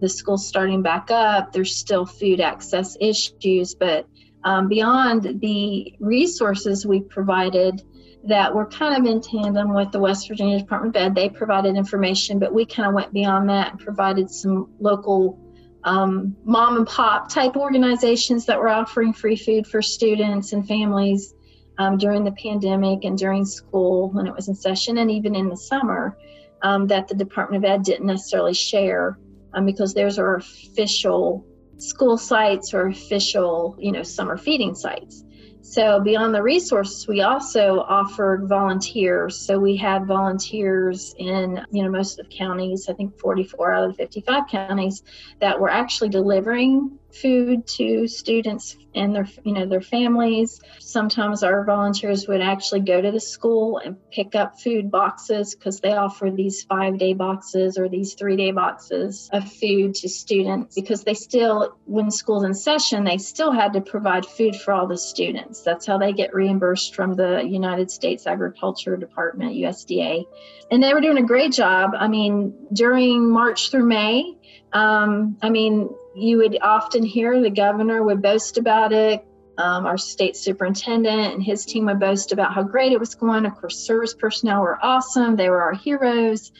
the 0.00 0.08
school 0.08 0.38
starting 0.38 0.82
back 0.82 1.10
up, 1.10 1.52
there's 1.52 1.76
still 1.76 2.06
food 2.06 2.40
access 2.40 2.96
issues. 3.00 3.74
But 3.74 4.06
um, 4.44 4.68
beyond 4.68 5.40
the 5.40 5.94
resources 6.00 6.86
we 6.86 7.00
provided, 7.00 7.82
that 8.24 8.54
were 8.54 8.66
kind 8.66 8.96
of 8.96 9.10
in 9.10 9.20
tandem 9.20 9.72
with 9.72 9.92
the 9.92 9.98
West 9.98 10.28
Virginia 10.28 10.58
Department 10.58 10.94
of 10.96 11.02
Ed. 11.02 11.14
They 11.14 11.28
provided 11.28 11.76
information, 11.76 12.38
but 12.38 12.52
we 12.52 12.66
kind 12.66 12.88
of 12.88 12.94
went 12.94 13.12
beyond 13.12 13.48
that 13.48 13.72
and 13.72 13.80
provided 13.80 14.30
some 14.30 14.70
local 14.80 15.38
um, 15.84 16.36
mom 16.44 16.76
and 16.76 16.86
pop 16.86 17.28
type 17.28 17.56
organizations 17.56 18.46
that 18.46 18.58
were 18.58 18.68
offering 18.68 19.12
free 19.12 19.36
food 19.36 19.66
for 19.66 19.80
students 19.80 20.52
and 20.52 20.66
families 20.66 21.34
um, 21.78 21.96
during 21.96 22.24
the 22.24 22.32
pandemic 22.32 23.04
and 23.04 23.16
during 23.16 23.44
school 23.44 24.10
when 24.10 24.26
it 24.26 24.34
was 24.34 24.48
in 24.48 24.54
session 24.54 24.98
and 24.98 25.10
even 25.10 25.34
in 25.34 25.48
the 25.48 25.56
summer 25.56 26.16
um, 26.62 26.86
that 26.88 27.06
the 27.06 27.14
Department 27.14 27.64
of 27.64 27.70
Ed 27.70 27.82
didn't 27.84 28.06
necessarily 28.06 28.54
share 28.54 29.18
um, 29.54 29.64
because 29.64 29.94
those 29.94 30.18
are 30.18 30.36
official 30.36 31.46
school 31.78 32.18
sites 32.18 32.74
or 32.74 32.88
official, 32.88 33.76
you 33.78 33.92
know, 33.92 34.02
summer 34.02 34.36
feeding 34.36 34.74
sites. 34.74 35.24
So, 35.70 36.00
beyond 36.00 36.34
the 36.34 36.42
resources, 36.42 37.06
we 37.06 37.20
also 37.20 37.80
offered 37.80 38.48
volunteers. 38.48 39.38
So, 39.38 39.58
we 39.58 39.76
had 39.76 40.06
volunteers 40.06 41.14
in, 41.18 41.62
you 41.70 41.82
know, 41.82 41.90
most 41.90 42.18
of 42.18 42.26
the 42.26 42.34
counties, 42.34 42.88
I 42.88 42.94
think 42.94 43.18
44 43.18 43.74
out 43.74 43.84
of 43.84 43.90
the 43.90 44.02
55 44.02 44.44
counties, 44.50 45.02
that 45.40 45.60
were 45.60 45.68
actually 45.68 46.08
delivering 46.08 46.98
food 47.12 47.66
to 47.66 48.06
students 48.06 48.76
and 48.94 49.14
their 49.14 49.26
you 49.44 49.52
know 49.52 49.66
their 49.66 49.80
families. 49.80 50.60
Sometimes 50.78 51.42
our 51.42 51.64
volunteers 51.64 52.26
would 52.28 52.40
actually 52.40 52.80
go 52.80 53.00
to 53.00 53.10
the 53.10 53.20
school 53.20 53.78
and 53.78 53.96
pick 54.10 54.34
up 54.34 54.60
food 54.60 54.90
boxes 54.90 55.54
because 55.54 55.80
they 55.80 55.92
offer 55.92 56.30
these 56.30 56.62
five 56.64 56.98
day 56.98 57.14
boxes 57.14 57.78
or 57.78 57.88
these 57.88 58.14
three 58.14 58.36
day 58.36 58.50
boxes 58.50 59.28
of 59.32 59.50
food 59.50 59.94
to 59.94 60.08
students 60.08 60.74
because 60.74 61.04
they 61.04 61.14
still 61.14 61.78
when 61.84 62.10
school's 62.10 62.44
in 62.44 62.54
session 62.54 63.04
they 63.04 63.18
still 63.18 63.52
had 63.52 63.72
to 63.72 63.80
provide 63.80 64.26
food 64.26 64.56
for 64.56 64.72
all 64.72 64.86
the 64.86 64.98
students. 64.98 65.62
That's 65.62 65.86
how 65.86 65.98
they 65.98 66.12
get 66.12 66.34
reimbursed 66.34 66.94
from 66.94 67.14
the 67.14 67.42
united 67.42 67.90
states 67.90 68.26
agriculture 68.26 68.96
department 68.96 69.52
usda 69.52 70.26
and 70.70 70.82
they 70.82 70.92
were 70.92 71.00
doing 71.00 71.18
a 71.18 71.22
great 71.22 71.52
job. 71.52 71.92
I 71.98 72.08
mean 72.08 72.54
during 72.72 73.30
march 73.30 73.70
through 73.70 73.86
may 73.86 74.34
um, 74.72 75.38
I 75.42 75.50
mean, 75.50 75.88
you 76.18 76.38
would 76.38 76.58
often 76.60 77.02
hear 77.02 77.40
the 77.40 77.50
governor 77.50 78.02
would 78.02 78.22
boast 78.22 78.58
about 78.58 78.92
it. 78.92 79.24
Um, 79.56 79.86
our 79.86 79.98
state 79.98 80.36
superintendent 80.36 81.34
and 81.34 81.42
his 81.42 81.64
team 81.64 81.86
would 81.86 81.98
boast 81.98 82.30
about 82.32 82.54
how 82.54 82.62
great 82.62 82.92
it 82.92 83.00
was 83.00 83.14
going. 83.14 83.44
Of 83.44 83.56
course, 83.56 83.78
service 83.78 84.14
personnel 84.14 84.62
were 84.62 84.78
awesome, 84.80 85.36
they 85.36 85.50
were 85.50 85.62
our 85.62 85.74
heroes. 85.74 86.52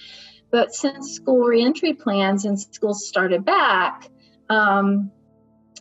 But 0.51 0.75
since 0.75 1.13
school 1.13 1.41
reentry 1.41 1.95
plans 1.95 2.45
and 2.45 2.59
schools 2.59 3.07
started 3.07 3.45
back, 3.45 4.09
um, 4.49 5.13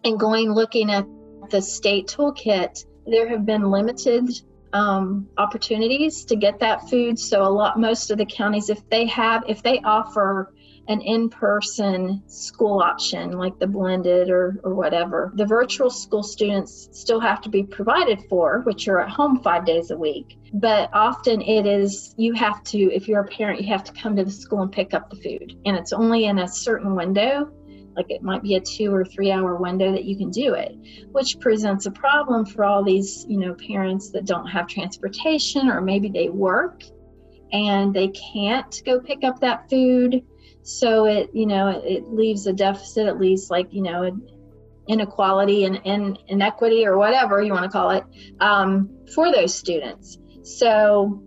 and 0.03 0.19
going 0.19 0.51
looking 0.51 0.91
at 0.91 1.05
the 1.49 1.61
state 1.61 2.07
toolkit, 2.07 2.85
there 3.05 3.29
have 3.29 3.45
been 3.45 3.71
limited 3.71 4.29
um, 4.73 5.27
opportunities 5.37 6.25
to 6.25 6.35
get 6.35 6.59
that 6.59 6.89
food. 6.89 7.17
So 7.17 7.43
a 7.43 7.49
lot, 7.49 7.79
most 7.79 8.11
of 8.11 8.17
the 8.17 8.25
counties, 8.25 8.69
if 8.69 8.87
they 8.89 9.05
have, 9.07 9.43
if 9.47 9.63
they 9.63 9.79
offer 9.79 10.53
an 10.87 11.01
in 11.01 11.29
person 11.29 12.23
school 12.27 12.79
option 12.79 13.31
like 13.31 13.59
the 13.59 13.67
blended 13.67 14.29
or, 14.29 14.59
or 14.63 14.73
whatever. 14.73 15.31
The 15.35 15.45
virtual 15.45 15.89
school 15.89 16.23
students 16.23 16.89
still 16.93 17.19
have 17.19 17.41
to 17.41 17.49
be 17.49 17.63
provided 17.63 18.23
for, 18.29 18.61
which 18.61 18.87
are 18.87 19.01
at 19.01 19.09
home 19.09 19.41
five 19.43 19.65
days 19.65 19.91
a 19.91 19.97
week. 19.97 20.37
But 20.53 20.89
often 20.93 21.41
it 21.41 21.65
is, 21.65 22.15
you 22.17 22.33
have 22.33 22.63
to, 22.65 22.77
if 22.93 23.07
you're 23.07 23.21
a 23.21 23.27
parent, 23.27 23.61
you 23.61 23.67
have 23.67 23.83
to 23.83 23.91
come 23.93 24.15
to 24.15 24.23
the 24.23 24.31
school 24.31 24.61
and 24.61 24.71
pick 24.71 24.93
up 24.93 25.09
the 25.09 25.17
food. 25.17 25.59
And 25.65 25.75
it's 25.75 25.91
only 25.91 26.25
in 26.25 26.39
a 26.39 26.47
certain 26.47 26.95
window 26.95 27.51
like 27.97 28.11
it 28.11 28.21
might 28.21 28.43
be 28.43 28.55
a 28.55 28.61
two 28.61 28.93
or 28.93 29.03
three 29.03 29.31
hour 29.31 29.55
window 29.55 29.91
that 29.91 30.05
you 30.05 30.15
can 30.15 30.29
do 30.29 30.53
it 30.53 30.77
which 31.13 31.39
presents 31.39 31.87
a 31.87 31.91
problem 31.91 32.45
for 32.45 32.63
all 32.63 32.83
these 32.83 33.25
you 33.27 33.37
know 33.37 33.55
parents 33.55 34.11
that 34.11 34.23
don't 34.23 34.45
have 34.45 34.67
transportation 34.67 35.67
or 35.67 35.81
maybe 35.81 36.07
they 36.07 36.29
work 36.29 36.83
and 37.51 37.93
they 37.93 38.09
can't 38.09 38.81
go 38.85 38.99
pick 38.99 39.23
up 39.23 39.39
that 39.39 39.67
food 39.69 40.23
so 40.67 41.05
it 41.05 41.29
you 41.33 41.45
know 41.45 41.69
it, 41.69 41.83
it 41.85 42.11
leaves 42.11 42.45
a 42.45 42.51
deficit 42.51 43.07
at 43.07 43.17
least 43.17 43.49
like 43.49 43.71
you 43.71 43.81
know 43.81 44.11
inequality 44.89 45.63
and, 45.63 45.79
and 45.85 46.19
inequity 46.27 46.85
or 46.85 46.97
whatever 46.97 47.41
you 47.41 47.53
want 47.53 47.63
to 47.63 47.69
call 47.69 47.91
it 47.91 48.03
um, 48.39 48.89
for 49.13 49.31
those 49.31 49.53
students. 49.53 50.17
So 50.43 51.23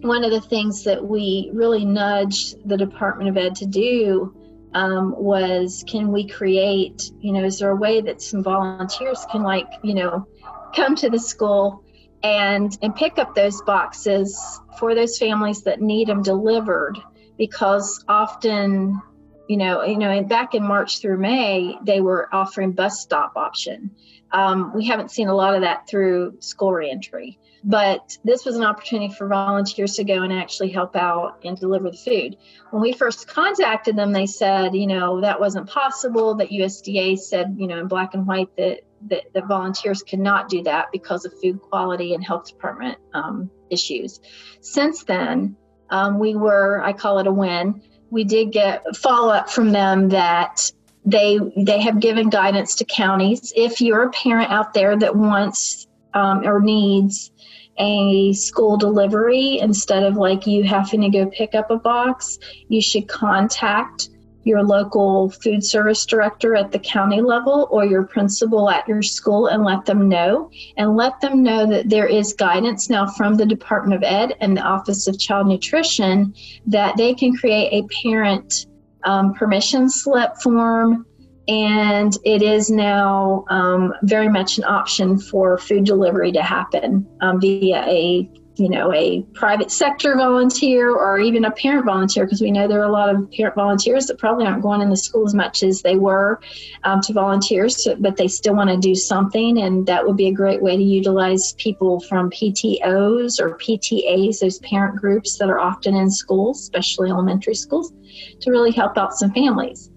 one 0.00 0.24
of 0.24 0.30
the 0.30 0.40
things 0.40 0.84
that 0.84 1.04
we 1.04 1.50
really 1.52 1.84
nudged 1.84 2.56
the 2.66 2.76
department 2.76 3.28
of 3.28 3.36
ed 3.36 3.54
to 3.56 3.66
do 3.66 4.34
um, 4.72 5.14
was 5.16 5.84
can 5.86 6.10
we 6.10 6.26
create 6.26 7.10
you 7.20 7.32
know 7.32 7.44
is 7.44 7.58
there 7.58 7.70
a 7.70 7.76
way 7.76 8.00
that 8.00 8.22
some 8.22 8.42
volunteers 8.42 9.26
can 9.30 9.42
like 9.42 9.66
you 9.82 9.94
know 9.94 10.26
come 10.74 10.96
to 10.96 11.10
the 11.10 11.18
school 11.18 11.84
and 12.22 12.78
and 12.80 12.94
pick 12.94 13.18
up 13.18 13.34
those 13.34 13.60
boxes 13.62 14.60
for 14.78 14.94
those 14.94 15.18
families 15.18 15.62
that 15.62 15.82
need 15.82 16.08
them 16.08 16.22
delivered 16.22 16.96
because 17.40 18.04
often 18.06 19.00
you 19.48 19.56
know 19.56 19.82
you 19.82 19.96
know 19.96 20.22
back 20.24 20.54
in 20.54 20.62
march 20.62 21.00
through 21.00 21.16
may 21.16 21.74
they 21.82 22.02
were 22.02 22.28
offering 22.32 22.72
bus 22.72 23.00
stop 23.00 23.32
option. 23.34 23.90
Um, 24.32 24.72
we 24.76 24.86
haven't 24.86 25.10
seen 25.10 25.26
a 25.26 25.34
lot 25.34 25.56
of 25.56 25.62
that 25.62 25.88
through 25.88 26.36
school 26.40 26.72
reentry 26.72 27.38
but 27.64 28.16
this 28.24 28.44
was 28.44 28.56
an 28.56 28.62
opportunity 28.62 29.12
for 29.12 29.26
volunteers 29.26 29.96
to 29.96 30.04
go 30.04 30.22
and 30.22 30.32
actually 30.32 30.70
help 30.70 30.96
out 30.96 31.40
and 31.44 31.58
deliver 31.58 31.90
the 31.90 31.96
food. 31.96 32.36
When 32.70 32.80
we 32.80 32.92
first 32.92 33.26
contacted 33.26 33.96
them 33.96 34.12
they 34.12 34.26
said 34.26 34.74
you 34.74 34.86
know 34.86 35.22
that 35.22 35.40
wasn't 35.40 35.68
possible 35.68 36.34
that 36.36 36.50
usda 36.50 37.18
said 37.18 37.56
you 37.58 37.66
know 37.66 37.78
in 37.78 37.88
black 37.88 38.12
and 38.12 38.26
white 38.26 38.54
that 38.58 38.80
that, 39.08 39.32
that 39.32 39.46
volunteers 39.46 40.02
could 40.02 40.20
not 40.20 40.50
do 40.50 40.62
that 40.64 40.92
because 40.92 41.24
of 41.24 41.32
food 41.40 41.62
quality 41.62 42.12
and 42.12 42.22
health 42.22 42.48
department 42.48 42.98
um, 43.14 43.50
issues. 43.70 44.20
Since 44.60 45.04
then 45.04 45.56
um, 45.90 46.18
we 46.18 46.34
were, 46.34 46.82
I 46.82 46.92
call 46.92 47.18
it 47.18 47.26
a 47.26 47.32
win. 47.32 47.82
We 48.10 48.24
did 48.24 48.52
get 48.52 48.96
follow 48.96 49.32
up 49.32 49.50
from 49.50 49.70
them 49.70 50.08
that 50.10 50.72
they 51.04 51.38
they 51.56 51.80
have 51.80 52.00
given 52.00 52.28
guidance 52.28 52.74
to 52.76 52.84
counties. 52.84 53.52
If 53.56 53.80
you're 53.80 54.02
a 54.02 54.10
parent 54.10 54.50
out 54.50 54.74
there 54.74 54.96
that 54.98 55.14
wants 55.16 55.86
um, 56.14 56.46
or 56.46 56.60
needs 56.60 57.30
a 57.78 58.32
school 58.32 58.76
delivery 58.76 59.58
instead 59.60 60.02
of 60.02 60.16
like 60.16 60.46
you 60.46 60.64
having 60.64 61.00
to 61.02 61.08
go 61.08 61.26
pick 61.26 61.54
up 61.54 61.70
a 61.70 61.76
box, 61.76 62.38
you 62.68 62.82
should 62.82 63.08
contact 63.08 64.10
your 64.44 64.62
local 64.62 65.30
food 65.30 65.64
service 65.64 66.06
director 66.06 66.54
at 66.54 66.72
the 66.72 66.78
county 66.78 67.20
level 67.20 67.68
or 67.70 67.84
your 67.84 68.04
principal 68.04 68.70
at 68.70 68.86
your 68.88 69.02
school 69.02 69.48
and 69.48 69.64
let 69.64 69.84
them 69.84 70.08
know. 70.08 70.50
And 70.76 70.96
let 70.96 71.20
them 71.20 71.42
know 71.42 71.66
that 71.66 71.88
there 71.88 72.06
is 72.06 72.32
guidance 72.32 72.88
now 72.88 73.06
from 73.06 73.36
the 73.36 73.46
Department 73.46 73.94
of 73.94 74.02
Ed 74.02 74.36
and 74.40 74.56
the 74.56 74.62
Office 74.62 75.06
of 75.06 75.18
Child 75.18 75.48
Nutrition 75.48 76.34
that 76.66 76.96
they 76.96 77.14
can 77.14 77.36
create 77.36 77.70
a 77.72 78.02
parent 78.02 78.66
um, 79.04 79.34
permission 79.34 79.88
slip 79.90 80.36
form. 80.42 81.06
And 81.48 82.16
it 82.24 82.42
is 82.42 82.70
now 82.70 83.44
um, 83.50 83.92
very 84.04 84.28
much 84.28 84.58
an 84.58 84.64
option 84.64 85.18
for 85.18 85.58
food 85.58 85.84
delivery 85.84 86.32
to 86.32 86.42
happen 86.42 87.06
um, 87.20 87.40
via 87.40 87.84
a 87.86 88.30
you 88.60 88.68
know, 88.68 88.92
a 88.92 89.22
private 89.32 89.70
sector 89.70 90.14
volunteer 90.16 90.90
or 90.90 91.18
even 91.18 91.46
a 91.46 91.50
parent 91.50 91.86
volunteer, 91.86 92.26
because 92.26 92.42
we 92.42 92.50
know 92.50 92.68
there 92.68 92.80
are 92.80 92.88
a 92.88 92.92
lot 92.92 93.08
of 93.08 93.32
parent 93.32 93.54
volunteers 93.54 94.06
that 94.06 94.18
probably 94.18 94.44
aren't 94.44 94.60
going 94.60 94.82
in 94.82 94.90
the 94.90 94.96
school 94.96 95.26
as 95.26 95.34
much 95.34 95.62
as 95.62 95.80
they 95.80 95.96
were 95.96 96.38
um, 96.84 97.00
to 97.00 97.14
volunteers, 97.14 97.88
but 98.00 98.18
they 98.18 98.28
still 98.28 98.54
want 98.54 98.68
to 98.68 98.76
do 98.76 98.94
something. 98.94 99.58
And 99.62 99.86
that 99.86 100.06
would 100.06 100.18
be 100.18 100.28
a 100.28 100.32
great 100.32 100.60
way 100.60 100.76
to 100.76 100.82
utilize 100.82 101.54
people 101.54 102.00
from 102.00 102.30
PTOs 102.30 103.40
or 103.40 103.56
PTAs, 103.56 104.40
those 104.40 104.58
parent 104.58 105.00
groups 105.00 105.38
that 105.38 105.48
are 105.48 105.58
often 105.58 105.94
in 105.94 106.10
schools, 106.10 106.60
especially 106.60 107.08
elementary 107.08 107.54
schools, 107.54 107.94
to 108.42 108.50
really 108.50 108.72
help 108.72 108.98
out 108.98 109.14
some 109.14 109.32
families. 109.32 109.90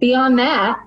Beyond 0.00 0.38
that, 0.38 0.78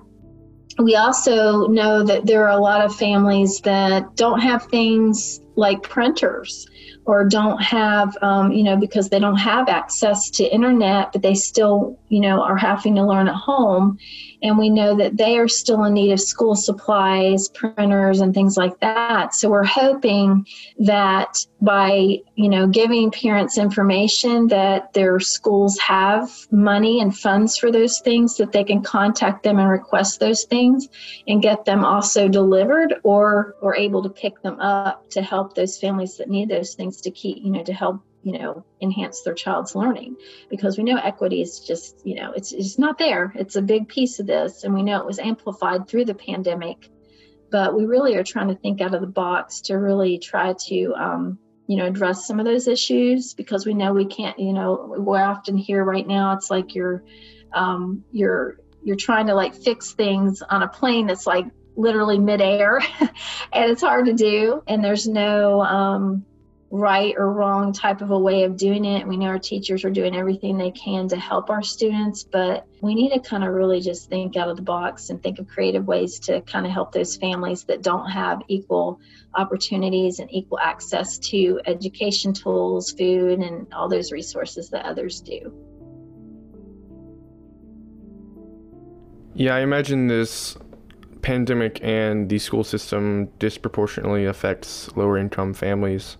we 0.78 0.94
also 0.94 1.66
know 1.66 2.04
that 2.04 2.26
there 2.26 2.44
are 2.44 2.56
a 2.56 2.60
lot 2.60 2.84
of 2.84 2.94
families 2.94 3.60
that 3.62 4.14
don't 4.14 4.40
have 4.40 4.66
things 4.66 5.40
like 5.56 5.82
printers 5.82 6.68
or 7.06 7.24
don't 7.24 7.62
have, 7.62 8.16
um, 8.20 8.52
you 8.52 8.62
know, 8.62 8.76
because 8.76 9.08
they 9.08 9.18
don't 9.18 9.36
have 9.36 9.68
access 9.68 10.28
to 10.30 10.44
internet, 10.44 11.12
but 11.12 11.22
they 11.22 11.34
still 11.34 11.98
you 12.08 12.20
know, 12.20 12.42
are 12.42 12.56
having 12.56 12.94
to 12.96 13.06
learn 13.06 13.28
at 13.28 13.34
home. 13.34 13.98
And 14.42 14.58
we 14.58 14.70
know 14.70 14.96
that 14.96 15.16
they 15.16 15.38
are 15.38 15.48
still 15.48 15.84
in 15.84 15.94
need 15.94 16.12
of 16.12 16.20
school 16.20 16.54
supplies, 16.54 17.48
printers, 17.48 18.20
and 18.20 18.34
things 18.34 18.56
like 18.56 18.78
that. 18.80 19.34
So 19.34 19.48
we're 19.48 19.64
hoping 19.64 20.46
that 20.78 21.38
by, 21.60 22.18
you 22.34 22.48
know, 22.48 22.66
giving 22.66 23.10
parents 23.10 23.58
information 23.58 24.48
that 24.48 24.92
their 24.92 25.18
schools 25.20 25.78
have 25.78 26.30
money 26.50 27.00
and 27.00 27.16
funds 27.16 27.56
for 27.56 27.72
those 27.72 28.00
things, 28.00 28.36
that 28.36 28.52
they 28.52 28.64
can 28.64 28.82
contact 28.82 29.42
them 29.42 29.58
and 29.58 29.68
request 29.68 30.20
those 30.20 30.44
things 30.44 30.88
and 31.26 31.42
get 31.42 31.64
them 31.64 31.84
also 31.84 32.28
delivered 32.28 32.94
or 33.02 33.56
or 33.60 33.74
able 33.74 34.02
to 34.02 34.10
pick 34.10 34.40
them 34.42 34.60
up 34.60 35.08
to 35.10 35.22
help 35.22 35.54
those 35.54 35.78
families 35.78 36.16
that 36.18 36.28
need 36.28 36.48
those 36.48 36.74
things 36.74 37.00
to 37.02 37.10
keep, 37.10 37.38
you 37.42 37.50
know, 37.50 37.64
to 37.64 37.72
help 37.72 38.02
you 38.26 38.36
know 38.36 38.64
enhance 38.82 39.22
their 39.22 39.34
child's 39.34 39.76
learning. 39.76 40.16
Because 40.50 40.76
we 40.76 40.82
know 40.82 40.96
equity 40.96 41.40
is 41.40 41.60
just 41.60 42.04
you 42.04 42.16
know 42.16 42.32
it's, 42.32 42.50
it's 42.50 42.76
not 42.76 42.98
there. 42.98 43.32
It's 43.36 43.54
a 43.54 43.62
big 43.62 43.88
piece 43.88 44.18
of 44.18 44.26
this 44.26 44.64
and 44.64 44.74
we 44.74 44.82
know 44.82 44.98
it 44.98 45.06
was 45.06 45.20
amplified 45.20 45.86
through 45.86 46.06
the 46.06 46.14
pandemic. 46.14 46.90
But 47.52 47.76
we 47.76 47.86
really 47.86 48.16
are 48.16 48.24
trying 48.24 48.48
to 48.48 48.56
think 48.56 48.80
out 48.80 48.94
of 48.94 49.00
the 49.00 49.06
box 49.06 49.60
to 49.62 49.74
really 49.74 50.18
try 50.18 50.54
to 50.66 50.94
um, 50.96 51.38
you 51.68 51.76
know 51.76 51.86
address 51.86 52.26
some 52.26 52.40
of 52.40 52.46
those 52.46 52.66
issues 52.66 53.32
because 53.32 53.64
we 53.64 53.74
know 53.74 53.92
we 53.92 54.06
can't 54.06 54.40
you 54.40 54.52
know 54.52 54.96
we 54.98 55.18
often 55.18 55.56
hear 55.56 55.84
right 55.84 56.06
now 56.06 56.32
it's 56.32 56.50
like 56.50 56.74
you're 56.74 57.04
um, 57.54 58.04
you're 58.10 58.58
you're 58.82 58.96
trying 58.96 59.28
to 59.28 59.34
like 59.34 59.54
fix 59.54 59.92
things 59.92 60.42
on 60.42 60.64
a 60.64 60.68
plane 60.68 61.06
that's 61.06 61.28
like 61.28 61.46
literally 61.76 62.18
midair 62.18 62.80
and 63.52 63.70
it's 63.70 63.82
hard 63.82 64.06
to 64.06 64.14
do 64.14 64.64
and 64.66 64.82
there's 64.82 65.06
no 65.06 65.60
um, 65.60 66.26
right 66.70 67.14
or 67.16 67.32
wrong 67.32 67.72
type 67.72 68.00
of 68.00 68.10
a 68.10 68.18
way 68.18 68.42
of 68.42 68.56
doing 68.56 68.84
it. 68.84 69.06
We 69.06 69.16
know 69.16 69.26
our 69.26 69.38
teachers 69.38 69.84
are 69.84 69.90
doing 69.90 70.16
everything 70.16 70.58
they 70.58 70.72
can 70.72 71.08
to 71.08 71.16
help 71.16 71.48
our 71.48 71.62
students, 71.62 72.24
but 72.24 72.66
we 72.82 72.94
need 72.94 73.10
to 73.10 73.20
kind 73.20 73.44
of 73.44 73.54
really 73.54 73.80
just 73.80 74.10
think 74.10 74.36
out 74.36 74.48
of 74.48 74.56
the 74.56 74.62
box 74.62 75.10
and 75.10 75.22
think 75.22 75.38
of 75.38 75.46
creative 75.46 75.86
ways 75.86 76.18
to 76.20 76.40
kind 76.42 76.66
of 76.66 76.72
help 76.72 76.92
those 76.92 77.16
families 77.16 77.64
that 77.64 77.82
don't 77.82 78.10
have 78.10 78.42
equal 78.48 79.00
opportunities 79.34 80.18
and 80.18 80.32
equal 80.32 80.58
access 80.58 81.18
to 81.18 81.60
education 81.66 82.32
tools, 82.32 82.90
food, 82.92 83.38
and 83.38 83.72
all 83.72 83.88
those 83.88 84.10
resources 84.10 84.68
that 84.70 84.84
others 84.84 85.20
do. 85.20 85.52
Yeah, 89.34 89.54
I 89.54 89.60
imagine 89.60 90.08
this 90.08 90.56
pandemic 91.22 91.78
and 91.82 92.28
the 92.28 92.38
school 92.38 92.64
system 92.64 93.26
disproportionately 93.38 94.24
affects 94.24 94.94
lower 94.96 95.18
income 95.18 95.54
families 95.54 96.16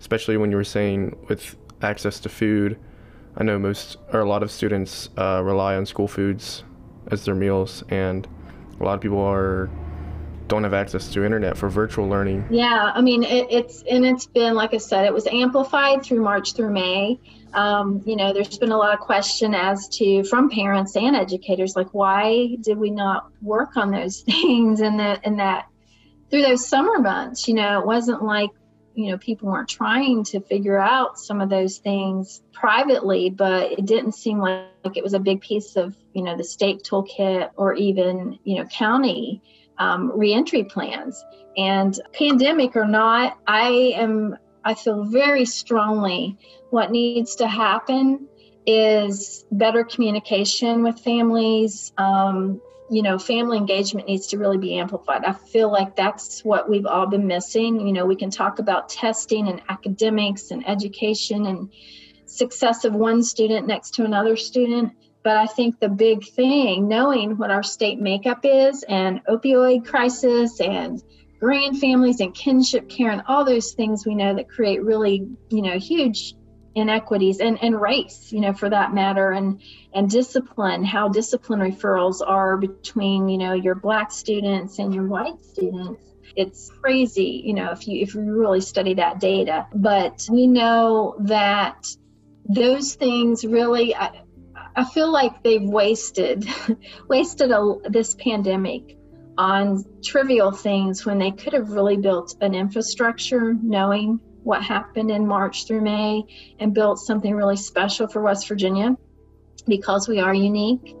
especially 0.00 0.36
when 0.36 0.50
you 0.50 0.56
were 0.56 0.64
saying 0.64 1.16
with 1.28 1.56
access 1.82 2.20
to 2.20 2.28
food. 2.28 2.78
I 3.36 3.44
know 3.44 3.58
most 3.58 3.98
or 4.12 4.20
a 4.20 4.28
lot 4.28 4.42
of 4.42 4.50
students 4.50 5.10
uh, 5.18 5.42
rely 5.44 5.76
on 5.76 5.84
school 5.86 6.08
foods 6.08 6.64
as 7.10 7.24
their 7.24 7.34
meals, 7.34 7.84
and 7.88 8.26
a 8.80 8.84
lot 8.84 8.94
of 8.94 9.00
people 9.00 9.20
are 9.20 9.68
don't 10.48 10.62
have 10.62 10.74
access 10.74 11.08
to 11.08 11.24
internet 11.24 11.56
for 11.56 11.68
virtual 11.68 12.08
learning. 12.08 12.46
Yeah, 12.50 12.92
I 12.94 13.00
mean 13.00 13.24
it, 13.24 13.46
it's 13.50 13.82
and 13.90 14.04
it's 14.04 14.26
been 14.26 14.54
like 14.54 14.74
I 14.74 14.78
said, 14.78 15.04
it 15.04 15.12
was 15.12 15.26
amplified 15.26 16.02
through 16.02 16.22
March 16.22 16.54
through 16.54 16.72
May. 16.72 17.18
Um, 17.52 18.02
you 18.04 18.16
know, 18.16 18.32
there's 18.32 18.58
been 18.58 18.72
a 18.72 18.76
lot 18.76 18.92
of 18.92 19.00
question 19.00 19.54
as 19.54 19.88
to 19.88 20.22
from 20.24 20.50
parents 20.50 20.96
and 20.96 21.16
educators, 21.16 21.74
like 21.74 21.88
why 21.92 22.56
did 22.60 22.78
we 22.78 22.90
not 22.90 23.30
work 23.42 23.76
on 23.76 23.90
those 23.90 24.20
things 24.26 24.80
in 24.80 24.96
the 24.96 25.20
in 25.24 25.36
that 25.36 25.68
through 26.30 26.42
those 26.42 26.66
summer 26.66 26.98
months? 26.98 27.48
You 27.48 27.54
know, 27.54 27.80
it 27.80 27.86
wasn't 27.86 28.22
like 28.22 28.50
you 28.96 29.10
know 29.10 29.18
people 29.18 29.48
weren't 29.48 29.68
trying 29.68 30.24
to 30.24 30.40
figure 30.40 30.78
out 30.78 31.18
some 31.18 31.40
of 31.40 31.50
those 31.50 31.78
things 31.78 32.42
privately 32.52 33.30
but 33.30 33.70
it 33.70 33.84
didn't 33.84 34.12
seem 34.12 34.38
like, 34.38 34.64
it 34.94 35.04
was 35.04 35.14
a 35.14 35.18
big 35.18 35.40
piece 35.40 35.76
of 35.76 35.94
you 36.14 36.22
know 36.22 36.36
the 36.36 36.44
state 36.44 36.82
toolkit 36.82 37.50
or 37.56 37.74
even 37.74 38.38
you 38.44 38.56
know 38.56 38.64
county 38.66 39.42
um, 39.78 40.10
reentry 40.18 40.64
plans. 40.64 41.22
And 41.58 41.98
pandemic 42.12 42.76
or 42.76 42.86
not 42.86 43.38
i 43.46 43.68
am 43.96 44.36
i 44.64 44.74
feel 44.74 45.04
very 45.04 45.44
strongly 45.44 46.36
what 46.70 46.90
needs 46.90 47.36
to 47.36 47.46
happen 47.46 48.28
is 48.66 49.44
better 49.52 49.84
communication 49.84 50.82
with 50.82 50.98
families 50.98 51.92
um, 51.98 52.60
you 52.90 53.02
know, 53.02 53.18
family 53.18 53.56
engagement 53.56 54.06
needs 54.06 54.28
to 54.28 54.38
really 54.38 54.58
be 54.58 54.78
amplified. 54.78 55.24
I 55.24 55.32
feel 55.32 55.70
like 55.70 55.96
that's 55.96 56.44
what 56.44 56.68
we've 56.68 56.86
all 56.86 57.06
been 57.06 57.26
missing. 57.26 57.86
You 57.86 57.92
know, 57.92 58.06
we 58.06 58.16
can 58.16 58.30
talk 58.30 58.58
about 58.58 58.88
testing 58.88 59.48
and 59.48 59.60
academics 59.68 60.50
and 60.50 60.68
education 60.68 61.46
and 61.46 61.70
success 62.26 62.84
of 62.84 62.94
one 62.94 63.22
student 63.22 63.66
next 63.66 63.94
to 63.94 64.04
another 64.04 64.36
student. 64.36 64.92
But 65.22 65.36
I 65.36 65.46
think 65.46 65.80
the 65.80 65.88
big 65.88 66.24
thing, 66.24 66.86
knowing 66.86 67.36
what 67.36 67.50
our 67.50 67.64
state 67.64 67.98
makeup 67.98 68.40
is 68.44 68.84
and 68.84 69.24
opioid 69.24 69.84
crisis 69.84 70.60
and 70.60 71.02
grand 71.40 71.80
families 71.80 72.20
and 72.20 72.32
kinship 72.32 72.88
care 72.88 73.10
and 73.10 73.22
all 73.26 73.44
those 73.44 73.72
things 73.72 74.06
we 74.06 74.14
know 74.14 74.34
that 74.34 74.48
create 74.48 74.82
really, 74.84 75.28
you 75.50 75.62
know, 75.62 75.78
huge 75.78 76.34
inequities 76.76 77.40
and, 77.40 77.60
and 77.62 77.80
race, 77.80 78.30
you 78.30 78.40
know, 78.40 78.52
for 78.52 78.68
that 78.68 78.94
matter, 78.94 79.32
and 79.32 79.60
and 79.92 80.10
discipline, 80.10 80.84
how 80.84 81.08
discipline 81.08 81.60
referrals 81.60 82.20
are 82.24 82.56
between, 82.58 83.28
you 83.28 83.38
know, 83.38 83.54
your 83.54 83.74
black 83.74 84.12
students 84.12 84.78
and 84.78 84.94
your 84.94 85.06
white 85.06 85.42
students. 85.42 86.02
It's 86.36 86.70
crazy, 86.82 87.42
you 87.44 87.54
know, 87.54 87.72
if 87.72 87.88
you 87.88 88.02
if 88.02 88.14
you 88.14 88.20
really 88.20 88.60
study 88.60 88.94
that 88.94 89.18
data. 89.18 89.66
But 89.74 90.28
we 90.30 90.46
know 90.46 91.16
that 91.20 91.86
those 92.44 92.94
things 92.94 93.44
really 93.44 93.96
I, 93.96 94.22
I 94.76 94.84
feel 94.84 95.10
like 95.10 95.42
they've 95.42 95.62
wasted 95.62 96.46
wasted 97.08 97.50
a, 97.50 97.76
this 97.88 98.14
pandemic 98.14 98.98
on 99.38 99.84
trivial 100.02 100.50
things 100.50 101.04
when 101.04 101.18
they 101.18 101.30
could 101.30 101.54
have 101.54 101.70
really 101.70 101.96
built 101.96 102.36
an 102.40 102.54
infrastructure 102.54 103.54
knowing 103.54 104.20
what 104.46 104.62
happened 104.62 105.10
in 105.10 105.26
March 105.26 105.66
through 105.66 105.80
May 105.80 106.22
and 106.60 106.72
built 106.72 106.98
something 106.98 107.34
really 107.34 107.56
special 107.56 108.06
for 108.06 108.22
West 108.22 108.46
Virginia 108.48 108.96
because 109.66 110.08
we 110.08 110.20
are 110.20 110.34
unique 110.34 110.96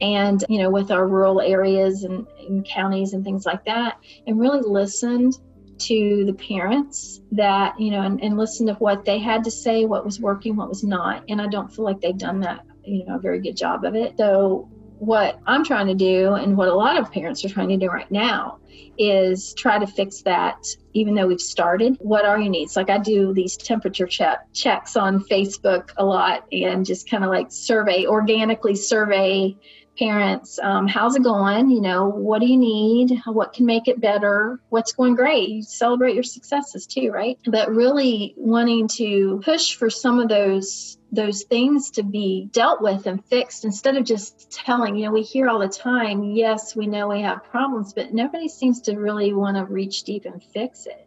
and 0.00 0.44
you 0.48 0.58
know 0.58 0.70
with 0.70 0.90
our 0.90 1.06
rural 1.06 1.40
areas 1.40 2.04
and, 2.04 2.26
and, 2.40 2.64
counties 2.64 3.12
and 3.12 3.24
things 3.24 3.46
like 3.46 3.64
that 3.64 3.98
and 4.26 4.38
really 4.38 4.60
listened 4.60 5.34
to 5.78 6.24
the 6.24 6.32
parents 6.32 7.20
that 7.32 7.78
you 7.80 7.90
know 7.90 8.02
and, 8.02 8.22
and 8.22 8.36
listened 8.36 8.68
to 8.68 8.74
what 8.74 9.04
they 9.04 9.18
had 9.18 9.44
to 9.44 9.50
say 9.50 9.84
what 9.84 10.04
was 10.04 10.20
working 10.20 10.56
what 10.56 10.68
was 10.68 10.84
not 10.84 11.24
and 11.28 11.40
i 11.40 11.46
don't 11.46 11.72
feel 11.72 11.84
like 11.84 12.00
they've 12.00 12.18
done 12.18 12.40
that 12.40 12.64
you 12.88 13.04
know 13.04 13.16
a 13.16 13.18
very 13.18 13.40
good 13.40 13.56
job 13.56 13.84
of 13.84 13.94
it. 13.94 14.16
So 14.16 14.68
what 14.98 15.38
i'm 15.46 15.64
trying 15.64 15.86
to 15.86 15.94
do 15.94 16.34
and 16.34 16.56
what 16.56 16.68
a 16.68 16.74
lot 16.74 16.98
of 16.98 17.10
parents 17.12 17.44
are 17.44 17.48
trying 17.48 17.68
to 17.68 17.76
do 17.76 17.86
right 17.86 18.10
now 18.10 18.58
is 18.98 19.54
try 19.54 19.78
to 19.78 19.86
fix 19.86 20.22
that 20.22 20.66
even 20.92 21.14
though 21.14 21.26
we've 21.26 21.40
started. 21.40 21.96
What 22.00 22.24
are 22.24 22.38
your 22.38 22.50
needs? 22.50 22.76
Like 22.76 22.90
i 22.90 22.98
do 22.98 23.32
these 23.32 23.56
temperature 23.56 24.06
check 24.06 24.52
checks 24.52 24.96
on 24.96 25.20
facebook 25.24 25.90
a 25.96 26.04
lot 26.04 26.46
and 26.52 26.84
just 26.84 27.08
kind 27.08 27.24
of 27.24 27.30
like 27.30 27.50
survey 27.50 28.06
organically 28.06 28.74
survey 28.74 29.56
parents 29.98 30.60
um, 30.62 30.86
how's 30.86 31.16
it 31.16 31.24
going? 31.24 31.70
You 31.70 31.80
know 31.80 32.06
what 32.08 32.40
do 32.40 32.46
you 32.46 32.56
need? 32.56 33.20
What 33.26 33.52
can 33.52 33.66
make 33.66 33.88
it 33.88 34.00
better? 34.00 34.60
What's 34.68 34.92
going 34.92 35.16
great? 35.16 35.48
You 35.48 35.62
celebrate 35.62 36.14
your 36.14 36.24
successes 36.24 36.86
too 36.86 37.10
right? 37.10 37.38
But 37.46 37.70
really 37.74 38.34
wanting 38.36 38.88
to 38.96 39.40
push 39.44 39.74
for 39.74 39.90
some 39.90 40.18
of 40.18 40.28
those 40.28 40.97
those 41.10 41.44
things 41.44 41.92
to 41.92 42.02
be 42.02 42.48
dealt 42.52 42.82
with 42.82 43.06
and 43.06 43.24
fixed 43.24 43.64
instead 43.64 43.96
of 43.96 44.04
just 44.04 44.50
telling. 44.50 44.96
You 44.96 45.06
know 45.06 45.12
we 45.12 45.22
hear 45.22 45.48
all 45.48 45.58
the 45.58 45.68
time 45.68 46.22
yes 46.22 46.76
we 46.76 46.86
know 46.86 47.08
we 47.08 47.22
have 47.22 47.44
problems 47.44 47.92
but 47.92 48.12
nobody 48.12 48.48
seems 48.48 48.82
to 48.82 48.96
really 48.96 49.32
want 49.32 49.56
to 49.56 49.64
reach 49.64 50.02
deep 50.02 50.26
and 50.26 50.42
fix 50.42 50.86
it. 50.86 51.06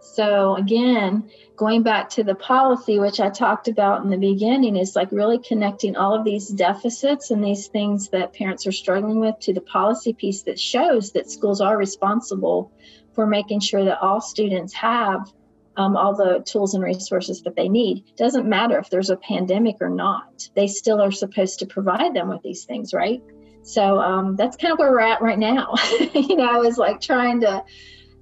So 0.00 0.54
again 0.56 1.30
going 1.56 1.82
back 1.82 2.10
to 2.10 2.24
the 2.24 2.34
policy 2.34 2.98
which 2.98 3.20
i 3.20 3.30
talked 3.30 3.68
about 3.68 4.02
in 4.02 4.10
the 4.10 4.16
beginning 4.16 4.76
is 4.76 4.96
like 4.96 5.10
really 5.12 5.38
connecting 5.38 5.96
all 5.96 6.14
of 6.14 6.24
these 6.24 6.48
deficits 6.48 7.30
and 7.30 7.42
these 7.42 7.68
things 7.68 8.08
that 8.08 8.32
parents 8.32 8.66
are 8.66 8.72
struggling 8.72 9.20
with 9.20 9.38
to 9.38 9.52
the 9.52 9.60
policy 9.60 10.12
piece 10.12 10.42
that 10.42 10.58
shows 10.58 11.12
that 11.12 11.30
schools 11.30 11.60
are 11.60 11.76
responsible 11.76 12.72
for 13.14 13.26
making 13.26 13.60
sure 13.60 13.84
that 13.84 14.00
all 14.00 14.20
students 14.20 14.72
have 14.74 15.32
um, 15.76 15.96
all 15.96 16.14
the 16.14 16.42
tools 16.46 16.74
and 16.74 16.82
resources 16.82 17.42
that 17.42 17.56
they 17.56 17.68
need. 17.68 18.04
Doesn't 18.16 18.46
matter 18.46 18.78
if 18.78 18.90
there's 18.90 19.10
a 19.10 19.16
pandemic 19.16 19.76
or 19.80 19.90
not, 19.90 20.48
they 20.54 20.66
still 20.66 21.00
are 21.00 21.10
supposed 21.10 21.58
to 21.60 21.66
provide 21.66 22.14
them 22.14 22.28
with 22.28 22.42
these 22.42 22.64
things, 22.64 22.94
right? 22.94 23.22
So 23.62 23.98
um, 23.98 24.36
that's 24.36 24.56
kind 24.56 24.72
of 24.72 24.78
where 24.78 24.90
we're 24.90 25.00
at 25.00 25.22
right 25.22 25.38
now. 25.38 25.74
you 26.14 26.36
know, 26.36 26.62
is 26.62 26.78
like 26.78 27.00
trying 27.00 27.40
to, 27.40 27.64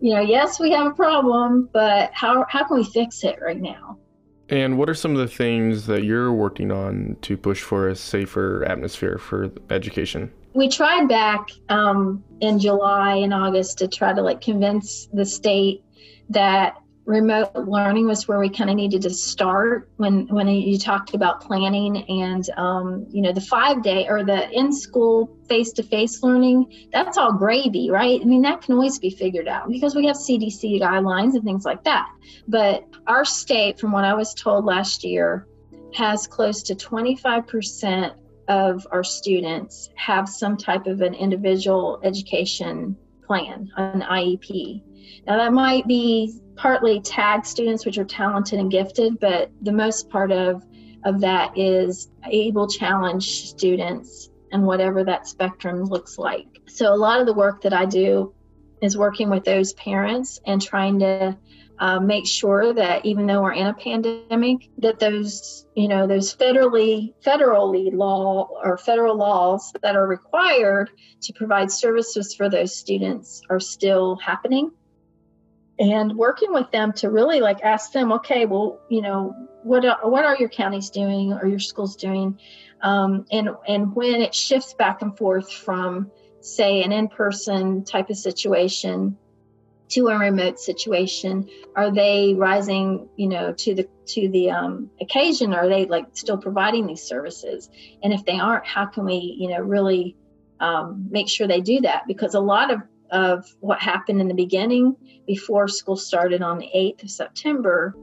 you 0.01 0.15
know, 0.15 0.21
yes, 0.21 0.59
we 0.61 0.71
have 0.73 0.87
a 0.87 0.95
problem, 0.95 1.69
but 1.73 2.11
how, 2.15 2.47
how 2.49 2.67
can 2.67 2.77
we 2.77 2.85
fix 2.85 3.25
it 3.25 3.39
right 3.43 3.61
now? 3.61 3.99
And 4.49 4.77
what 4.79 4.89
are 4.91 4.95
some 4.95 5.13
of 5.13 5.19
the 5.19 5.29
things 5.29 5.87
that 5.87 6.05
you're 6.05 6.33
working 6.33 6.71
on 6.71 7.17
to 7.23 7.37
push 7.37 7.63
for 7.63 7.89
a 7.89 7.97
safer 7.97 8.65
atmosphere 8.65 9.19
for 9.19 9.51
education? 9.71 10.31
We 10.55 10.69
tried 10.69 11.09
back 11.09 11.49
um, 11.71 12.23
in 12.41 12.59
July 12.59 13.15
and 13.17 13.33
August 13.33 13.79
to 13.79 13.89
try 13.89 14.13
to 14.13 14.21
like 14.21 14.43
convince 14.43 15.09
the 15.13 15.25
state 15.25 15.83
that 16.29 16.77
remote 17.05 17.51
learning 17.55 18.07
was 18.07 18.29
where 18.29 18.39
we 18.39 18.49
kind 18.49 18.71
of 18.71 18.77
needed 18.77 19.03
to 19.03 19.11
start 19.11 19.91
when 19.97 20.27
when 20.29 20.47
you 20.47 20.79
talked 20.79 21.15
about 21.15 21.41
planning 21.41 22.05
and 22.09 22.49
um, 22.57 23.07
you 23.11 23.23
know 23.23 23.33
the 23.33 23.41
five 23.41 23.83
day 23.83 24.07
or 24.09 24.25
the 24.25 24.49
in 24.51 24.73
school 24.73 25.37
face 25.49 25.73
to 25.73 25.83
face 25.83 26.23
learning 26.23 26.89
that's 26.93 27.19
all 27.19 27.33
gravy 27.33 27.91
right? 27.91 28.21
I 28.21 28.25
mean 28.25 28.43
that 28.43 28.63
can 28.63 28.75
always 28.75 28.99
be 28.99 29.11
figured 29.11 29.49
out 29.49 29.69
because 29.69 29.97
we 29.97 30.07
have 30.07 30.17
cdc 30.17 30.81
guidelines 30.81 31.35
and 31.35 31.43
things 31.43 31.65
like 31.65 31.83
that. 31.85 32.09
But 32.47 32.85
our 33.07 33.25
state 33.25 33.81
from 33.81 33.91
what 33.93 34.05
i 34.05 34.15
was 34.15 34.35
told 34.35 34.65
last 34.65 35.03
year 35.03 35.49
has 35.95 36.27
close 36.27 36.63
to 36.63 36.75
25% 36.75 38.15
of 38.49 38.87
our 38.91 39.05
students 39.05 39.91
have 39.95 40.29
some 40.29 40.57
type 40.57 40.87
of 40.87 41.01
an 41.01 41.15
individual 41.15 42.01
education 42.03 42.97
plan 43.27 43.71
an 43.77 44.01
iep 44.03 44.83
now 45.27 45.37
that 45.37 45.53
might 45.53 45.87
be 45.87 46.42
partly 46.57 47.01
tag 47.01 47.45
students, 47.45 47.85
which 47.85 47.99
are 47.99 48.05
talented 48.05 48.59
and 48.59 48.71
gifted, 48.71 49.19
but 49.21 49.51
the 49.63 49.73
most 49.73 50.09
part 50.11 50.33
of 50.33 50.65
of 51.05 51.21
that 51.21 51.57
is 51.59 52.11
able 52.31 52.69
challenge 52.69 53.49
students 53.49 54.31
and 54.53 54.65
whatever 54.65 55.03
that 55.03 55.27
spectrum 55.27 55.83
looks 55.85 56.17
like. 56.17 56.47
So 56.69 56.93
a 56.93 56.97
lot 56.97 57.21
of 57.21 57.27
the 57.27 57.33
work 57.33 57.63
that 57.63 57.73
I 57.73 57.87
do 57.87 58.35
is 58.81 58.97
working 58.97 59.31
with 59.31 59.45
those 59.45 59.73
parents 59.73 60.41
and 60.47 60.63
trying 60.63 61.01
to 61.01 61.37
uh, 61.79 61.99
make 61.99 62.27
sure 62.27 62.73
that 62.75 63.05
even 63.05 63.27
though 63.27 63.43
we're 63.43 63.55
in 63.55 63.67
a 63.67 63.75
pandemic, 63.75 64.69
that 64.79 65.01
those 65.01 65.67
you 65.75 65.89
know 65.89 66.07
those 66.07 66.35
federally 66.35 67.15
federally 67.25 67.93
law 67.93 68.49
or 68.63 68.77
federal 68.77 69.17
laws 69.17 69.73
that 69.83 69.97
are 69.97 70.07
required 70.07 70.91
to 71.23 71.33
provide 71.33 71.71
services 71.71 72.35
for 72.35 72.49
those 72.49 72.77
students 72.77 73.43
are 73.51 73.59
still 73.59 74.17
happening 74.17 74.71
and 75.79 76.17
working 76.17 76.53
with 76.53 76.71
them 76.71 76.93
to 76.93 77.11
really 77.11 77.41
like 77.41 77.63
ask 77.63 77.93
them 77.93 78.13
okay 78.13 78.45
well 78.47 78.81
you 78.89 79.01
know 79.01 79.35
what 79.63 79.85
are, 79.85 79.99
what 80.09 80.25
are 80.25 80.37
your 80.37 80.49
counties 80.49 80.91
doing 80.91 81.33
or 81.33 81.47
your 81.47 81.59
schools 81.59 81.97
doing? 81.97 82.39
Um, 82.83 83.27
and 83.31 83.51
and 83.67 83.95
when 83.95 84.21
it 84.21 84.35
shifts 84.35 84.75
back 84.75 85.03
and 85.03 85.17
forth 85.17 85.53
from 85.53 86.11
say 86.41 86.83
an 86.83 86.91
in-person 86.91 87.85
type 87.85 88.11
of 88.11 88.17
situation 88.17 89.17
to 89.89 90.09
a 90.09 90.19
remote 90.19 90.59
situation 90.59 91.49
are 91.77 91.93
they 91.93 92.35
rising 92.35 93.09
you 93.17 93.29
know 93.29 93.53
to 93.53 93.75
the 93.75 93.89
to 94.07 94.29
the 94.29 94.51
um, 94.51 94.91
occasion? 95.01 95.55
Are 95.55 95.69
they 95.69 95.87
like 95.87 96.07
still 96.15 96.39
providing 96.39 96.87
these 96.87 97.03
services? 97.03 97.71
And 98.03 98.13
if 98.13 98.25
they 98.25 98.39
aren't 98.39 98.67
how 98.67 98.87
can 98.87 99.05
we 99.05 99.37
you 99.39 99.49
know 99.49 99.61
really 99.61 100.17
um, 100.59 101.07
make 101.11 101.29
sure 101.29 101.47
they 101.47 101.61
do 101.61 101.83
that? 101.83 102.07
Because 102.09 102.35
a 102.35 102.41
lot 102.41 102.73
of 102.73 102.81
of 103.13 103.47
what 103.61 103.81
happened 103.81 104.21
in 104.21 104.29
the 104.29 104.35
beginning 104.35 104.97
before 105.27 105.69
school 105.69 105.97
started 105.97 106.43
on 106.43 106.59
the 106.59 106.69
8th 106.75 107.05
of 107.05 107.11
September, 107.11 107.95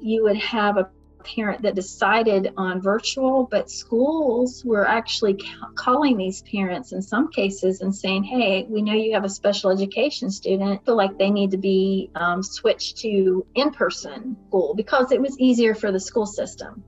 you 0.00 0.24
would 0.24 0.36
have 0.36 0.76
a 0.76 0.90
parent 1.24 1.62
that 1.62 1.74
decided 1.74 2.52
on 2.56 2.80
virtual, 2.80 3.48
but 3.50 3.70
schools 3.70 4.64
were 4.64 4.86
actually 4.86 5.38
calling 5.74 6.16
these 6.16 6.42
parents 6.42 6.92
in 6.92 7.02
some 7.02 7.30
cases 7.30 7.80
and 7.80 7.94
saying, 7.94 8.24
Hey, 8.24 8.66
we 8.68 8.82
know 8.82 8.94
you 8.94 9.14
have 9.14 9.24
a 9.24 9.28
special 9.28 9.70
education 9.70 10.30
student, 10.30 10.84
feel 10.84 10.96
like 10.96 11.18
they 11.18 11.30
need 11.30 11.50
to 11.50 11.58
be 11.58 12.10
um, 12.14 12.42
switched 12.42 12.98
to 12.98 13.46
in 13.54 13.70
person 13.70 14.36
school 14.48 14.74
because 14.74 15.12
it 15.12 15.20
was 15.20 15.38
easier 15.38 15.74
for 15.74 15.92
the 15.92 16.00
school 16.00 16.26
system 16.26 16.82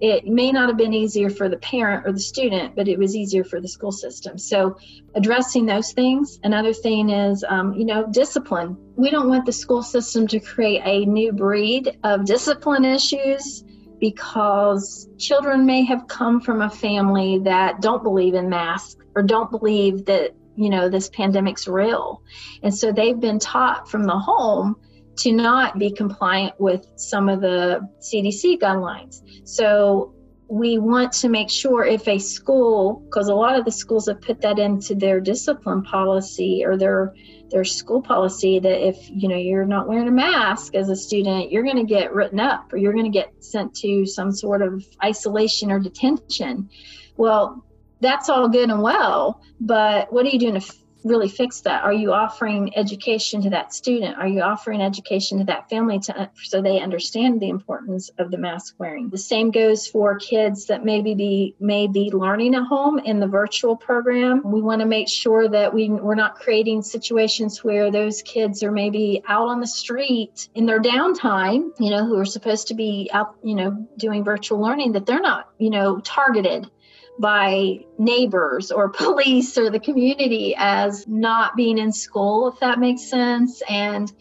it 0.00 0.26
may 0.26 0.50
not 0.50 0.68
have 0.68 0.76
been 0.76 0.92
easier 0.94 1.30
for 1.30 1.48
the 1.48 1.56
parent 1.58 2.06
or 2.06 2.12
the 2.12 2.20
student, 2.20 2.74
but 2.74 2.88
it 2.88 2.98
was 2.98 3.14
easier 3.14 3.44
for 3.44 3.60
the 3.60 3.68
school 3.68 3.92
system. 3.92 4.36
So, 4.38 4.76
addressing 5.14 5.66
those 5.66 5.92
things. 5.92 6.40
Another 6.42 6.72
thing 6.72 7.10
is, 7.10 7.44
um, 7.48 7.74
you 7.74 7.84
know, 7.84 8.06
discipline. 8.10 8.76
We 8.96 9.10
don't 9.10 9.28
want 9.28 9.46
the 9.46 9.52
school 9.52 9.82
system 9.82 10.26
to 10.28 10.40
create 10.40 10.82
a 10.84 11.04
new 11.06 11.32
breed 11.32 11.98
of 12.02 12.24
discipline 12.24 12.84
issues 12.84 13.64
because 14.00 15.08
children 15.18 15.64
may 15.64 15.84
have 15.84 16.08
come 16.08 16.40
from 16.40 16.62
a 16.62 16.68
family 16.68 17.38
that 17.38 17.80
don't 17.80 18.02
believe 18.02 18.34
in 18.34 18.48
masks 18.48 18.96
or 19.14 19.22
don't 19.22 19.50
believe 19.50 20.04
that, 20.06 20.34
you 20.56 20.68
know, 20.68 20.88
this 20.88 21.08
pandemic's 21.10 21.68
real. 21.68 22.22
And 22.64 22.74
so 22.74 22.90
they've 22.90 23.20
been 23.20 23.38
taught 23.38 23.88
from 23.88 24.04
the 24.04 24.18
home 24.18 24.76
to 25.16 25.32
not 25.32 25.78
be 25.78 25.90
compliant 25.90 26.54
with 26.58 26.86
some 26.96 27.28
of 27.28 27.40
the 27.40 27.88
CDC 28.00 28.58
guidelines. 28.58 29.22
So 29.44 30.14
we 30.48 30.76
want 30.76 31.12
to 31.12 31.30
make 31.30 31.48
sure 31.48 31.84
if 31.84 32.06
a 32.08 32.18
school, 32.18 33.02
because 33.06 33.28
a 33.28 33.34
lot 33.34 33.58
of 33.58 33.64
the 33.64 33.72
schools 33.72 34.06
have 34.06 34.20
put 34.20 34.42
that 34.42 34.58
into 34.58 34.94
their 34.94 35.18
discipline 35.18 35.82
policy 35.82 36.62
or 36.64 36.76
their 36.76 37.14
their 37.50 37.64
school 37.64 38.00
policy 38.00 38.58
that 38.58 38.86
if 38.86 39.10
you 39.10 39.28
know 39.28 39.36
you're 39.36 39.64
not 39.64 39.88
wearing 39.88 40.08
a 40.08 40.10
mask 40.12 40.74
as 40.74 40.88
a 40.88 40.96
student, 40.96 41.50
you're 41.50 41.62
going 41.62 41.76
to 41.76 41.84
get 41.84 42.12
written 42.12 42.40
up 42.40 42.72
or 42.72 42.76
you're 42.76 42.92
going 42.92 43.10
to 43.10 43.10
get 43.10 43.32
sent 43.42 43.74
to 43.76 44.04
some 44.04 44.32
sort 44.32 44.60
of 44.62 44.84
isolation 45.02 45.70
or 45.70 45.78
detention. 45.78 46.68
Well, 47.16 47.64
that's 48.00 48.28
all 48.28 48.48
good 48.48 48.68
and 48.68 48.82
well, 48.82 49.42
but 49.60 50.12
what 50.12 50.26
are 50.26 50.30
you 50.30 50.38
doing 50.38 50.54
to 50.54 50.60
really 51.04 51.28
fix 51.28 51.60
that? 51.62 51.84
Are 51.84 51.92
you 51.92 52.12
offering 52.12 52.76
education 52.76 53.42
to 53.42 53.50
that 53.50 53.74
student? 53.74 54.16
Are 54.18 54.26
you 54.26 54.42
offering 54.42 54.80
education 54.80 55.38
to 55.38 55.44
that 55.44 55.68
family 55.68 55.98
to, 56.00 56.30
so 56.42 56.62
they 56.62 56.80
understand 56.80 57.40
the 57.40 57.48
importance 57.48 58.10
of 58.18 58.30
the 58.30 58.38
mask 58.38 58.74
wearing? 58.78 59.08
The 59.08 59.18
same 59.18 59.50
goes 59.50 59.86
for 59.86 60.18
kids 60.18 60.66
that 60.66 60.84
maybe 60.84 61.14
be 61.14 61.56
may 61.60 61.86
be 61.86 62.10
learning 62.10 62.54
at 62.54 62.64
home 62.64 62.98
in 62.98 63.20
the 63.20 63.26
virtual 63.26 63.76
program. 63.76 64.42
We 64.44 64.62
want 64.62 64.80
to 64.80 64.86
make 64.86 65.08
sure 65.08 65.48
that 65.48 65.74
we 65.74 65.88
we're 65.90 66.14
not 66.14 66.36
creating 66.36 66.82
situations 66.82 67.62
where 67.62 67.90
those 67.90 68.22
kids 68.22 68.62
are 68.62 68.72
maybe 68.72 69.22
out 69.26 69.48
on 69.48 69.60
the 69.60 69.66
street 69.66 70.48
in 70.54 70.66
their 70.66 70.80
downtime, 70.80 71.70
you 71.78 71.90
know, 71.90 72.06
who 72.06 72.18
are 72.18 72.24
supposed 72.24 72.68
to 72.68 72.74
be 72.74 73.10
out, 73.12 73.36
you 73.42 73.54
know, 73.54 73.86
doing 73.96 74.24
virtual 74.24 74.60
learning 74.60 74.92
that 74.92 75.06
they're 75.06 75.20
not, 75.20 75.48
you 75.58 75.70
know, 75.70 76.00
targeted 76.00 76.70
by 77.18 77.78
neighbors 77.98 78.70
or 78.70 78.88
police 78.90 79.56
or 79.58 79.70
the 79.70 79.80
community 79.80 80.54
as 80.56 81.06
not 81.06 81.56
being 81.56 81.78
in 81.78 81.92
school, 81.92 82.48
if 82.48 82.60
that 82.60 82.78
makes 82.78 83.08
sense. 83.08 83.62
And 83.68 84.12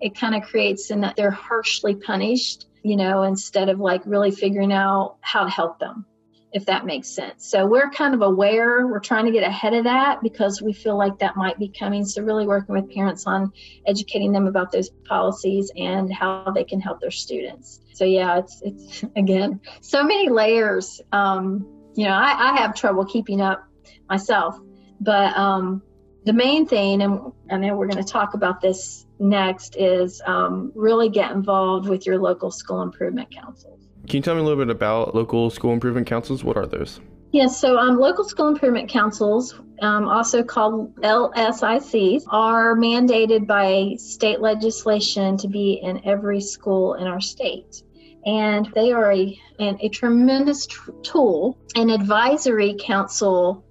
it 0.00 0.16
kind 0.16 0.34
of 0.34 0.42
creates 0.42 0.90
in 0.90 1.00
that 1.00 1.16
they're 1.16 1.30
harshly 1.30 1.94
punished, 1.94 2.66
you 2.82 2.96
know, 2.96 3.22
instead 3.22 3.68
of 3.68 3.78
like 3.78 4.02
really 4.04 4.32
figuring 4.32 4.72
out 4.72 5.16
how 5.20 5.44
to 5.44 5.50
help 5.50 5.78
them, 5.78 6.04
if 6.52 6.66
that 6.66 6.84
makes 6.84 7.08
sense. 7.08 7.48
So 7.48 7.64
we're 7.66 7.88
kind 7.90 8.12
of 8.12 8.20
aware, 8.20 8.88
we're 8.88 8.98
trying 8.98 9.26
to 9.26 9.30
get 9.30 9.44
ahead 9.44 9.74
of 9.74 9.84
that 9.84 10.20
because 10.20 10.60
we 10.60 10.72
feel 10.72 10.98
like 10.98 11.20
that 11.20 11.36
might 11.36 11.56
be 11.56 11.68
coming. 11.68 12.04
So 12.04 12.20
really 12.22 12.46
working 12.48 12.74
with 12.74 12.92
parents 12.92 13.28
on 13.28 13.52
educating 13.86 14.32
them 14.32 14.48
about 14.48 14.72
those 14.72 14.90
policies 15.04 15.70
and 15.76 16.12
how 16.12 16.50
they 16.52 16.64
can 16.64 16.80
help 16.80 17.00
their 17.00 17.12
students. 17.12 17.78
So 17.92 18.04
yeah, 18.04 18.38
it's 18.38 18.60
it's 18.62 19.04
again 19.16 19.60
so 19.80 20.02
many 20.02 20.28
layers. 20.28 21.00
Um, 21.12 21.81
you 21.94 22.04
know, 22.04 22.12
I, 22.12 22.52
I 22.52 22.60
have 22.60 22.74
trouble 22.74 23.04
keeping 23.04 23.40
up 23.40 23.66
myself. 24.08 24.58
But 25.00 25.36
um, 25.36 25.82
the 26.24 26.32
main 26.32 26.66
thing, 26.66 27.02
and 27.02 27.32
I 27.50 27.56
know 27.56 27.76
we're 27.76 27.88
going 27.88 28.02
to 28.02 28.10
talk 28.10 28.34
about 28.34 28.60
this 28.60 29.06
next, 29.18 29.76
is 29.76 30.22
um, 30.26 30.72
really 30.74 31.08
get 31.08 31.32
involved 31.32 31.88
with 31.88 32.06
your 32.06 32.18
local 32.18 32.50
school 32.50 32.82
improvement 32.82 33.34
councils. 33.34 33.80
Can 34.06 34.16
you 34.16 34.22
tell 34.22 34.34
me 34.34 34.40
a 34.40 34.44
little 34.44 34.64
bit 34.64 34.70
about 34.70 35.14
local 35.14 35.50
school 35.50 35.72
improvement 35.72 36.06
councils? 36.06 36.44
What 36.44 36.56
are 36.56 36.66
those? 36.66 37.00
Yes, 37.32 37.58
so 37.58 37.78
um, 37.78 37.96
local 37.98 38.24
school 38.24 38.48
improvement 38.48 38.90
councils, 38.90 39.54
um, 39.80 40.06
also 40.06 40.42
called 40.42 40.94
LSICs, 40.96 42.24
are 42.28 42.76
mandated 42.76 43.46
by 43.46 43.94
state 43.96 44.40
legislation 44.40 45.38
to 45.38 45.48
be 45.48 45.80
in 45.82 46.06
every 46.06 46.42
school 46.42 46.94
in 46.94 47.06
our 47.06 47.20
state 47.20 47.82
and 48.24 48.66
they 48.74 48.92
are 48.92 49.12
a, 49.12 49.40
an, 49.58 49.78
a 49.80 49.88
tremendous 49.88 50.66
tr- 50.66 50.92
tool, 51.02 51.58
an 51.74 51.90
advisory 51.90 52.76
council 52.78 53.64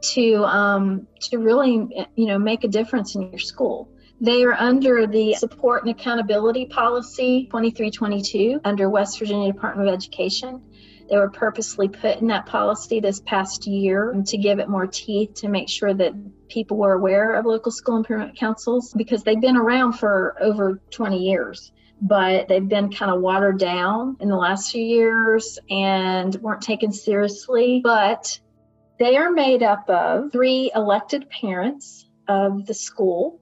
to 0.00 0.44
um, 0.44 1.06
to 1.20 1.38
really 1.38 2.06
you 2.14 2.26
know 2.26 2.38
make 2.38 2.64
a 2.64 2.68
difference 2.68 3.14
in 3.14 3.30
your 3.30 3.38
school. 3.38 3.88
They 4.20 4.42
are 4.44 4.54
under 4.54 5.06
the 5.06 5.34
support 5.34 5.82
and 5.84 5.90
accountability 5.90 6.66
policy 6.66 7.44
2322 7.44 8.60
under 8.64 8.90
West 8.90 9.18
Virginia 9.18 9.52
Department 9.52 9.88
of 9.88 9.94
Education. 9.94 10.62
They 11.08 11.16
were 11.16 11.30
purposely 11.30 11.88
put 11.88 12.18
in 12.18 12.26
that 12.26 12.44
policy 12.44 13.00
this 13.00 13.20
past 13.20 13.66
year 13.66 14.14
to 14.26 14.36
give 14.36 14.58
it 14.58 14.68
more 14.68 14.86
teeth 14.86 15.34
to 15.34 15.48
make 15.48 15.68
sure 15.68 15.94
that 15.94 16.12
people 16.48 16.76
were 16.76 16.92
aware 16.92 17.34
of 17.34 17.46
local 17.46 17.72
school 17.72 17.96
improvement 17.96 18.36
councils 18.36 18.92
because 18.94 19.22
they've 19.22 19.40
been 19.40 19.56
around 19.56 19.92
for 19.94 20.36
over 20.40 20.80
20 20.90 21.16
years 21.16 21.72
but 22.00 22.48
they've 22.48 22.68
been 22.68 22.92
kind 22.92 23.10
of 23.10 23.20
watered 23.20 23.58
down 23.58 24.16
in 24.20 24.28
the 24.28 24.36
last 24.36 24.70
few 24.70 24.82
years 24.82 25.58
and 25.70 26.34
weren't 26.36 26.62
taken 26.62 26.92
seriously. 26.92 27.80
But 27.82 28.38
they 28.98 29.16
are 29.16 29.30
made 29.30 29.62
up 29.62 29.88
of 29.88 30.32
three 30.32 30.70
elected 30.74 31.28
parents 31.30 32.06
of 32.26 32.66
the 32.66 32.74
school, 32.74 33.40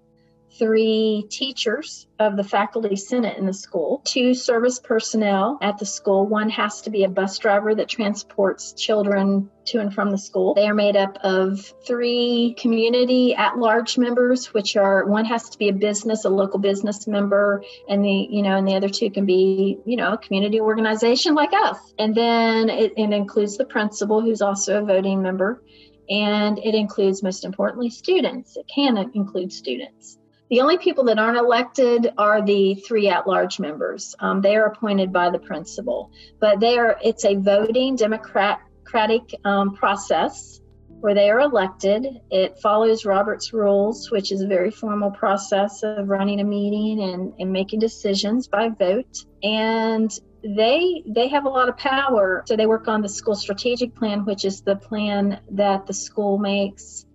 three 0.58 1.26
teachers 1.30 2.06
of 2.18 2.36
the 2.36 2.44
faculty 2.44 2.96
senate 2.96 3.36
in 3.36 3.46
the 3.46 3.52
school, 3.52 4.00
two 4.04 4.34
service 4.34 4.78
personnel 4.78 5.58
at 5.60 5.78
the 5.78 5.86
school. 5.86 6.26
One 6.26 6.48
has 6.50 6.80
to 6.82 6.90
be 6.90 7.04
a 7.04 7.08
bus 7.08 7.38
driver 7.38 7.74
that 7.74 7.88
transports 7.88 8.72
children 8.72 9.50
to 9.66 9.80
and 9.80 9.92
from 9.92 10.10
the 10.10 10.18
school. 10.18 10.54
They 10.54 10.66
are 10.66 10.74
made 10.74 10.96
up 10.96 11.18
of 11.22 11.60
three 11.86 12.54
community 12.58 13.34
at 13.34 13.58
large 13.58 13.98
members, 13.98 14.54
which 14.54 14.76
are 14.76 15.04
one 15.06 15.24
has 15.24 15.50
to 15.50 15.58
be 15.58 15.68
a 15.68 15.72
business, 15.72 16.24
a 16.24 16.30
local 16.30 16.58
business 16.58 17.06
member, 17.06 17.62
and 17.88 18.04
the, 18.04 18.28
you 18.30 18.42
know, 18.42 18.56
and 18.56 18.66
the 18.66 18.74
other 18.74 18.88
two 18.88 19.10
can 19.10 19.26
be, 19.26 19.78
you 19.84 19.96
know, 19.96 20.12
a 20.12 20.18
community 20.18 20.60
organization 20.60 21.34
like 21.34 21.52
us. 21.52 21.78
And 21.98 22.14
then 22.14 22.70
it, 22.70 22.92
it 22.96 23.12
includes 23.12 23.56
the 23.56 23.64
principal, 23.64 24.20
who's 24.22 24.40
also 24.40 24.82
a 24.82 24.84
voting 24.84 25.22
member. 25.22 25.62
And 26.08 26.58
it 26.58 26.76
includes, 26.76 27.22
most 27.22 27.44
importantly, 27.44 27.90
students. 27.90 28.56
It 28.56 28.70
can 28.72 28.96
include 29.14 29.52
students. 29.52 30.18
The 30.48 30.60
only 30.60 30.78
people 30.78 31.04
that 31.04 31.18
aren't 31.18 31.38
elected 31.38 32.12
are 32.16 32.44
the 32.44 32.76
three 32.76 33.08
at-large 33.08 33.58
members. 33.58 34.14
Um, 34.20 34.40
they 34.40 34.56
are 34.56 34.66
appointed 34.66 35.12
by 35.12 35.30
the 35.30 35.40
principal, 35.40 36.12
but 36.40 36.60
they 36.60 36.78
are. 36.78 36.96
It's 37.02 37.24
a 37.24 37.34
voting 37.34 37.96
democratic 37.96 39.34
um, 39.44 39.74
process 39.74 40.60
where 41.00 41.14
they 41.14 41.30
are 41.30 41.40
elected. 41.40 42.20
It 42.30 42.58
follows 42.60 43.04
Robert's 43.04 43.52
rules, 43.52 44.10
which 44.10 44.30
is 44.30 44.40
a 44.40 44.46
very 44.46 44.70
formal 44.70 45.10
process 45.10 45.82
of 45.82 46.08
running 46.08 46.40
a 46.40 46.44
meeting 46.44 47.02
and, 47.02 47.34
and 47.38 47.52
making 47.52 47.80
decisions 47.80 48.48
by 48.48 48.68
vote. 48.68 49.24
And 49.42 50.10
they 50.44 51.02
they 51.06 51.28
have 51.28 51.44
a 51.44 51.48
lot 51.48 51.68
of 51.68 51.76
power. 51.76 52.44
So 52.46 52.56
they 52.56 52.66
work 52.66 52.86
on 52.86 53.02
the 53.02 53.08
school 53.08 53.34
strategic 53.34 53.94
plan, 53.96 54.24
which 54.24 54.44
is 54.44 54.60
the 54.60 54.76
plan 54.76 55.40
that 55.50 55.86
the 55.86 55.94
school 55.94 56.38
makes 56.38 57.05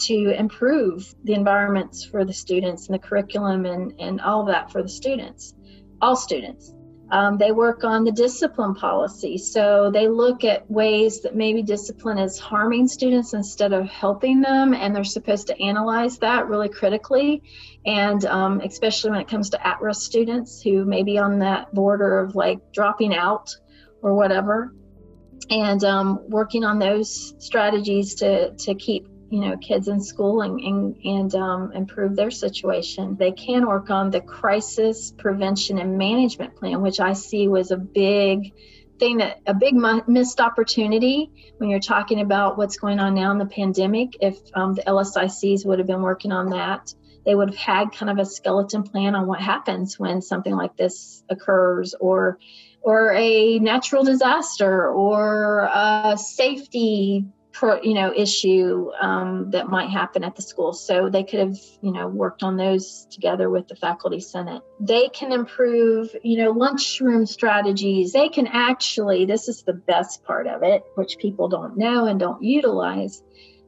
to 0.00 0.34
improve 0.36 1.14
the 1.24 1.34
environments 1.34 2.04
for 2.04 2.24
the 2.24 2.32
students 2.32 2.88
and 2.88 2.94
the 2.94 2.98
curriculum 2.98 3.66
and, 3.66 3.94
and 3.98 4.20
all 4.20 4.40
of 4.40 4.48
that 4.48 4.70
for 4.70 4.82
the 4.82 4.88
students, 4.88 5.54
all 6.00 6.16
students. 6.16 6.72
Um, 7.12 7.36
they 7.36 7.52
work 7.52 7.84
on 7.84 8.04
the 8.04 8.10
discipline 8.10 8.74
policy. 8.74 9.36
So 9.36 9.90
they 9.92 10.08
look 10.08 10.44
at 10.44 10.68
ways 10.70 11.20
that 11.20 11.36
maybe 11.36 11.62
discipline 11.62 12.16
is 12.16 12.38
harming 12.38 12.88
students 12.88 13.34
instead 13.34 13.74
of 13.74 13.86
helping 13.86 14.40
them. 14.40 14.72
And 14.72 14.96
they're 14.96 15.04
supposed 15.04 15.46
to 15.48 15.62
analyze 15.62 16.16
that 16.20 16.48
really 16.48 16.70
critically. 16.70 17.42
And 17.84 18.24
um, 18.24 18.62
especially 18.62 19.10
when 19.10 19.20
it 19.20 19.28
comes 19.28 19.50
to 19.50 19.66
at 19.66 19.82
risk 19.82 20.00
students 20.00 20.62
who 20.62 20.86
may 20.86 21.02
be 21.02 21.18
on 21.18 21.38
that 21.40 21.74
border 21.74 22.18
of 22.20 22.34
like 22.34 22.72
dropping 22.72 23.14
out 23.14 23.54
or 24.00 24.14
whatever. 24.14 24.72
And 25.50 25.84
um, 25.84 26.20
working 26.28 26.64
on 26.64 26.78
those 26.78 27.34
strategies 27.44 28.14
to, 28.16 28.52
to 28.52 28.74
keep 28.74 29.06
you 29.32 29.40
know 29.40 29.56
kids 29.56 29.88
in 29.88 30.00
school 30.00 30.42
and 30.42 30.60
and, 30.60 30.96
and 31.04 31.34
um, 31.34 31.72
improve 31.72 32.14
their 32.14 32.30
situation. 32.30 33.16
They 33.16 33.32
can 33.32 33.66
work 33.66 33.90
on 33.90 34.10
the 34.10 34.20
crisis 34.20 35.12
prevention 35.16 35.78
and 35.78 35.96
management 35.96 36.56
plan 36.56 36.82
which 36.82 37.00
i 37.00 37.12
see 37.14 37.48
was 37.48 37.70
a 37.70 37.76
big 37.76 38.52
thing 38.98 39.18
that 39.18 39.40
a 39.46 39.54
big 39.54 39.74
missed 40.06 40.40
opportunity 40.40 41.30
when 41.56 41.70
you're 41.70 41.80
talking 41.80 42.20
about 42.20 42.58
what's 42.58 42.76
going 42.76 43.00
on 43.00 43.14
now 43.14 43.30
in 43.32 43.38
the 43.38 43.46
pandemic. 43.46 44.16
If 44.20 44.38
um, 44.54 44.74
the 44.74 44.82
lsics 44.82 45.64
would 45.64 45.78
have 45.78 45.88
been 45.88 46.02
working 46.02 46.32
on 46.32 46.50
that 46.50 46.94
they 47.24 47.34
would 47.34 47.50
have 47.50 47.58
had 47.58 47.92
kind 47.92 48.10
of 48.10 48.18
a 48.18 48.24
skeleton 48.24 48.82
plan 48.82 49.14
on 49.14 49.26
what 49.26 49.40
happens 49.40 49.98
when 49.98 50.20
something 50.20 50.54
like 50.54 50.76
this 50.76 51.22
occurs 51.28 51.94
or 51.94 52.38
or 52.80 53.12
a 53.12 53.58
natural 53.60 54.02
disaster 54.02 54.88
or 54.88 55.70
a 55.72 56.18
safety 56.18 57.24
you 57.82 57.94
know 57.94 58.12
issue 58.14 58.90
um, 59.00 59.50
that 59.50 59.68
might 59.68 59.90
happen 59.90 60.24
at 60.24 60.36
the 60.36 60.42
school. 60.42 60.72
So 60.72 61.08
they 61.08 61.24
could 61.24 61.40
have 61.40 61.58
you 61.80 61.92
know 61.92 62.08
worked 62.08 62.42
on 62.42 62.56
those 62.56 63.06
together 63.10 63.48
with 63.50 63.68
the 63.68 63.76
faculty 63.76 64.20
senate. 64.20 64.62
They 64.80 65.08
can 65.08 65.32
improve 65.32 66.14
you 66.22 66.38
know 66.38 66.50
lunchroom 66.50 67.26
strategies. 67.26 68.12
They 68.12 68.28
can 68.28 68.46
actually 68.46 69.24
this 69.26 69.48
is 69.48 69.62
the 69.62 69.72
best 69.72 70.24
part 70.24 70.46
of 70.46 70.62
it 70.62 70.82
which 70.94 71.18
people 71.18 71.48
don't 71.48 71.76
know 71.76 72.06
and 72.06 72.18
don't 72.18 72.42
utilize 72.42 73.22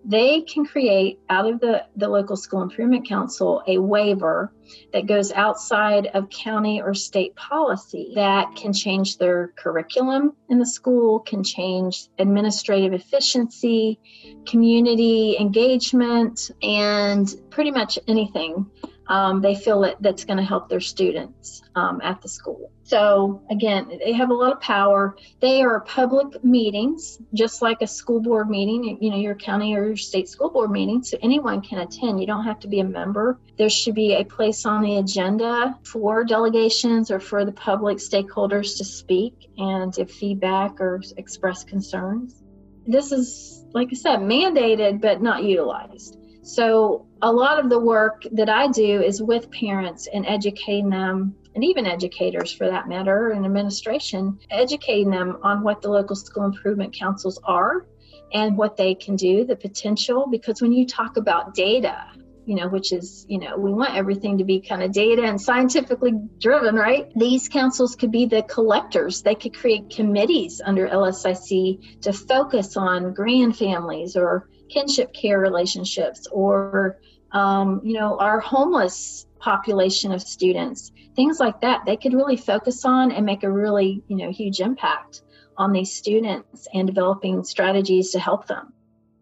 they 0.05 0.42
can 0.42 0.66
create 0.66 1.18
out 1.30 1.46
of 1.46 1.61
the, 1.61 1.84
the 1.96 2.09
local 2.09 2.36
school 2.36 2.62
improvement 2.62 3.09
council 3.09 3.62
a 3.66 3.78
waiver 3.78 4.52
that 4.92 5.07
goes 5.07 5.32
outside 5.32 6.07
of 6.09 6.28
county 6.28 6.82
or 6.82 6.92
state 6.92 7.34
policy 7.36 8.12
that 8.14 8.55
can 8.55 8.72
change 8.72 9.16
their 9.16 9.48
curriculum 9.57 10.34
in 10.50 10.59
the 10.59 10.66
school 10.66 11.20
can 11.20 11.42
change 11.42 12.09
administrative 12.18 12.92
efficiency 12.92 13.98
community 14.46 15.36
engagement 15.38 16.50
and 16.62 17.34
pretty 17.50 17.70
much 17.70 17.98
anything 18.07 18.66
um, 19.07 19.40
they 19.40 19.55
feel 19.55 19.80
that 19.80 19.96
that's 20.00 20.24
going 20.24 20.38
to 20.38 20.44
help 20.44 20.68
their 20.68 20.80
students 20.80 21.62
um, 21.74 22.00
at 22.02 22.22
the 22.22 22.28
school. 22.28 22.70
So 22.84 23.42
again, 23.50 23.98
they 24.05 24.12
have 24.12 24.30
a 24.30 24.34
lot 24.34 24.52
of 24.52 24.61
power. 24.61 25.16
They 25.40 25.62
are 25.62 25.80
public 25.80 26.44
meetings, 26.44 27.18
just 27.32 27.62
like 27.62 27.78
a 27.80 27.86
school 27.86 28.20
board 28.20 28.50
meeting. 28.50 28.98
You 29.00 29.11
know, 29.11 29.16
your 29.16 29.34
county 29.34 29.74
or 29.74 29.86
your 29.86 29.96
state 29.96 30.28
school 30.28 30.50
board 30.50 30.70
meeting, 30.70 31.02
so 31.02 31.16
anyone 31.22 31.62
can 31.62 31.78
attend. 31.78 32.20
You 32.20 32.26
don't 32.26 32.44
have 32.44 32.61
to 32.61 32.68
be 32.68 32.80
a 32.80 32.84
member. 32.84 33.38
There 33.57 33.70
should 33.70 33.94
be 33.94 34.14
a 34.14 34.24
place 34.24 34.66
on 34.66 34.82
the 34.82 34.98
agenda 34.98 35.78
for 35.84 36.24
delegations 36.24 37.11
or 37.11 37.20
for 37.20 37.44
the 37.44 37.52
public 37.52 37.98
stakeholders 37.98 38.76
to 38.78 38.84
speak 38.84 39.34
and 39.57 39.92
give 39.92 40.11
feedback 40.11 40.80
or 40.80 41.02
express 41.16 41.64
concerns. 41.64 42.42
This 42.86 43.12
is, 43.12 43.64
like 43.72 43.88
I 43.90 43.94
said, 43.94 44.20
mandated 44.20 45.00
but 45.00 45.22
not 45.22 45.42
utilized. 45.42 46.18
So, 46.45 47.07
a 47.22 47.32
lot 47.32 47.59
of 47.59 47.70
the 47.70 47.78
work 47.78 48.24
that 48.32 48.51
I 48.51 48.68
do 48.68 49.01
is 49.01 49.22
with 49.22 49.51
parents 49.51 50.09
and 50.12 50.26
educating 50.26 50.90
them, 50.90 51.34
and 51.55 51.64
even 51.64 51.86
educators 51.86 52.53
for 52.53 52.68
that 52.68 52.86
matter, 52.86 53.30
and 53.30 53.47
administration, 53.47 54.38
educating 54.51 55.09
them 55.09 55.38
on 55.42 55.62
what 55.62 55.80
the 55.80 55.88
local 55.88 56.14
school 56.14 56.45
improvement 56.45 56.95
councils 56.95 57.40
are 57.45 57.86
and 58.34 58.59
what 58.59 58.76
they 58.76 58.95
can 58.95 59.16
do, 59.16 59.47
the 59.47 59.57
potential. 59.57 60.26
Because 60.30 60.61
when 60.61 60.74
you 60.74 60.86
talk 60.86 61.16
about 61.16 61.55
data, 61.55 62.05
you 62.45 62.57
know, 62.57 62.68
which 62.68 62.92
is, 62.92 63.24
you 63.26 63.38
know, 63.38 63.57
we 63.57 63.72
want 63.72 63.95
everything 63.95 64.36
to 64.36 64.45
be 64.45 64.61
kind 64.61 64.82
of 64.82 64.92
data 64.92 65.22
and 65.22 65.40
scientifically 65.40 66.12
driven, 66.40 66.74
right? 66.74 67.11
These 67.16 67.49
councils 67.49 67.97
could 67.97 68.11
be 68.11 68.26
the 68.26 68.42
collectors. 68.42 69.22
They 69.22 69.34
could 69.34 69.57
create 69.57 69.88
committees 69.88 70.61
under 70.62 70.86
LSIC 70.88 72.03
to 72.03 72.12
focus 72.12 72.76
on 72.76 73.14
grand 73.14 73.57
families 73.57 74.14
or 74.14 74.51
kinship 74.69 75.12
care 75.12 75.39
relationships 75.39 76.27
or 76.33 76.99
um, 77.33 77.81
you 77.85 77.95
know 77.99 78.19
our 78.19 78.41
homeless 78.41 79.27
population 79.39 80.12
of 80.12 80.23
students 80.23 80.93
things 81.15 81.39
like 81.39 81.61
that 81.61 81.83
they 81.85 81.97
could 81.97 82.15
really 82.15 82.37
focus 82.37 82.85
on 82.85 83.12
and 83.12 83.27
make 83.27 83.43
a 83.43 83.51
really 83.51 84.03
you 84.09 84.17
know 84.17 84.31
huge 84.31 84.61
impact 84.61 85.23
on 85.57 85.73
these 85.73 85.93
students 85.93 86.67
and 86.73 86.87
developing 86.87 87.45
strategies 87.45 88.11
to 88.11 88.19
help 88.19 88.47
them. 88.47 88.73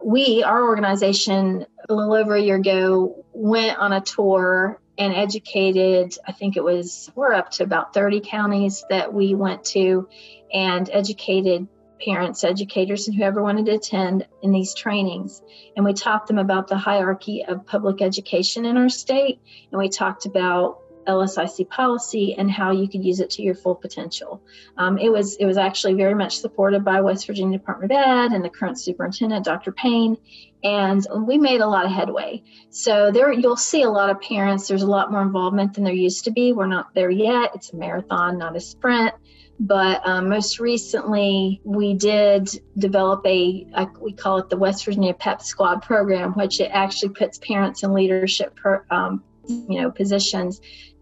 We 0.04 0.42
our 0.42 0.62
organization 0.62 1.66
a 1.88 1.94
little 1.94 2.14
over 2.14 2.34
a 2.34 2.40
year 2.40 2.56
ago 2.56 3.24
went 3.32 3.78
on 3.78 3.92
a 3.92 4.00
tour 4.00 4.80
and 4.98 5.14
educated 5.14 6.14
i 6.26 6.32
think 6.32 6.56
it 6.56 6.62
was 6.62 7.10
we're 7.14 7.32
up 7.32 7.50
to 7.50 7.62
about 7.62 7.94
30 7.94 8.20
counties 8.20 8.84
that 8.90 9.12
we 9.12 9.34
went 9.34 9.64
to 9.64 10.06
and 10.52 10.90
educated 10.92 11.66
parents, 12.04 12.44
educators, 12.44 13.08
and 13.08 13.16
whoever 13.16 13.42
wanted 13.42 13.66
to 13.66 13.72
attend 13.72 14.26
in 14.42 14.52
these 14.52 14.74
trainings. 14.74 15.42
And 15.76 15.84
we 15.84 15.92
taught 15.92 16.26
them 16.26 16.38
about 16.38 16.68
the 16.68 16.76
hierarchy 16.76 17.44
of 17.44 17.66
public 17.66 18.02
education 18.02 18.64
in 18.64 18.76
our 18.76 18.88
state. 18.88 19.40
And 19.70 19.78
we 19.78 19.88
talked 19.88 20.26
about 20.26 20.78
LSIC 21.06 21.68
policy 21.68 22.34
and 22.34 22.50
how 22.50 22.70
you 22.70 22.88
could 22.88 23.04
use 23.04 23.20
it 23.20 23.30
to 23.30 23.42
your 23.42 23.54
full 23.54 23.74
potential. 23.74 24.42
Um, 24.76 24.98
it 24.98 25.10
was 25.10 25.36
it 25.36 25.46
was 25.46 25.56
actually 25.56 25.94
very 25.94 26.14
much 26.14 26.38
supported 26.38 26.84
by 26.84 27.00
West 27.00 27.26
Virginia 27.26 27.58
Department 27.58 27.92
of 27.92 27.98
Ed 27.98 28.32
and 28.32 28.44
the 28.44 28.50
current 28.50 28.78
superintendent, 28.78 29.44
Dr. 29.44 29.72
Paine, 29.72 30.16
and 30.62 31.04
we 31.26 31.38
made 31.38 31.60
a 31.60 31.66
lot 31.66 31.86
of 31.86 31.92
headway. 31.92 32.42
So 32.70 33.10
there 33.10 33.32
you'll 33.32 33.56
see 33.56 33.82
a 33.82 33.90
lot 33.90 34.10
of 34.10 34.20
parents. 34.20 34.68
There's 34.68 34.82
a 34.82 34.86
lot 34.86 35.10
more 35.10 35.22
involvement 35.22 35.74
than 35.74 35.84
there 35.84 35.92
used 35.92 36.24
to 36.24 36.30
be. 36.30 36.52
We're 36.52 36.66
not 36.66 36.94
there 36.94 37.10
yet. 37.10 37.50
It's 37.54 37.72
a 37.72 37.76
marathon, 37.76 38.38
not 38.38 38.56
a 38.56 38.60
sprint. 38.60 39.14
But 39.60 40.06
um, 40.06 40.28
most 40.28 40.58
recently, 40.58 41.60
we 41.64 41.94
did 41.94 42.48
develop 42.76 43.24
a, 43.26 43.66
a, 43.74 43.86
we 44.00 44.12
call 44.12 44.38
it 44.38 44.48
the 44.48 44.56
West 44.56 44.84
Virginia 44.84 45.14
PEP 45.14 45.42
Squad 45.42 45.82
program, 45.82 46.32
which 46.32 46.60
it 46.60 46.70
actually 46.72 47.10
puts 47.10 47.38
parents 47.38 47.82
in 47.82 47.92
leadership, 47.92 48.56
per, 48.56 48.84
um, 48.90 49.22
you 49.46 49.80
know, 49.80 49.90
positions 49.90 50.60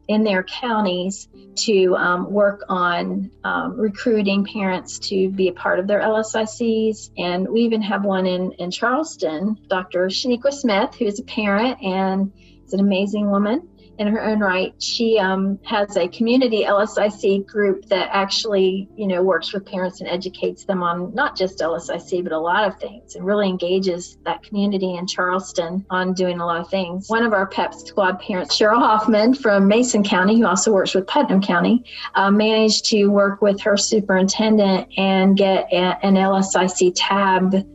in 0.08 0.24
their 0.24 0.42
counties 0.42 1.28
to 1.54 1.94
um, 1.96 2.32
work 2.32 2.64
on 2.68 3.30
um, 3.44 3.78
recruiting 3.78 4.44
parents 4.44 4.98
to 4.98 5.30
be 5.30 5.46
a 5.48 5.52
part 5.52 5.78
of 5.78 5.86
their 5.86 6.00
LSICs. 6.00 7.10
And 7.16 7.48
we 7.48 7.60
even 7.60 7.80
have 7.82 8.04
one 8.04 8.26
in, 8.26 8.50
in 8.52 8.72
Charleston, 8.72 9.56
Dr. 9.68 10.06
Shaniqua 10.06 10.52
Smith, 10.52 10.96
who 10.96 11.04
is 11.04 11.20
a 11.20 11.22
parent 11.22 11.80
and 11.80 12.32
is 12.66 12.72
an 12.72 12.80
amazing 12.80 13.30
woman 13.30 13.68
in 14.00 14.06
her 14.06 14.24
own 14.24 14.40
right. 14.40 14.72
She 14.78 15.18
um, 15.18 15.58
has 15.62 15.94
a 15.98 16.08
community 16.08 16.64
LSIC 16.64 17.46
group 17.46 17.84
that 17.88 18.08
actually, 18.10 18.88
you 18.96 19.06
know, 19.06 19.22
works 19.22 19.52
with 19.52 19.66
parents 19.66 20.00
and 20.00 20.08
educates 20.08 20.64
them 20.64 20.82
on 20.82 21.14
not 21.14 21.36
just 21.36 21.58
LSIC, 21.58 22.24
but 22.24 22.32
a 22.32 22.38
lot 22.38 22.66
of 22.66 22.80
things 22.80 23.14
and 23.14 23.26
really 23.26 23.46
engages 23.46 24.16
that 24.24 24.42
community 24.42 24.94
in 24.94 25.06
Charleston 25.06 25.84
on 25.90 26.14
doing 26.14 26.40
a 26.40 26.46
lot 26.46 26.62
of 26.62 26.70
things. 26.70 27.10
One 27.10 27.22
of 27.22 27.34
our 27.34 27.46
PEP 27.46 27.74
squad 27.74 28.20
parents, 28.20 28.58
Cheryl 28.58 28.78
Hoffman 28.78 29.34
from 29.34 29.68
Mason 29.68 30.02
County, 30.02 30.38
who 30.38 30.46
also 30.46 30.72
works 30.72 30.94
with 30.94 31.06
Putnam 31.06 31.42
County, 31.42 31.84
uh, 32.14 32.30
managed 32.30 32.86
to 32.86 33.08
work 33.08 33.42
with 33.42 33.60
her 33.60 33.76
superintendent 33.76 34.88
and 34.96 35.36
get 35.36 35.70
a, 35.70 35.98
an 36.02 36.14
LSIC 36.14 36.92
tab 36.96 37.66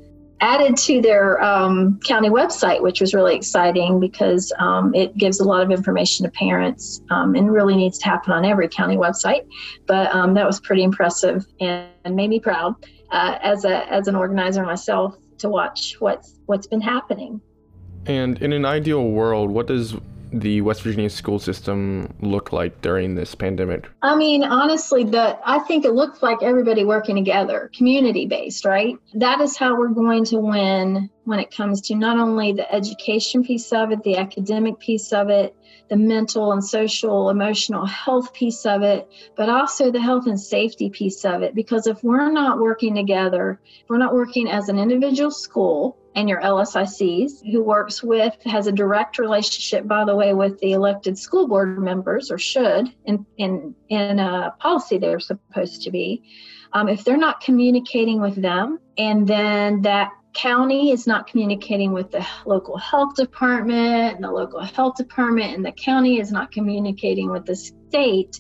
added 0.42 0.76
to 0.76 1.02
their 1.02 1.42
um, 1.42 2.00
county 2.06 2.30
website, 2.30 2.82
which 2.82 3.00
was 3.00 3.14
really 3.14 3.36
exciting 3.36 4.00
because 4.00 4.52
um, 4.60 4.94
it 4.94 5.16
gives 5.18 5.40
a 5.40 5.44
lot 5.44 5.62
of 5.62 5.72
information 5.72 6.26
to 6.26 6.32
parents 6.32 7.02
um, 7.10 7.36
and 7.36 7.52
really 7.52 7.76
needs 7.76 7.98
to 8.00 8.06
happen 8.06 8.34
on 8.34 8.46
every 8.46 8.68
county 8.68 8.98
website. 8.98 9.48
But 9.86 10.14
um, 10.14 10.34
that 10.34 10.46
was 10.46 10.60
pretty 10.60 10.84
impressive 10.84 11.46
and, 11.60 11.90
and 12.04 12.16
made 12.16 12.30
me 12.30 12.40
proud 12.40 12.76
uh, 13.12 13.38
as 13.42 13.66
a 13.66 13.92
as 13.92 14.08
an 14.08 14.16
organizer 14.16 14.64
myself 14.66 15.18
to 15.38 15.50
watch 15.50 15.96
what's 16.00 16.40
what's 16.46 16.68
been 16.68 16.82
happening. 16.82 17.42
And 18.06 18.40
in 18.42 18.54
an 18.54 18.66
ideal 18.66 19.04
world, 19.04 19.50
what 19.50 19.68
does 19.68 19.96
the 20.32 20.62
West 20.62 20.82
Virginia 20.84 21.10
school 21.10 21.40
system 21.40 22.14
look 22.22 22.52
like 22.52 22.82
during 22.82 23.16
this 23.16 23.36
pandemic? 23.36 23.90
I 24.02 24.16
mean, 24.16 24.44
honestly, 24.44 25.04
the 25.04 25.38
I 25.46 25.60
think 25.60 25.86
it 25.86 25.94
looks 25.94 26.22
like 26.22 26.42
everybody 26.42 26.84
working 26.84 27.16
together, 27.16 27.72
community 27.76 28.26
based, 28.26 28.66
right? 28.66 28.96
That 29.14 29.42
is 29.42 29.58
how 29.58 29.78
we're 29.78 29.90
going 29.90 30.26
to 30.26 30.38
win 30.38 31.10
when 31.26 31.40
it 31.40 31.56
comes 31.56 31.82
to 31.82 31.96
not 31.96 32.18
only 32.18 32.54
the 32.54 32.72
education 32.74 33.44
piece 33.44 33.72
of 33.74 33.92
it, 33.92 34.04
the 34.04 34.18
academic 34.18 34.80
piece 34.80 35.12
of 35.12 35.30
it, 35.30 35.56
the 35.90 35.96
mental 35.96 36.52
and 36.52 36.64
social, 36.64 37.30
emotional 37.30 37.86
health 37.86 38.34
piece 38.34 38.66
of 38.66 38.82
it, 38.82 39.08
but 39.36 39.50
also 39.50 39.92
the 39.92 40.02
health 40.02 40.28
and 40.28 40.40
safety 40.40 40.90
piece 40.90 41.24
of 41.26 41.42
it. 41.42 41.54
Because 41.54 41.88
if 41.88 42.04
we're 42.04 42.32
not 42.32 42.60
working 42.60 42.96
together, 42.96 43.60
we're 43.88 43.98
not 43.98 44.14
working 44.14 44.50
as 44.50 44.70
an 44.70 44.80
individual 44.80 45.32
school, 45.32 45.98
and 46.16 46.30
your 46.30 46.42
LSICs, 46.42 47.46
who 47.52 47.62
works 47.62 48.02
with, 48.02 48.34
has 48.46 48.68
a 48.68 48.72
direct 48.72 49.20
relationship, 49.20 49.86
by 49.86 50.06
the 50.06 50.16
way, 50.16 50.34
with 50.34 50.58
the 50.60 50.72
elected 50.72 51.18
school 51.18 51.48
board 51.48 51.78
members, 51.78 52.32
or 52.32 52.38
should, 52.38 52.94
in, 53.04 53.26
in, 53.38 53.76
in 53.90 54.20
a 54.20 54.54
policy 54.60 54.98
they're 54.98 55.20
supposed 55.20 55.82
to 55.82 55.92
be. 55.92 56.24
Um, 56.72 56.88
if 56.88 57.04
they're 57.04 57.18
not 57.18 57.42
communicating 57.42 58.22
with 58.22 58.36
them, 58.36 58.80
and 58.98 59.28
then 59.28 59.82
that 59.82 60.12
county 60.36 60.92
is 60.92 61.08
not 61.08 61.28
communicating 61.28 61.92
with 61.94 62.12
the 62.12 62.26
local 62.46 62.78
health 62.78 63.16
department, 63.16 64.16
and 64.16 64.24
the 64.24 64.32
local 64.32 64.62
health 64.62 64.96
department 64.96 65.56
and 65.56 65.66
the 65.66 65.72
county 65.72 66.20
is 66.20 66.32
not 66.32 66.52
communicating 66.52 67.32
with 67.32 67.46
the 67.46 67.56
state, 67.56 68.40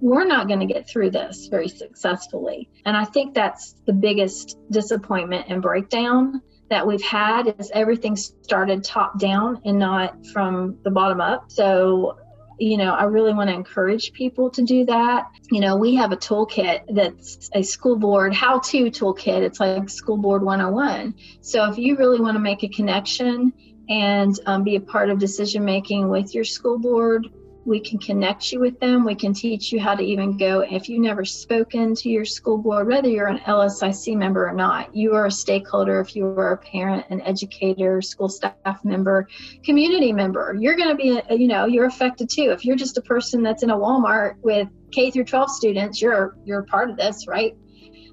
we're 0.00 0.26
not 0.26 0.48
going 0.48 0.60
to 0.60 0.66
get 0.66 0.88
through 0.88 1.10
this 1.10 1.48
very 1.48 1.68
successfully. 1.68 2.70
And 2.84 2.96
I 2.96 3.04
think 3.04 3.34
that's 3.34 3.74
the 3.86 3.92
biggest 3.92 4.58
disappointment 4.70 5.46
and 5.48 5.60
breakdown 5.60 6.40
that 6.70 6.86
we've 6.86 7.02
had 7.02 7.54
is 7.58 7.70
everything 7.74 8.16
started 8.16 8.84
top 8.84 9.18
down 9.18 9.60
and 9.64 9.78
not 9.78 10.24
from 10.26 10.78
the 10.84 10.90
bottom 10.90 11.20
up. 11.20 11.50
So, 11.50 12.16
you 12.60 12.76
know, 12.76 12.92
I 12.92 13.04
really 13.04 13.32
want 13.32 13.48
to 13.48 13.54
encourage 13.54 14.12
people 14.12 14.50
to 14.50 14.62
do 14.62 14.84
that. 14.84 15.30
You 15.50 15.60
know, 15.60 15.76
we 15.76 15.94
have 15.94 16.12
a 16.12 16.16
toolkit 16.16 16.94
that's 16.94 17.48
a 17.54 17.62
school 17.62 17.96
board 17.96 18.34
how 18.34 18.58
to 18.58 18.90
toolkit. 18.90 19.42
It's 19.42 19.58
like 19.60 19.88
School 19.88 20.18
Board 20.18 20.42
101. 20.42 21.14
So, 21.40 21.70
if 21.70 21.78
you 21.78 21.96
really 21.96 22.20
want 22.20 22.34
to 22.34 22.38
make 22.38 22.62
a 22.62 22.68
connection 22.68 23.52
and 23.88 24.38
um, 24.46 24.62
be 24.62 24.76
a 24.76 24.80
part 24.80 25.08
of 25.08 25.18
decision 25.18 25.64
making 25.64 26.08
with 26.08 26.34
your 26.34 26.44
school 26.44 26.78
board, 26.78 27.28
we 27.64 27.78
can 27.78 27.98
connect 27.98 28.52
you 28.52 28.60
with 28.60 28.80
them. 28.80 29.04
We 29.04 29.14
can 29.14 29.34
teach 29.34 29.70
you 29.70 29.80
how 29.80 29.94
to 29.94 30.02
even 30.02 30.36
go. 30.38 30.60
If 30.60 30.88
you've 30.88 31.02
never 31.02 31.24
spoken 31.24 31.94
to 31.96 32.08
your 32.08 32.24
school 32.24 32.56
board, 32.56 32.88
whether 32.88 33.08
you're 33.08 33.26
an 33.26 33.38
LSIC 33.40 34.16
member 34.16 34.48
or 34.48 34.54
not, 34.54 34.94
you 34.94 35.14
are 35.14 35.26
a 35.26 35.30
stakeholder. 35.30 36.00
If 36.00 36.16
you 36.16 36.26
are 36.26 36.52
a 36.52 36.58
parent, 36.58 37.06
an 37.10 37.20
educator, 37.22 38.00
school 38.00 38.28
staff 38.28 38.82
member, 38.82 39.28
community 39.62 40.12
member, 40.12 40.56
you're 40.58 40.76
going 40.76 40.88
to 40.88 40.94
be, 40.94 41.20
you 41.36 41.48
know, 41.48 41.66
you're 41.66 41.86
affected 41.86 42.30
too. 42.30 42.50
If 42.50 42.64
you're 42.64 42.76
just 42.76 42.96
a 42.96 43.02
person 43.02 43.42
that's 43.42 43.62
in 43.62 43.70
a 43.70 43.76
Walmart 43.76 44.36
with 44.42 44.68
K 44.90 45.10
through 45.10 45.24
12 45.24 45.50
students, 45.50 46.00
you're 46.00 46.36
you're 46.44 46.62
part 46.62 46.90
of 46.90 46.96
this, 46.96 47.26
right? 47.28 47.56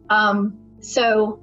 Um, 0.09 0.59
so 0.81 1.41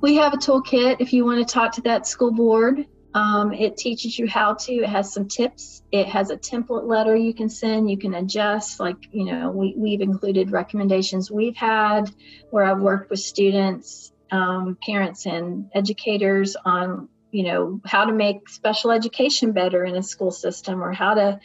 we 0.00 0.16
have 0.16 0.34
a 0.34 0.36
toolkit 0.36 0.96
if 0.98 1.12
you 1.12 1.24
want 1.24 1.46
to 1.46 1.52
talk 1.52 1.72
to 1.72 1.82
that 1.82 2.06
school 2.06 2.32
board 2.32 2.86
um, 3.14 3.52
it 3.52 3.76
teaches 3.76 4.18
you 4.18 4.26
how 4.26 4.54
to. 4.54 4.72
It 4.72 4.88
has 4.88 5.12
some 5.12 5.28
tips. 5.28 5.82
It 5.92 6.08
has 6.08 6.30
a 6.30 6.36
template 6.36 6.84
letter 6.84 7.14
you 7.14 7.34
can 7.34 7.48
send. 7.48 7.90
You 7.90 7.98
can 7.98 8.14
adjust. 8.14 8.80
Like, 8.80 8.96
you 9.12 9.26
know, 9.26 9.50
we, 9.50 9.74
we've 9.76 10.00
included 10.00 10.50
recommendations 10.50 11.30
we've 11.30 11.56
had 11.56 12.10
where 12.50 12.64
I've 12.64 12.80
worked 12.80 13.10
with 13.10 13.20
students, 13.20 14.12
um, 14.30 14.78
parents, 14.82 15.26
and 15.26 15.70
educators 15.74 16.56
on, 16.64 17.08
you 17.30 17.44
know, 17.44 17.80
how 17.84 18.06
to 18.06 18.12
make 18.12 18.48
special 18.48 18.90
education 18.90 19.52
better 19.52 19.84
in 19.84 19.94
a 19.94 20.02
school 20.02 20.30
system 20.30 20.82
or 20.82 20.92
how 20.92 21.14
to 21.14 21.40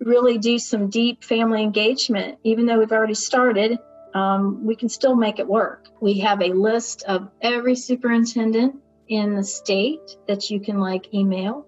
really 0.00 0.38
do 0.38 0.58
some 0.58 0.90
deep 0.90 1.22
family 1.22 1.62
engagement. 1.62 2.38
Even 2.42 2.66
though 2.66 2.80
we've 2.80 2.90
already 2.90 3.14
started, 3.14 3.78
um, 4.14 4.66
we 4.66 4.74
can 4.74 4.88
still 4.88 5.14
make 5.14 5.38
it 5.38 5.46
work. 5.46 5.86
We 6.00 6.18
have 6.20 6.42
a 6.42 6.48
list 6.48 7.04
of 7.04 7.30
every 7.40 7.76
superintendent 7.76 8.82
in 9.08 9.34
the 9.34 9.44
state 9.44 10.16
that 10.28 10.50
you 10.50 10.60
can 10.60 10.78
like 10.78 11.12
email. 11.12 11.66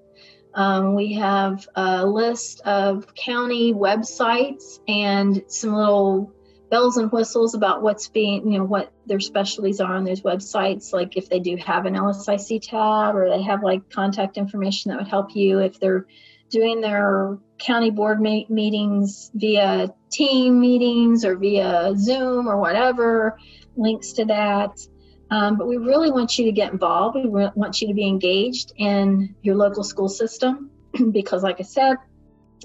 Um, 0.55 0.95
we 0.95 1.14
have 1.14 1.68
a 1.74 2.07
list 2.07 2.61
of 2.61 3.12
county 3.14 3.74
websites 3.74 4.78
and 4.87 5.43
some 5.49 5.74
little 5.74 6.32
bells 6.70 6.97
and 6.97 7.11
whistles 7.11 7.55
about 7.55 7.82
what's 7.82 8.09
being, 8.09 8.51
you 8.51 8.59
know, 8.59 8.64
what 8.64 8.93
their 9.07 9.20
specialties 9.20 9.80
are 9.80 9.95
on 9.95 10.05
those 10.05 10.22
websites. 10.22 10.93
Like 10.93 11.16
if 11.16 11.28
they 11.28 11.41
do 11.41 11.57
have 11.57 11.87
an 11.87 11.95
LSIC 11.95 12.62
tab 12.62 13.16
or 13.16 13.28
they 13.28 13.43
have 13.43 13.62
like 13.62 13.91
contact 13.91 14.37
information 14.37 14.91
that 14.91 14.99
would 14.99 15.09
help 15.09 15.35
you 15.35 15.59
if 15.59 15.78
they're 15.80 16.07
doing 16.51 16.80
their 16.80 17.39
county 17.59 17.91
board 17.91 18.20
ma- 18.20 18.49
meetings 18.49 19.30
via 19.35 19.93
team 20.11 20.61
meetings 20.61 21.24
or 21.24 21.37
via 21.37 21.95
Zoom 21.97 22.49
or 22.49 22.59
whatever, 22.59 23.39
links 23.76 24.12
to 24.12 24.24
that. 24.26 24.78
Um, 25.35 25.57
but 25.57 25.66
we 25.66 25.78
really 25.78 26.12
want 26.12 26.39
you 26.39 26.45
to 26.45 26.53
get 26.53 26.70
involved. 26.70 27.16
We 27.16 27.28
want 27.28 27.82
you 27.82 27.89
to 27.89 27.95
be 27.95 28.07
engaged 28.07 28.72
in 28.76 29.35
your 29.43 29.57
local 29.57 29.82
school 29.82 30.09
system 30.09 30.70
because, 31.11 31.43
like 31.43 31.59
I 31.59 31.64
said, 31.64 31.97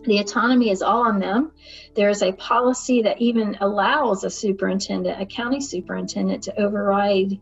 the 0.06 0.20
autonomy 0.20 0.70
is 0.70 0.84
all 0.84 1.02
on 1.02 1.18
them. 1.18 1.52
There's 1.96 2.22
a 2.22 2.32
policy 2.32 3.02
that 3.02 3.20
even 3.20 3.58
allows 3.60 4.24
a 4.24 4.30
superintendent, 4.30 5.20
a 5.20 5.26
county 5.26 5.62
superintendent, 5.62 6.44
to 6.44 6.62
override, 6.62 7.40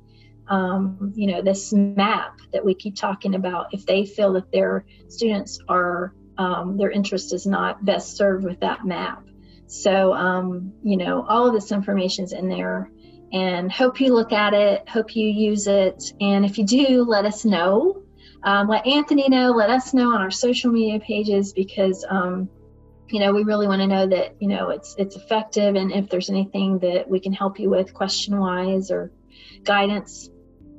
um, 0.47 1.11
you 1.13 1.27
know, 1.27 1.41
this 1.41 1.73
map 1.73 2.39
that 2.53 2.63
we 2.63 2.73
keep 2.73 2.95
talking 2.95 3.35
about 3.35 3.73
if 3.73 3.85
they 3.85 4.05
feel 4.05 4.31
that 4.33 4.49
their 4.53 4.85
students 5.09 5.59
are, 5.67 6.13
um, 6.37 6.77
their 6.77 6.89
interest 6.89 7.33
is 7.33 7.45
not 7.45 7.83
best 7.83 8.15
served 8.15 8.45
with 8.45 8.61
that 8.61 8.85
map. 8.85 9.27
So, 9.65 10.13
um, 10.13 10.71
you 10.83 10.95
know, 10.95 11.25
all 11.27 11.47
of 11.47 11.53
this 11.53 11.73
information 11.73 12.23
is 12.23 12.31
in 12.31 12.47
there 12.47 12.89
and 13.31 13.71
hope 13.71 13.99
you 13.99 14.13
look 14.13 14.31
at 14.31 14.53
it, 14.53 14.87
hope 14.87 15.15
you 15.15 15.27
use 15.27 15.67
it. 15.67 16.13
And 16.21 16.45
if 16.45 16.57
you 16.57 16.65
do, 16.65 17.03
let 17.03 17.25
us 17.25 17.43
know. 17.45 18.03
Um, 18.43 18.67
let 18.67 18.85
Anthony 18.87 19.27
know, 19.27 19.51
let 19.51 19.69
us 19.69 19.93
know 19.93 20.13
on 20.13 20.21
our 20.21 20.31
social 20.31 20.71
media 20.71 20.99
pages 20.99 21.53
because, 21.53 22.05
um, 22.09 22.49
you 23.09 23.19
know, 23.19 23.33
we 23.33 23.43
really 23.43 23.67
want 23.67 23.81
to 23.81 23.87
know 23.87 24.07
that, 24.07 24.35
you 24.39 24.47
know, 24.47 24.69
it's, 24.69 24.95
it's 24.97 25.15
effective. 25.15 25.75
And 25.75 25.91
if 25.91 26.09
there's 26.09 26.29
anything 26.29 26.79
that 26.79 27.09
we 27.09 27.19
can 27.19 27.33
help 27.33 27.59
you 27.59 27.69
with 27.69 27.93
question 27.93 28.37
wise 28.37 28.91
or 28.91 29.11
guidance, 29.63 30.29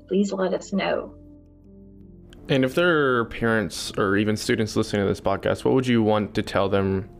please 0.06 0.32
let 0.32 0.54
us 0.54 0.72
know. 0.72 1.14
And 2.48 2.64
if 2.64 2.74
there 2.74 3.18
are 3.18 3.24
parents 3.26 3.92
or 3.98 4.16
even 4.16 4.36
students 4.36 4.74
listening 4.74 5.02
to 5.02 5.08
this 5.08 5.20
podcast, 5.20 5.64
what 5.64 5.74
would 5.74 5.86
you 5.86 6.02
want 6.02 6.34
to 6.34 6.42
tell 6.42 6.70
them 6.70 7.10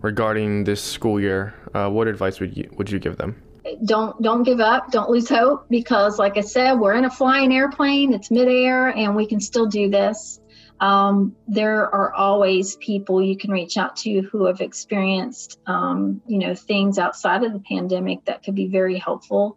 regarding 0.00 0.64
this 0.64 0.82
school 0.82 1.20
year? 1.20 1.54
Uh, 1.72 1.88
what 1.88 2.08
advice 2.08 2.40
would 2.40 2.56
you, 2.56 2.68
would 2.76 2.90
you 2.90 2.98
give 2.98 3.16
them? 3.16 3.40
Don't 3.84 4.20
don't 4.20 4.42
give 4.42 4.60
up 4.60 4.90
don't 4.90 5.08
lose 5.08 5.28
hope 5.28 5.66
because 5.70 6.18
like 6.18 6.36
i 6.36 6.42
said 6.42 6.74
we're 6.74 6.94
in 6.94 7.06
a 7.06 7.10
flying 7.10 7.52
airplane 7.54 8.12
it's 8.12 8.30
midair 8.30 8.88
and 8.88 9.16
we 9.16 9.26
can 9.26 9.40
still 9.40 9.66
do 9.66 9.90
this. 9.90 10.40
Um, 10.80 11.36
there 11.46 11.82
are 11.94 12.12
always 12.12 12.76
people 12.76 13.22
you 13.22 13.36
can 13.36 13.50
reach 13.50 13.76
out 13.76 13.96
to 13.98 14.22
who 14.22 14.46
have 14.46 14.60
experienced 14.60 15.58
um, 15.66 16.20
you 16.26 16.38
know 16.38 16.54
things 16.54 16.98
outside 16.98 17.44
of 17.44 17.52
the 17.52 17.60
pandemic 17.60 18.24
that 18.24 18.42
could 18.42 18.54
be 18.54 18.66
very 18.66 18.98
helpful. 18.98 19.56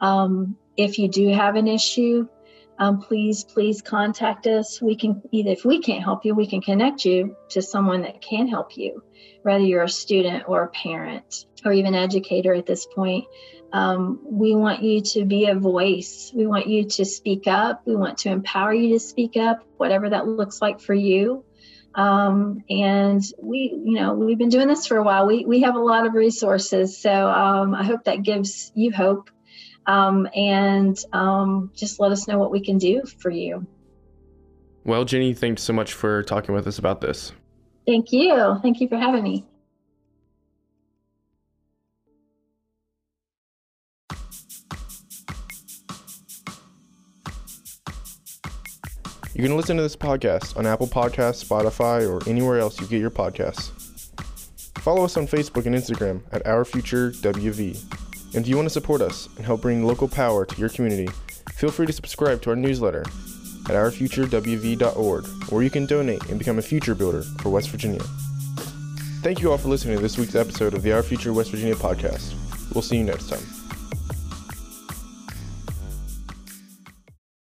Um, 0.00 0.56
if 0.76 0.98
you 0.98 1.08
do 1.08 1.28
have 1.28 1.56
an 1.56 1.68
issue 1.68 2.28
um, 2.78 3.00
please 3.00 3.44
please 3.44 3.82
contact 3.82 4.46
us 4.46 4.80
we 4.80 4.96
can 4.96 5.22
either 5.30 5.50
if 5.50 5.64
we 5.64 5.80
can't 5.80 6.02
help 6.02 6.24
you 6.24 6.34
we 6.34 6.46
can 6.46 6.60
connect 6.60 7.04
you 7.04 7.36
to 7.48 7.60
someone 7.62 8.02
that 8.02 8.20
can 8.20 8.48
help 8.48 8.76
you 8.76 9.02
whether 9.42 9.64
you're 9.64 9.82
a 9.82 9.88
student 9.88 10.44
or 10.46 10.64
a 10.64 10.68
parent 10.68 11.46
or 11.64 11.72
even 11.72 11.94
educator 11.94 12.54
at 12.54 12.66
this 12.66 12.86
point. 12.86 13.24
Um, 13.72 14.20
we 14.24 14.54
want 14.54 14.82
you 14.82 15.00
to 15.00 15.24
be 15.24 15.46
a 15.46 15.54
voice. 15.54 16.30
We 16.34 16.46
want 16.46 16.66
you 16.66 16.84
to 16.84 17.04
speak 17.04 17.46
up. 17.46 17.82
We 17.86 17.96
want 17.96 18.18
to 18.18 18.30
empower 18.30 18.74
you 18.74 18.90
to 18.94 19.00
speak 19.00 19.36
up, 19.36 19.64
whatever 19.76 20.10
that 20.10 20.26
looks 20.26 20.60
like 20.60 20.80
for 20.80 20.94
you. 20.94 21.44
Um, 21.94 22.64
and 22.70 23.22
we, 23.38 23.80
you 23.84 23.94
know, 23.94 24.14
we've 24.14 24.38
been 24.38 24.48
doing 24.48 24.68
this 24.68 24.86
for 24.86 24.96
a 24.96 25.02
while. 25.02 25.26
We, 25.26 25.44
we 25.44 25.62
have 25.62 25.74
a 25.74 25.80
lot 25.80 26.06
of 26.06 26.14
resources. 26.14 26.98
So 26.98 27.28
um, 27.28 27.74
I 27.74 27.84
hope 27.84 28.04
that 28.04 28.22
gives 28.22 28.72
you 28.74 28.92
hope. 28.92 29.30
Um, 29.86 30.28
and 30.34 30.98
um, 31.12 31.70
just 31.74 32.00
let 32.00 32.12
us 32.12 32.28
know 32.28 32.38
what 32.38 32.50
we 32.50 32.64
can 32.64 32.78
do 32.78 33.02
for 33.18 33.30
you. 33.30 33.66
Well, 34.84 35.04
Jenny, 35.04 35.34
thanks 35.34 35.62
so 35.62 35.72
much 35.72 35.92
for 35.92 36.22
talking 36.22 36.54
with 36.54 36.66
us 36.66 36.78
about 36.78 37.00
this. 37.00 37.32
Thank 37.86 38.12
you. 38.12 38.58
Thank 38.62 38.80
you 38.80 38.88
for 38.88 38.96
having 38.96 39.22
me. 39.22 39.44
You 49.34 49.42
can 49.42 49.56
listen 49.56 49.78
to 49.78 49.82
this 49.82 49.96
podcast 49.96 50.58
on 50.58 50.66
Apple 50.66 50.86
Podcasts, 50.86 51.42
Spotify, 51.42 52.06
or 52.06 52.28
anywhere 52.28 52.58
else 52.58 52.78
you 52.78 52.86
get 52.86 53.00
your 53.00 53.10
podcasts. 53.10 53.70
Follow 54.80 55.04
us 55.04 55.16
on 55.16 55.26
Facebook 55.26 55.64
and 55.64 55.74
Instagram 55.74 56.20
at 56.32 56.46
Our 56.46 56.64
Future 56.66 57.12
WV. 57.12 58.11
And 58.34 58.44
if 58.44 58.48
you 58.48 58.56
want 58.56 58.66
to 58.66 58.72
support 58.72 59.00
us 59.02 59.28
and 59.36 59.44
help 59.44 59.60
bring 59.62 59.84
local 59.84 60.08
power 60.08 60.46
to 60.46 60.56
your 60.58 60.68
community, 60.68 61.08
feel 61.52 61.70
free 61.70 61.86
to 61.86 61.92
subscribe 61.92 62.40
to 62.42 62.50
our 62.50 62.56
newsletter 62.56 63.02
at 63.66 63.76
ourfuturewv.org, 63.76 65.26
or 65.52 65.62
you 65.62 65.70
can 65.70 65.86
donate 65.86 66.24
and 66.28 66.38
become 66.38 66.58
a 66.58 66.62
future 66.62 66.94
builder 66.94 67.22
for 67.40 67.50
West 67.50 67.68
Virginia. 67.70 68.02
Thank 69.22 69.40
you 69.40 69.52
all 69.52 69.58
for 69.58 69.68
listening 69.68 69.96
to 69.96 70.02
this 70.02 70.18
week's 70.18 70.34
episode 70.34 70.74
of 70.74 70.82
the 70.82 70.92
Our 70.92 71.02
Future 71.02 71.32
West 71.32 71.50
Virginia 71.50 71.76
podcast. 71.76 72.34
We'll 72.74 72.82
see 72.82 72.96
you 72.96 73.04
next 73.04 73.28
time. 73.28 73.61